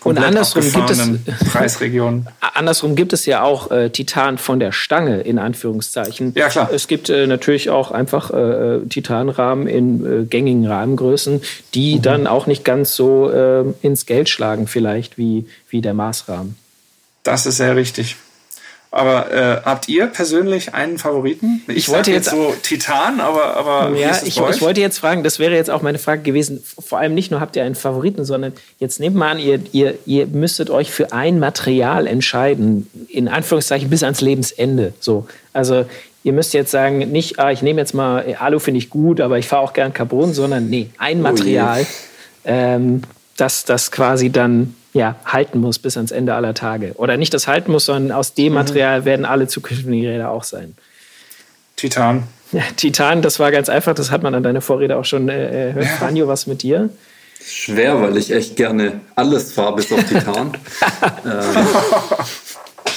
komplett 0.00 0.26
andersrum 0.26 0.62
gibt 0.70 0.90
es- 0.90 1.08
Preisregionen. 1.52 2.26
Andersrum 2.54 2.94
gibt 2.96 3.12
es 3.12 3.24
ja 3.26 3.42
auch 3.42 3.70
äh, 3.70 3.88
Titan 3.90 4.36
von 4.38 4.60
der 4.60 4.72
Stange, 4.72 5.20
in 5.20 5.38
Anführungszeichen. 5.38 6.32
Ja, 6.36 6.48
klar. 6.48 6.70
Es 6.72 6.88
gibt 6.88 7.08
äh, 7.08 7.26
natürlich 7.26 7.70
auch 7.70 7.90
einfach 7.90 8.30
äh, 8.32 8.80
Titanrahmen 8.88 9.66
in 9.66 10.22
äh, 10.22 10.24
gängigen 10.26 10.66
Rahmengrößen, 10.66 11.40
die 11.74 11.96
Mhm. 11.96 12.02
dann 12.02 12.26
auch 12.26 12.46
nicht 12.46 12.64
ganz 12.64 12.94
so 12.94 13.30
äh, 13.30 13.64
ins 13.82 14.06
Geld 14.06 14.28
schlagen, 14.28 14.66
vielleicht 14.66 15.16
wie, 15.18 15.46
wie 15.70 15.80
der 15.80 15.94
Maßrahmen. 15.94 16.56
Das 17.22 17.46
ist 17.46 17.56
sehr 17.56 17.74
richtig. 17.76 18.16
Aber 18.90 19.30
äh, 19.30 19.60
habt 19.66 19.88
ihr 19.88 20.06
persönlich 20.06 20.72
einen 20.72 20.96
Favoriten? 20.96 21.62
Ich, 21.68 21.76
Ich 21.76 21.88
wollte 21.90 22.06
sag 22.06 22.14
jetzt- 22.14 22.30
so 22.30 22.54
Titan, 22.62 23.20
aber, 23.20 23.54
aber 23.56 23.94
Ja, 23.98 24.12
ich, 24.24 24.38
ich 24.38 24.60
wollte 24.62 24.80
jetzt 24.80 24.98
fragen, 24.98 25.22
das 25.22 25.38
wäre 25.38 25.54
jetzt 25.54 25.68
auch 25.70 25.82
meine 25.82 25.98
Frage 25.98 26.22
gewesen, 26.22 26.64
vor 26.78 26.98
allem 26.98 27.12
nicht 27.14 27.30
nur 27.30 27.40
habt 27.40 27.54
ihr 27.56 27.64
einen 27.64 27.74
Favoriten, 27.74 28.24
sondern 28.24 28.54
jetzt 28.78 28.98
nehmt 28.98 29.14
mal 29.14 29.32
an, 29.32 29.38
ihr, 29.38 29.60
ihr, 29.72 29.98
ihr 30.06 30.26
müsstet 30.26 30.70
euch 30.70 30.90
für 30.90 31.12
ein 31.12 31.38
Material 31.38 32.06
entscheiden, 32.06 32.88
in 33.08 33.28
Anführungszeichen 33.28 33.90
bis 33.90 34.02
ans 34.02 34.22
Lebensende. 34.22 34.94
So. 35.00 35.26
Also 35.52 35.84
ihr 36.24 36.32
müsst 36.32 36.54
jetzt 36.54 36.70
sagen, 36.70 36.98
nicht, 37.12 37.38
ah, 37.38 37.50
ich 37.50 37.60
nehme 37.60 37.80
jetzt 37.80 37.92
mal, 37.92 38.36
Alu 38.38 38.58
finde 38.58 38.78
ich 38.78 38.88
gut, 38.88 39.20
aber 39.20 39.38
ich 39.38 39.48
fahre 39.48 39.62
auch 39.64 39.74
gern 39.74 39.92
Carbon, 39.92 40.32
sondern 40.32 40.70
nee, 40.70 40.88
ein 40.96 41.20
Material, 41.20 41.86
ähm, 42.46 43.02
das, 43.36 43.64
das 43.64 43.90
quasi 43.90 44.30
dann 44.30 44.74
ja, 44.98 45.14
halten 45.24 45.60
muss 45.60 45.78
bis 45.78 45.96
ans 45.96 46.10
Ende 46.10 46.34
aller 46.34 46.54
Tage. 46.54 46.92
Oder 46.96 47.16
nicht 47.16 47.32
das 47.32 47.46
halten 47.46 47.70
muss, 47.70 47.84
sondern 47.84 48.10
aus 48.16 48.34
dem 48.34 48.52
Material 48.52 49.04
werden 49.04 49.24
alle 49.24 49.46
zukünftigen 49.46 50.04
Räder 50.04 50.30
auch 50.30 50.42
sein. 50.42 50.74
Titan. 51.76 52.24
Ja, 52.50 52.62
Titan, 52.76 53.22
das 53.22 53.38
war 53.38 53.52
ganz 53.52 53.68
einfach, 53.68 53.94
das 53.94 54.10
hat 54.10 54.24
man 54.24 54.34
an 54.34 54.42
deiner 54.42 54.60
Vorrede 54.60 54.96
auch 54.96 55.04
schon 55.04 55.28
äh, 55.28 55.72
hört. 55.72 55.86
Franjo, 55.86 56.26
was 56.26 56.48
mit 56.48 56.62
dir? 56.62 56.90
Schwer, 57.40 58.00
weil 58.02 58.16
ich 58.16 58.32
echt 58.32 58.56
gerne 58.56 59.00
alles 59.14 59.52
fahre, 59.52 59.76
bis 59.76 59.92
auf 59.92 60.02
Titan. 60.02 60.52
ähm, 61.24 61.66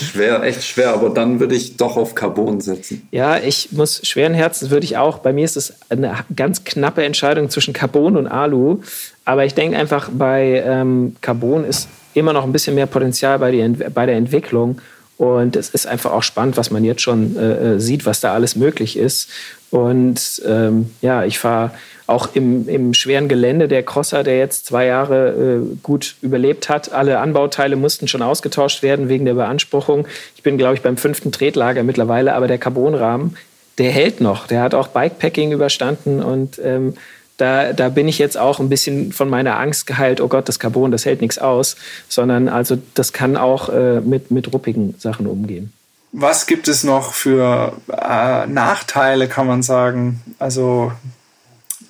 schwer, 0.02 0.44
echt 0.44 0.64
schwer, 0.64 0.94
aber 0.94 1.10
dann 1.10 1.40
würde 1.40 1.56
ich 1.56 1.78
doch 1.78 1.98
auf 1.98 2.16
Carbon 2.16 2.62
setzen. 2.62 3.08
Ja, 3.12 3.38
ich 3.38 3.72
muss 3.72 4.06
schweren 4.06 4.34
Herzens 4.34 4.70
würde 4.70 4.86
ich 4.86 4.98
auch. 4.98 5.20
Bei 5.20 5.34
mir 5.34 5.46
ist 5.46 5.58
es 5.58 5.74
eine 5.90 6.16
ganz 6.36 6.64
knappe 6.64 7.04
Entscheidung 7.04 7.50
zwischen 7.50 7.74
Carbon 7.74 8.18
und 8.18 8.28
Alu. 8.28 8.80
Aber 9.26 9.46
ich 9.46 9.54
denke 9.54 9.78
einfach, 9.78 10.10
bei 10.12 10.64
ähm, 10.66 11.16
Carbon 11.22 11.66
ist 11.66 11.88
immer 12.14 12.34
noch 12.34 12.44
ein 12.44 12.52
bisschen 12.52 12.76
mehr 12.76 12.88
Potenzial 12.88 13.40
bei, 13.40 13.52
die, 13.52 13.68
bei 13.94 14.06
der 14.06 14.16
Entwicklung. 14.16 14.82
Und 15.18 15.56
es 15.56 15.70
ist 15.70 15.86
einfach 15.86 16.12
auch 16.12 16.24
spannend, 16.24 16.58
was 16.58 16.72
man 16.72 16.84
jetzt 16.84 17.02
schon 17.02 17.38
äh, 17.38 17.76
äh, 17.76 17.80
sieht, 17.80 18.08
was 18.08 18.22
da 18.22 18.34
alles 18.34 18.56
möglich 18.56 18.98
ist. 18.98 19.30
Und 19.70 20.42
ähm, 20.46 20.90
ja, 21.02 21.24
ich 21.24 21.38
fahre 21.38 21.72
auch 22.12 22.30
im, 22.36 22.68
im 22.68 22.94
schweren 22.94 23.28
Gelände 23.28 23.68
der 23.68 23.84
Crosser, 23.84 24.24
der 24.24 24.38
jetzt 24.38 24.66
zwei 24.66 24.86
Jahre 24.86 25.30
äh, 25.30 25.76
gut 25.82 26.16
überlebt 26.22 26.70
hat. 26.70 26.92
Alle 26.92 27.20
Anbauteile 27.20 27.76
mussten 27.76 28.08
schon 28.08 28.22
ausgetauscht 28.22 28.84
werden 28.84 29.10
wegen 29.10 29.26
der 29.26 29.34
Beanspruchung. 29.34 30.08
Ich 30.36 30.44
bin, 30.44 30.58
glaube 30.58 30.76
ich, 30.76 30.82
beim 30.82 30.98
fünften 30.98 31.32
Tretlager 31.32 31.84
mittlerweile, 31.84 32.34
aber 32.36 32.48
der 32.48 32.58
Carbonrahmen, 32.58 33.38
der 33.78 33.92
hält 33.92 34.22
noch. 34.22 34.48
Der 34.48 34.62
hat 34.62 34.76
auch 34.76 34.90
Bikepacking 34.90 35.52
überstanden 35.52 36.22
und 36.22 36.60
ähm, 36.64 36.96
da, 37.38 37.74
da 37.74 37.90
bin 37.90 38.08
ich 38.08 38.20
jetzt 38.20 38.38
auch 38.38 38.60
ein 38.60 38.70
bisschen 38.70 39.12
von 39.12 39.28
meiner 39.28 39.58
Angst 39.58 39.88
geheilt, 39.88 40.22
oh 40.22 40.28
Gott, 40.28 40.48
das 40.48 40.60
Carbon, 40.60 40.92
das 40.92 41.06
hält 41.06 41.22
nichts 41.22 41.40
aus, 41.40 41.76
sondern 42.08 42.50
also 42.50 42.78
das 42.94 43.14
kann 43.14 43.36
auch 43.36 43.70
äh, 43.70 44.00
mit, 44.02 44.30
mit 44.30 44.54
ruppigen 44.54 44.94
Sachen 45.00 45.26
umgehen. 45.26 45.74
Was 46.12 46.46
gibt 46.46 46.68
es 46.68 46.84
noch 46.84 47.14
für 47.14 47.74
äh, 47.88 48.46
Nachteile, 48.46 49.28
kann 49.28 49.48
man 49.48 49.64
sagen? 49.64 50.22
Also 50.40 50.92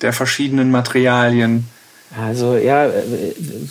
der 0.02 0.12
verschiedenen 0.12 0.70
Materialien. 0.70 1.66
Also 2.20 2.56
ja, 2.56 2.86
äh, 2.86 2.90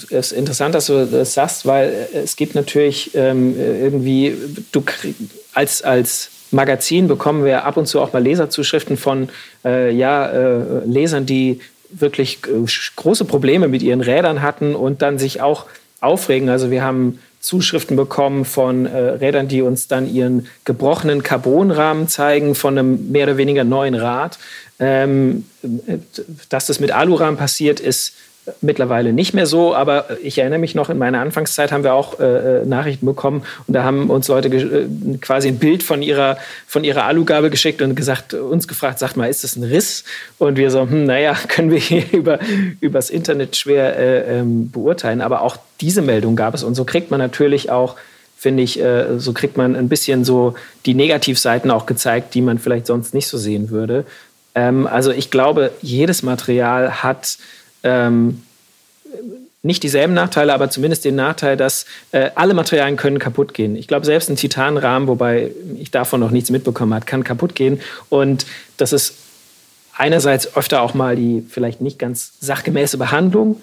es 0.09 0.31
ist 0.31 0.31
interessant, 0.31 0.73
dass 0.73 0.87
du 0.87 1.05
das 1.05 1.33
sagst, 1.33 1.65
weil 1.65 2.07
es 2.13 2.35
gibt 2.35 2.55
natürlich 2.55 3.11
ähm, 3.13 3.55
irgendwie, 3.57 4.35
du 4.71 4.81
krieg, 4.81 5.15
als, 5.53 5.83
als 5.83 6.31
Magazin 6.51 7.07
bekommen 7.07 7.45
wir 7.45 7.65
ab 7.65 7.77
und 7.77 7.85
zu 7.85 8.01
auch 8.01 8.13
mal 8.13 8.23
Leserzuschriften 8.23 8.97
von 8.97 9.29
äh, 9.63 9.93
ja, 9.93 10.27
äh, 10.27 10.85
Lesern, 10.85 11.25
die 11.25 11.59
wirklich 11.91 12.39
äh, 12.47 12.65
große 12.95 13.25
Probleme 13.25 13.67
mit 13.67 13.83
ihren 13.83 14.01
Rädern 14.01 14.41
hatten 14.41 14.75
und 14.75 15.01
dann 15.01 15.19
sich 15.19 15.41
auch 15.41 15.65
aufregen. 15.99 16.49
Also 16.49 16.71
wir 16.71 16.83
haben 16.83 17.19
Zuschriften 17.41 17.97
bekommen 17.97 18.45
von 18.45 18.85
äh, 18.85 18.97
Rädern, 18.97 19.47
die 19.47 19.61
uns 19.61 19.87
dann 19.87 20.11
ihren 20.11 20.47
gebrochenen 20.63 21.23
Carbonrahmen 21.23 22.07
zeigen 22.07 22.55
von 22.55 22.77
einem 22.77 23.11
mehr 23.11 23.25
oder 23.25 23.37
weniger 23.37 23.63
neuen 23.63 23.95
Rad. 23.95 24.37
Ähm, 24.79 25.45
dass 26.49 26.67
das 26.67 26.79
mit 26.79 26.91
Alurahmen 26.91 27.37
passiert, 27.37 27.79
ist 27.79 28.13
mittlerweile 28.61 29.13
nicht 29.13 29.33
mehr 29.33 29.45
so, 29.45 29.75
aber 29.75 30.17
ich 30.23 30.39
erinnere 30.39 30.59
mich 30.59 30.73
noch, 30.73 30.89
in 30.89 30.97
meiner 30.97 31.19
Anfangszeit 31.19 31.71
haben 31.71 31.83
wir 31.83 31.93
auch 31.93 32.19
äh, 32.19 32.61
äh 32.61 32.65
Nachrichten 32.65 33.05
bekommen 33.05 33.43
und 33.67 33.75
da 33.75 33.83
haben 33.83 34.09
uns 34.09 34.27
Leute 34.27 34.47
äh, 34.49 34.87
quasi 35.19 35.49
ein 35.49 35.59
Bild 35.59 35.83
von 35.83 36.01
ihrer, 36.01 36.37
von 36.65 36.83
ihrer 36.83 37.05
Alugabe 37.05 37.51
geschickt 37.51 37.81
und 37.83 37.95
gesagt, 37.95 38.33
uns 38.33 38.67
gefragt, 38.67 38.97
sagt 38.97 39.15
mal, 39.15 39.29
ist 39.29 39.43
das 39.43 39.55
ein 39.55 39.63
Riss? 39.63 40.03
Und 40.39 40.57
wir 40.57 40.71
so, 40.71 40.81
hm, 40.81 41.05
naja, 41.05 41.35
können 41.47 41.69
wir 41.69 41.77
hier 41.77 42.03
über, 42.11 42.39
übers 42.79 43.11
Internet 43.11 43.55
schwer 43.55 43.97
äh, 43.97 44.39
ähm, 44.39 44.71
beurteilen. 44.71 45.21
Aber 45.21 45.41
auch 45.41 45.57
diese 45.81 46.01
Meldung 46.01 46.35
gab 46.35 46.53
es 46.53 46.63
und 46.63 46.75
so 46.75 46.85
kriegt 46.85 47.11
man 47.11 47.19
natürlich 47.19 47.69
auch 47.69 47.95
finde 48.37 48.63
ich, 48.63 48.81
äh, 48.81 49.19
so 49.19 49.33
kriegt 49.33 49.55
man 49.55 49.75
ein 49.75 49.87
bisschen 49.87 50.25
so 50.25 50.55
die 50.87 50.95
Negativseiten 50.95 51.69
auch 51.69 51.85
gezeigt, 51.85 52.33
die 52.33 52.41
man 52.41 52.57
vielleicht 52.57 52.87
sonst 52.87 53.13
nicht 53.13 53.27
so 53.27 53.37
sehen 53.37 53.69
würde. 53.69 54.03
Ähm, 54.55 54.87
also 54.87 55.11
ich 55.11 55.29
glaube, 55.29 55.71
jedes 55.83 56.23
Material 56.23 57.03
hat 57.03 57.37
ähm, 57.83 58.41
nicht 59.63 59.83
dieselben 59.83 60.15
Nachteile, 60.15 60.53
aber 60.53 60.71
zumindest 60.71 61.05
den 61.05 61.15
Nachteil, 61.15 61.55
dass 61.55 61.85
äh, 62.11 62.31
alle 62.33 62.55
Materialien 62.55 62.97
können 62.97 63.19
kaputt 63.19 63.53
gehen. 63.53 63.75
Ich 63.75 63.87
glaube, 63.87 64.07
selbst 64.07 64.29
ein 64.29 64.37
Titanrahmen, 64.37 65.07
wobei 65.07 65.51
ich 65.79 65.91
davon 65.91 66.19
noch 66.19 66.31
nichts 66.31 66.49
mitbekommen 66.49 66.95
habe, 66.95 67.05
kann 67.05 67.23
kaputt 67.23 67.53
gehen. 67.53 67.79
Und 68.09 68.47
das 68.77 68.91
ist 68.91 69.17
einerseits 69.95 70.57
öfter 70.57 70.81
auch 70.81 70.95
mal 70.95 71.15
die 71.15 71.45
vielleicht 71.47 71.79
nicht 71.79 71.99
ganz 71.99 72.33
sachgemäße 72.39 72.97
Behandlung. 72.97 73.61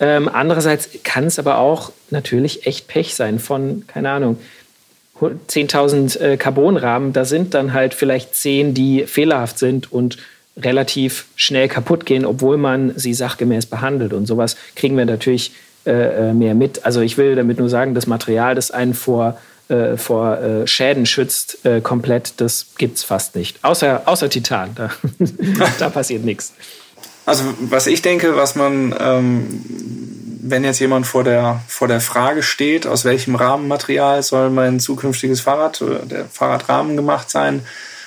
Ähm, 0.00 0.28
andererseits 0.32 0.90
kann 1.02 1.24
es 1.24 1.38
aber 1.38 1.58
auch 1.58 1.92
natürlich 2.10 2.66
echt 2.66 2.88
Pech 2.88 3.14
sein 3.14 3.38
von, 3.38 3.84
keine 3.86 4.10
Ahnung, 4.10 4.38
10.000 5.20 6.20
äh, 6.20 6.36
Carbonrahmen. 6.36 7.12
Da 7.12 7.24
sind 7.24 7.54
dann 7.54 7.72
halt 7.72 7.94
vielleicht 7.94 8.34
10, 8.34 8.74
die 8.74 9.04
fehlerhaft 9.04 9.58
sind 9.58 9.92
und 9.92 10.18
relativ 10.56 11.26
schnell 11.36 11.68
kaputt 11.68 12.06
gehen, 12.06 12.24
obwohl 12.24 12.56
man 12.56 12.92
sie 12.96 13.14
sachgemäß 13.14 13.66
behandelt. 13.66 14.12
Und 14.12 14.26
sowas 14.26 14.56
kriegen 14.74 14.96
wir 14.96 15.06
natürlich 15.06 15.52
äh, 15.86 16.30
äh, 16.30 16.32
mehr 16.34 16.54
mit. 16.54 16.84
Also 16.84 17.00
ich 17.00 17.16
will 17.16 17.36
damit 17.36 17.58
nur 17.58 17.68
sagen, 17.68 17.94
das 17.94 18.06
Material, 18.06 18.54
das 18.54 18.70
einen 18.70 18.94
vor, 18.94 19.38
äh, 19.68 19.96
vor 19.96 20.38
äh, 20.38 20.66
Schäden 20.66 21.06
schützt, 21.06 21.64
äh, 21.64 21.80
komplett, 21.80 22.40
das 22.40 22.66
gibt 22.76 22.96
es 22.98 23.04
fast 23.04 23.36
nicht. 23.36 23.64
Außer, 23.64 24.02
außer 24.04 24.28
Titan, 24.28 24.70
da, 24.74 24.90
da 25.78 25.88
passiert 25.90 26.24
nichts. 26.24 26.52
Also 27.28 27.44
was 27.60 27.86
ich 27.86 28.00
denke, 28.00 28.36
was 28.36 28.54
man, 28.54 28.94
ähm, 28.98 29.62
wenn 30.40 30.64
jetzt 30.64 30.78
jemand 30.78 31.06
vor 31.06 31.24
der, 31.24 31.60
vor 31.68 31.86
der 31.86 32.00
Frage 32.00 32.42
steht, 32.42 32.86
aus 32.86 33.04
welchem 33.04 33.34
Rahmenmaterial 33.34 34.22
soll 34.22 34.48
mein 34.48 34.80
zukünftiges 34.80 35.42
Fahrrad 35.42 35.82
oder 35.82 35.98
der 35.98 36.24
Fahrradrahmen 36.24 36.96
gemacht 36.96 37.28
sein, 37.28 37.66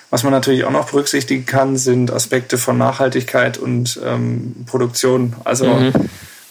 was 0.10 0.24
man 0.24 0.32
natürlich 0.32 0.64
auch 0.64 0.72
noch 0.72 0.90
berücksichtigen 0.90 1.46
kann, 1.46 1.78
sind 1.78 2.12
Aspekte 2.12 2.58
von 2.58 2.80
Nachhaltigkeit 2.80 3.60
und 3.60 4.00
ähm, 4.04 4.66
Produktion. 4.66 5.36
Also 5.44 5.68
mhm. 5.68 5.94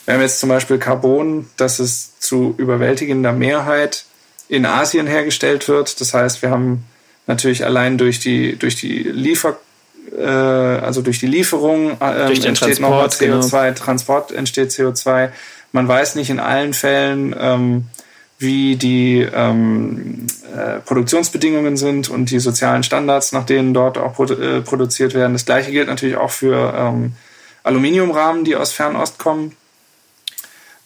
wir 0.05 0.15
haben 0.15 0.21
jetzt 0.21 0.39
zum 0.39 0.49
Beispiel 0.49 0.79
Carbon, 0.79 1.51
das 1.57 1.81
es 1.81 2.21
zu 2.21 2.55
überwältigender 2.57 3.33
Mehrheit 3.33 4.05
in 4.49 4.65
Asien 4.65 5.09
hergestellt 5.09 5.67
wird. 5.67 6.01
Das 6.01 6.15
heißt, 6.15 6.41
wir 6.41 6.51
haben 6.51 6.85
natürlich 7.27 7.65
allein 7.65 7.99
durch 7.99 8.21
die, 8.21 8.55
durch 8.57 8.77
die 8.77 9.03
Liefer 9.03 9.59
äh, 10.17 10.25
also 10.25 11.03
durch 11.03 11.21
die 11.21 11.27
Lieferung 11.27 12.01
äh, 12.01 12.27
durch 12.27 12.45
entsteht 12.45 12.81
nochmal 12.81 13.07
CO2, 13.07 13.65
genau. 13.65 13.75
Transport 13.75 14.33
entsteht 14.33 14.71
CO2. 14.71 15.31
Man 15.73 15.87
weiß 15.87 16.17
nicht 16.17 16.31
in 16.31 16.41
allen 16.41 16.75
Fällen, 16.75 17.35
ähm, 17.39 17.87
wie 18.39 18.77
die 18.77 19.21
ähm, 19.21 20.27
äh, 20.57 20.81
Produktionsbedingungen 20.81 21.77
sind 21.77 22.09
und 22.09 22.31
die 22.31 22.41
sozialen 22.41 22.83
Standards, 22.83 23.33
nach 23.33 23.45
denen 23.45 23.75
dort 23.75 23.99
auch 23.99 24.15
produ 24.15 24.35
äh, 24.35 24.61
produziert 24.63 25.15
werden. 25.15 25.35
Das 25.35 25.45
gleiche 25.45 25.71
gilt 25.71 25.89
natürlich 25.89 26.17
auch 26.17 26.31
für 26.31 26.75
ähm, 26.77 27.13
Aluminiumrahmen, 27.63 28.45
die 28.45 28.57
aus 28.57 28.73
Fernost 28.73 29.19
kommen. 29.19 29.55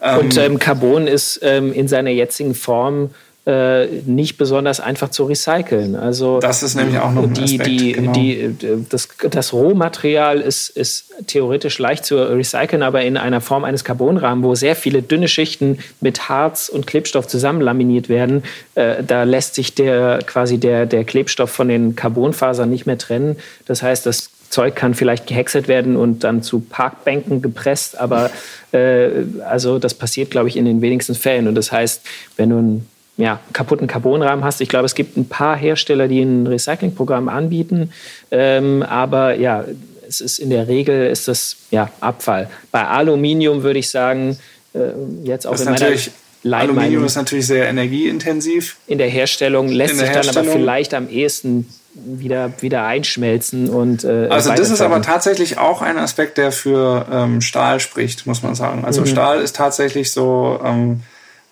und 0.00 0.36
ähm, 0.36 0.52
ähm 0.52 0.58
Carbon 0.58 1.06
ist 1.06 1.38
ähm, 1.42 1.72
in 1.72 1.86
seiner 1.86 2.10
jetzigen 2.10 2.54
Form 2.54 3.10
äh, 3.46 3.86
nicht 4.06 4.38
besonders 4.38 4.80
einfach 4.80 5.10
zu 5.10 5.24
recyceln. 5.24 5.96
Also 5.96 6.40
das 6.40 6.62
ist 6.62 6.76
nämlich 6.76 6.98
auch 6.98 7.12
noch 7.12 7.24
ein 7.24 7.32
Aspekt, 7.32 7.66
die, 7.66 7.92
genau. 7.92 8.12
die, 8.12 8.56
das, 8.88 9.08
das 9.30 9.52
Rohmaterial 9.52 10.40
ist, 10.40 10.70
ist 10.70 11.12
theoretisch 11.26 11.78
leicht 11.78 12.06
zu 12.06 12.16
recyceln, 12.16 12.82
aber 12.82 13.02
in 13.02 13.18
einer 13.18 13.42
Form 13.42 13.64
eines 13.64 13.84
Carbonrahmens, 13.84 14.46
wo 14.46 14.54
sehr 14.54 14.76
viele 14.76 15.02
dünne 15.02 15.28
Schichten 15.28 15.78
mit 16.00 16.30
Harz 16.30 16.70
und 16.70 16.86
Klebstoff 16.86 17.26
zusammenlaminiert 17.26 18.08
werden, 18.08 18.44
äh, 18.76 19.04
da 19.04 19.24
lässt 19.24 19.56
sich 19.56 19.74
der 19.74 20.20
quasi 20.26 20.56
der, 20.56 20.86
der 20.86 21.04
Klebstoff 21.04 21.50
von 21.50 21.68
den 21.68 21.96
Carbonfasern 21.96 22.70
nicht 22.70 22.86
mehr 22.86 22.96
trennen. 22.96 23.36
Das 23.66 23.82
heißt, 23.82 24.06
das 24.06 24.30
Zeug 24.48 24.74
kann 24.74 24.94
vielleicht 24.94 25.26
gehäckselt 25.26 25.68
werden 25.68 25.96
und 25.96 26.24
dann 26.24 26.42
zu 26.42 26.60
Parkbänken 26.60 27.42
gepresst, 27.42 27.98
aber 27.98 28.30
äh, 28.72 29.08
also 29.46 29.78
das 29.78 29.92
passiert, 29.92 30.30
glaube 30.30 30.48
ich, 30.48 30.56
in 30.56 30.64
den 30.64 30.80
wenigsten 30.80 31.14
Fällen. 31.14 31.48
Und 31.48 31.56
das 31.56 31.72
heißt, 31.72 32.02
wenn 32.36 32.50
du 32.50 32.56
ein 32.56 32.86
ja, 33.16 33.40
kaputten 33.52 33.86
Carbonrahmen 33.86 34.44
hast. 34.44 34.60
Ich 34.60 34.68
glaube, 34.68 34.86
es 34.86 34.94
gibt 34.94 35.16
ein 35.16 35.28
paar 35.28 35.56
Hersteller, 35.56 36.08
die 36.08 36.20
ein 36.20 36.46
Recyclingprogramm 36.46 37.28
anbieten, 37.28 37.92
ähm, 38.30 38.82
aber 38.82 39.36
ja, 39.36 39.64
es 40.06 40.20
ist 40.20 40.38
in 40.38 40.50
der 40.50 40.68
Regel 40.68 41.06
ist 41.06 41.28
das 41.28 41.56
ja 41.70 41.90
Abfall. 42.00 42.50
Bei 42.70 42.86
Aluminium 42.86 43.62
würde 43.62 43.78
ich 43.78 43.88
sagen, 43.88 44.38
äh, 44.74 44.78
jetzt 45.22 45.46
auch 45.46 45.52
das 45.52 45.62
in 45.62 45.72
meiner 45.72 46.60
Aluminium 46.60 47.04
ist 47.04 47.16
natürlich 47.16 47.46
sehr 47.46 47.68
energieintensiv. 47.68 48.76
In 48.86 48.98
der 48.98 49.08
Herstellung 49.08 49.68
lässt 49.68 49.92
der 49.92 50.06
sich 50.06 50.14
Herstellung. 50.14 50.34
dann 50.34 50.46
aber 50.46 50.60
vielleicht 50.60 50.92
am 50.94 51.08
ehesten 51.08 51.68
wieder, 51.94 52.52
wieder 52.60 52.84
einschmelzen 52.84 53.70
und 53.70 54.04
äh, 54.04 54.26
Also 54.28 54.50
das 54.50 54.70
ist 54.70 54.80
aber 54.80 55.00
tatsächlich 55.00 55.58
auch 55.58 55.80
ein 55.80 55.96
Aspekt, 55.96 56.38
der 56.38 56.50
für 56.52 57.06
ähm, 57.10 57.40
Stahl 57.40 57.80
spricht, 57.80 58.26
muss 58.26 58.42
man 58.42 58.54
sagen. 58.54 58.84
Also 58.84 59.02
mhm. 59.02 59.06
Stahl 59.06 59.40
ist 59.40 59.56
tatsächlich 59.56 60.10
so 60.10 60.60
ähm, 60.62 61.02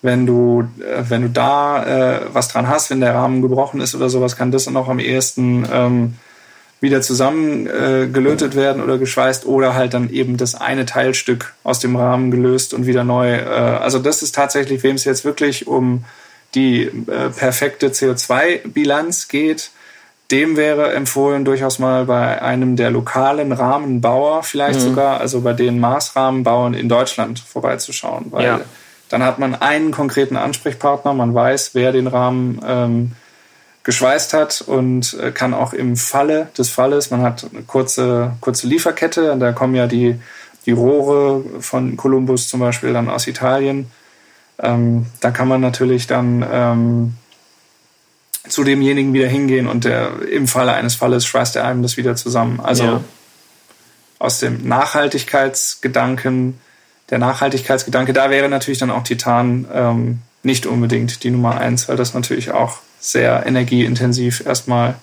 wenn 0.03 0.25
du, 0.27 0.67
äh, 0.79 1.03
wenn 1.09 1.23
du 1.23 1.29
da 1.29 1.83
äh, 1.85 2.21
was 2.31 2.49
dran 2.49 2.67
hast, 2.67 2.91
wenn 2.91 2.99
der 2.99 3.15
Rahmen 3.15 3.41
gebrochen 3.41 3.81
ist 3.81 3.95
oder 3.95 4.09
sowas, 4.09 4.35
kann 4.35 4.51
das 4.51 4.65
dann 4.65 4.77
auch 4.77 4.89
am 4.89 4.99
ehesten 4.99 5.65
ähm, 5.71 6.13
wieder 6.81 7.01
zusammengelötet 7.01 8.53
äh, 8.53 8.57
werden 8.57 8.83
oder 8.83 8.97
geschweißt 8.97 9.45
oder 9.45 9.73
halt 9.73 9.93
dann 9.93 10.09
eben 10.09 10.35
das 10.35 10.55
eine 10.55 10.85
Teilstück 10.85 11.53
aus 11.63 11.79
dem 11.79 11.95
Rahmen 11.95 12.29
gelöst 12.29 12.73
und 12.73 12.85
wieder 12.85 13.05
neu. 13.05 13.33
Äh, 13.33 13.45
also 13.45 13.97
das 13.97 14.21
ist 14.21 14.35
tatsächlich, 14.35 14.83
wem 14.83 14.97
es 14.97 15.05
jetzt 15.05 15.23
wirklich 15.23 15.67
um 15.67 16.03
die 16.53 16.83
äh, 16.83 17.29
perfekte 17.35 17.87
CO2-Bilanz 17.87 19.29
geht, 19.29 19.71
dem 20.31 20.57
wäre 20.57 20.93
empfohlen, 20.93 21.45
durchaus 21.45 21.79
mal 21.79 22.05
bei 22.05 22.41
einem 22.41 22.75
der 22.75 22.91
lokalen 22.91 23.53
Rahmenbauer, 23.53 24.43
vielleicht 24.43 24.79
mhm. 24.79 24.83
sogar, 24.83 25.21
also 25.21 25.41
bei 25.41 25.53
den 25.53 25.79
Maßrahmenbauern 25.79 26.73
in 26.73 26.89
Deutschland 26.89 27.39
vorbeizuschauen, 27.39 28.25
weil 28.31 28.45
ja 28.45 28.61
dann 29.13 29.21
hat 29.21 29.37
man 29.37 29.53
einen 29.53 29.91
konkreten 29.91 30.37
Ansprechpartner, 30.37 31.13
man 31.13 31.35
weiß, 31.35 31.75
wer 31.75 31.91
den 31.91 32.07
Rahmen 32.07 32.59
ähm, 32.65 33.11
geschweißt 33.83 34.33
hat 34.33 34.61
und 34.61 35.13
äh, 35.21 35.29
kann 35.29 35.53
auch 35.53 35.73
im 35.73 35.97
Falle 35.97 36.47
des 36.57 36.69
Falles, 36.69 37.11
man 37.11 37.21
hat 37.21 37.45
eine 37.53 37.61
kurze, 37.61 38.31
kurze 38.41 38.65
Lieferkette, 38.65 39.37
da 39.37 39.51
kommen 39.51 39.75
ja 39.75 39.85
die, 39.85 40.19
die 40.65 40.71
Rohre 40.71 41.43
von 41.59 41.95
Columbus 41.95 42.47
zum 42.47 42.59
Beispiel 42.59 42.91
dann 42.91 43.07
aus 43.07 43.27
Italien. 43.27 43.91
Ähm, 44.57 45.05
da 45.19 45.29
kann 45.29 45.47
man 45.47 45.61
natürlich 45.61 46.07
dann 46.07 46.43
ähm, 46.51 47.13
zu 48.49 48.63
demjenigen 48.63 49.13
wieder 49.13 49.27
hingehen 49.27 49.67
und 49.67 49.83
der, 49.83 50.23
im 50.23 50.47
Falle 50.47 50.73
eines 50.73 50.95
Falles 50.95 51.23
schweißt 51.27 51.55
er 51.55 51.65
einem 51.65 51.83
das 51.83 51.97
wieder 51.97 52.15
zusammen. 52.15 52.59
Also 52.59 52.83
ja. 52.83 53.01
aus 54.17 54.39
dem 54.39 54.67
Nachhaltigkeitsgedanken 54.67 56.59
der 57.13 57.19
Nachhaltigkeitsgedanke, 57.19 58.11
da 58.11 58.31
wäre 58.31 58.49
natürlich 58.49 58.79
dann 58.79 58.89
auch 58.89 59.03
Titan 59.03 59.67
ähm, 59.71 60.19
nicht 60.41 60.65
unbedingt 60.65 61.23
die 61.23 61.29
Nummer 61.29 61.59
eins, 61.59 61.87
weil 61.87 61.95
das 61.95 62.15
natürlich 62.15 62.49
auch 62.51 62.79
sehr 62.99 63.45
energieintensiv 63.45 64.43
erstmal. 64.43 64.95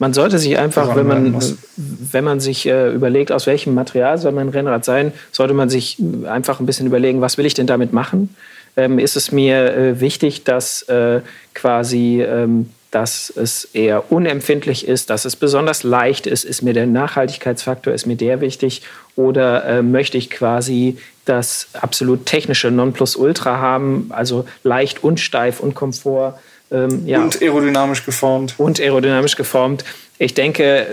Man 0.00 0.12
sollte 0.12 0.40
sich 0.40 0.58
einfach, 0.58 0.96
wenn 0.96 1.06
man, 1.06 1.40
wenn 1.76 2.24
man 2.24 2.40
sich 2.40 2.66
äh, 2.66 2.92
überlegt, 2.92 3.30
aus 3.30 3.46
welchem 3.46 3.72
Material 3.72 4.18
soll 4.18 4.32
mein 4.32 4.48
Rennrad 4.48 4.84
sein, 4.84 5.12
sollte 5.30 5.54
man 5.54 5.70
sich 5.70 6.02
einfach 6.26 6.58
ein 6.58 6.66
bisschen 6.66 6.88
überlegen, 6.88 7.20
was 7.20 7.38
will 7.38 7.46
ich 7.46 7.54
denn 7.54 7.68
damit 7.68 7.92
machen? 7.92 8.34
Ähm, 8.76 8.98
ist 8.98 9.14
es 9.14 9.30
mir 9.30 9.76
äh, 9.76 10.00
wichtig, 10.00 10.42
dass 10.42 10.82
äh, 10.82 11.20
quasi 11.54 12.20
ähm, 12.20 12.70
dass 12.90 13.30
es 13.34 13.64
eher 13.72 14.10
unempfindlich 14.12 14.86
ist, 14.86 15.10
dass 15.10 15.24
es 15.24 15.36
besonders 15.36 15.82
leicht 15.82 16.26
ist, 16.26 16.44
ist 16.44 16.62
mir 16.62 16.72
der 16.72 16.86
Nachhaltigkeitsfaktor, 16.86 17.92
ist 17.92 18.06
mir 18.06 18.16
der 18.16 18.40
wichtig 18.40 18.82
oder 19.16 19.64
äh, 19.64 19.82
möchte 19.82 20.18
ich 20.18 20.30
quasi 20.30 20.98
das 21.24 21.68
absolut 21.74 22.26
technische 22.26 22.70
Nonplusultra 22.70 23.58
haben, 23.58 24.06
also 24.10 24.46
leicht 24.62 25.02
und 25.02 25.20
steif 25.20 25.60
und 25.60 25.74
Komfort. 25.74 26.38
Ähm, 26.70 27.06
ja. 27.06 27.22
Und 27.22 27.40
aerodynamisch 27.40 28.04
geformt. 28.04 28.54
Und 28.58 28.80
aerodynamisch 28.80 29.36
geformt. 29.36 29.84
Ich 30.18 30.34
denke, 30.34 30.64
äh, 30.64 30.86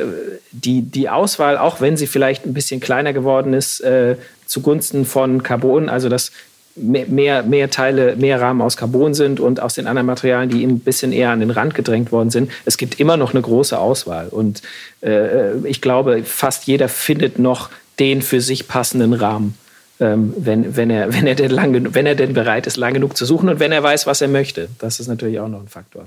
die, 0.51 0.81
die 0.81 1.09
Auswahl, 1.09 1.57
auch 1.57 1.81
wenn 1.81 1.97
sie 1.97 2.07
vielleicht 2.07 2.45
ein 2.45 2.53
bisschen 2.53 2.79
kleiner 2.79 3.13
geworden 3.13 3.53
ist, 3.53 3.79
äh, 3.81 4.17
zugunsten 4.45 5.05
von 5.05 5.41
Carbon, 5.43 5.89
also 5.89 6.09
das 6.09 6.31
mehr, 6.75 7.43
mehr 7.43 7.69
Teile, 7.69 8.15
mehr 8.15 8.41
Rahmen 8.41 8.61
aus 8.61 8.77
Carbon 8.77 9.13
sind 9.13 9.39
und 9.39 9.61
aus 9.61 9.75
den 9.75 9.87
anderen 9.87 10.07
Materialien, 10.07 10.49
die 10.49 10.63
ein 10.63 10.79
bisschen 10.79 11.11
eher 11.11 11.29
an 11.29 11.39
den 11.39 11.51
Rand 11.51 11.75
gedrängt 11.75 12.11
worden 12.11 12.29
sind. 12.29 12.51
Es 12.65 12.77
gibt 12.77 12.99
immer 12.99 13.17
noch 13.17 13.33
eine 13.33 13.41
große 13.41 13.77
Auswahl. 13.77 14.27
Und 14.29 14.61
äh, 15.01 15.55
ich 15.67 15.81
glaube, 15.81 16.23
fast 16.23 16.65
jeder 16.65 16.89
findet 16.89 17.39
noch 17.39 17.69
den 17.99 18.21
für 18.21 18.41
sich 18.41 18.67
passenden 18.67 19.13
Rahmen. 19.13 19.57
ähm, 19.99 20.33
wenn, 20.35 20.75
wenn, 20.75 20.89
er, 20.89 21.13
wenn, 21.13 21.27
er 21.27 21.35
denn 21.35 21.51
lang, 21.51 21.93
wenn 21.93 22.05
er 22.05 22.15
denn 22.15 22.33
bereit 22.33 22.67
ist, 22.67 22.77
lang 22.77 22.93
genug 22.93 23.15
zu 23.15 23.25
suchen 23.25 23.49
und 23.49 23.59
wenn 23.59 23.71
er 23.71 23.83
weiß, 23.83 24.07
was 24.07 24.21
er 24.21 24.27
möchte. 24.27 24.69
Das 24.79 24.99
ist 24.99 25.07
natürlich 25.07 25.39
auch 25.39 25.49
noch 25.49 25.61
ein 25.61 25.67
Faktor. 25.67 26.05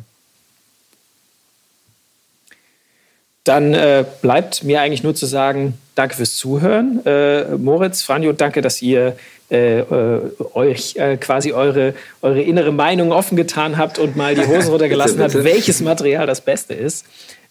Dann 3.47 3.74
äh, 3.74 4.05
bleibt 4.22 4.64
mir 4.64 4.80
eigentlich 4.80 5.05
nur 5.05 5.14
zu 5.14 5.24
sagen, 5.24 5.74
danke 5.94 6.16
fürs 6.16 6.34
Zuhören. 6.34 7.01
Äh, 7.07 7.44
Moritz, 7.57 8.03
Franjo, 8.03 8.32
danke, 8.32 8.61
dass 8.61 8.82
ihr 8.82 9.16
äh, 9.53 9.78
äh 9.78 10.20
euch 10.55 10.97
äh, 10.97 11.16
quasi 11.16 11.53
eure, 11.53 11.94
eure 12.22 12.42
innere 12.42 12.72
Meinung 12.72 13.12
offen 13.12 13.36
getan 13.36 13.78
habt 13.78 14.01
und 14.01 14.16
mal 14.16 14.34
die 14.34 14.44
Hosen 14.44 14.70
runtergelassen 14.70 15.20
habt, 15.22 15.44
welches 15.44 15.80
Material 15.80 16.26
das 16.26 16.40
Beste 16.40 16.74
ist. 16.74 17.07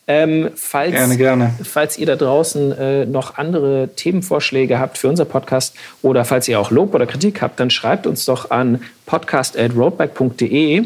Ähm, 0.08 0.50
falls, 0.56 0.92
gerne, 0.92 1.18
gerne. 1.18 1.54
Falls 1.64 1.98
ihr 1.98 2.06
da 2.06 2.18
draußen 2.18 2.78
äh, 2.78 3.06
noch 3.06 3.38
andere 3.38 3.90
Themenvorschläge 3.96 4.78
habt 4.78 4.98
für 4.98 5.08
unser 5.08 5.24
Podcast 5.26 5.76
oder 6.02 6.26
falls 6.26 6.48
ihr 6.50 6.60
auch 6.60 6.72
Lob 6.72 6.94
oder 6.94 7.06
Kritik 7.08 7.42
habt, 7.42 7.58
dann 7.60 7.70
schreibt 7.72 8.06
uns 8.06 8.26
doch 8.26 8.52
an 8.52 8.82
podcast.roadbike.de 9.06 10.86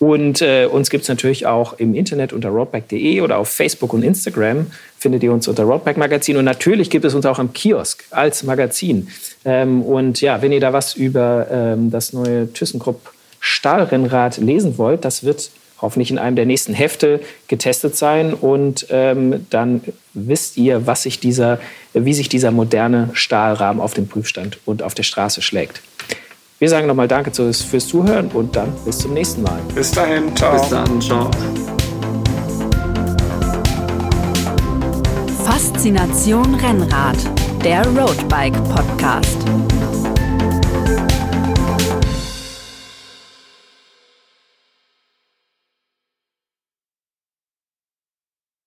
und 0.00 0.40
äh, 0.40 0.64
uns 0.64 0.88
gibt 0.88 1.02
es 1.02 1.08
natürlich 1.08 1.46
auch 1.46 1.74
im 1.78 1.94
Internet 1.94 2.32
unter 2.32 2.48
roadbike.de 2.48 3.20
oder 3.20 3.36
auf 3.36 3.48
Facebook 3.48 3.92
und 3.92 4.02
Instagram 4.02 4.66
findet 4.98 5.22
ihr 5.22 5.30
uns 5.30 5.46
unter 5.46 5.64
Roadbike 5.64 5.98
Magazin. 5.98 6.38
Und 6.38 6.46
natürlich 6.46 6.88
gibt 6.88 7.04
es 7.04 7.14
uns 7.14 7.26
auch 7.26 7.38
am 7.38 7.52
Kiosk 7.52 8.04
als 8.10 8.42
Magazin. 8.42 9.08
Ähm, 9.44 9.82
und 9.82 10.22
ja, 10.22 10.40
wenn 10.40 10.52
ihr 10.52 10.60
da 10.60 10.72
was 10.72 10.94
über 10.94 11.46
ähm, 11.50 11.90
das 11.90 12.14
neue 12.14 12.50
ThyssenKrupp 12.50 13.12
Stahlrennrad 13.40 14.38
lesen 14.38 14.78
wollt, 14.78 15.04
das 15.04 15.22
wird 15.22 15.50
hoffentlich 15.82 16.10
in 16.10 16.18
einem 16.18 16.36
der 16.36 16.46
nächsten 16.46 16.72
Hefte 16.72 17.20
getestet 17.48 17.94
sein. 17.94 18.32
Und 18.32 18.86
ähm, 18.88 19.46
dann 19.50 19.82
wisst 20.14 20.56
ihr, 20.56 20.86
was 20.86 21.02
sich 21.02 21.20
dieser, 21.20 21.60
wie 21.92 22.14
sich 22.14 22.30
dieser 22.30 22.52
moderne 22.52 23.10
Stahlrahmen 23.12 23.82
auf 23.82 23.92
dem 23.92 24.08
Prüfstand 24.08 24.60
und 24.64 24.82
auf 24.82 24.94
der 24.94 25.02
Straße 25.02 25.42
schlägt. 25.42 25.82
Wir 26.60 26.68
sagen 26.68 26.86
nochmal 26.86 27.08
Danke 27.08 27.30
fürs 27.32 27.88
Zuhören 27.88 28.28
und 28.34 28.54
dann 28.54 28.70
bis 28.84 28.98
zum 28.98 29.14
nächsten 29.14 29.40
Mal. 29.40 29.58
Bis 29.74 29.92
dahin, 29.92 30.36
ciao. 30.36 30.60
Bis 30.60 30.68
dann, 30.68 31.00
ciao. 31.00 31.30
Faszination 35.42 36.54
Rennrad, 36.56 37.16
der 37.64 37.82
Roadbike 37.86 38.62
Podcast. 38.64 39.38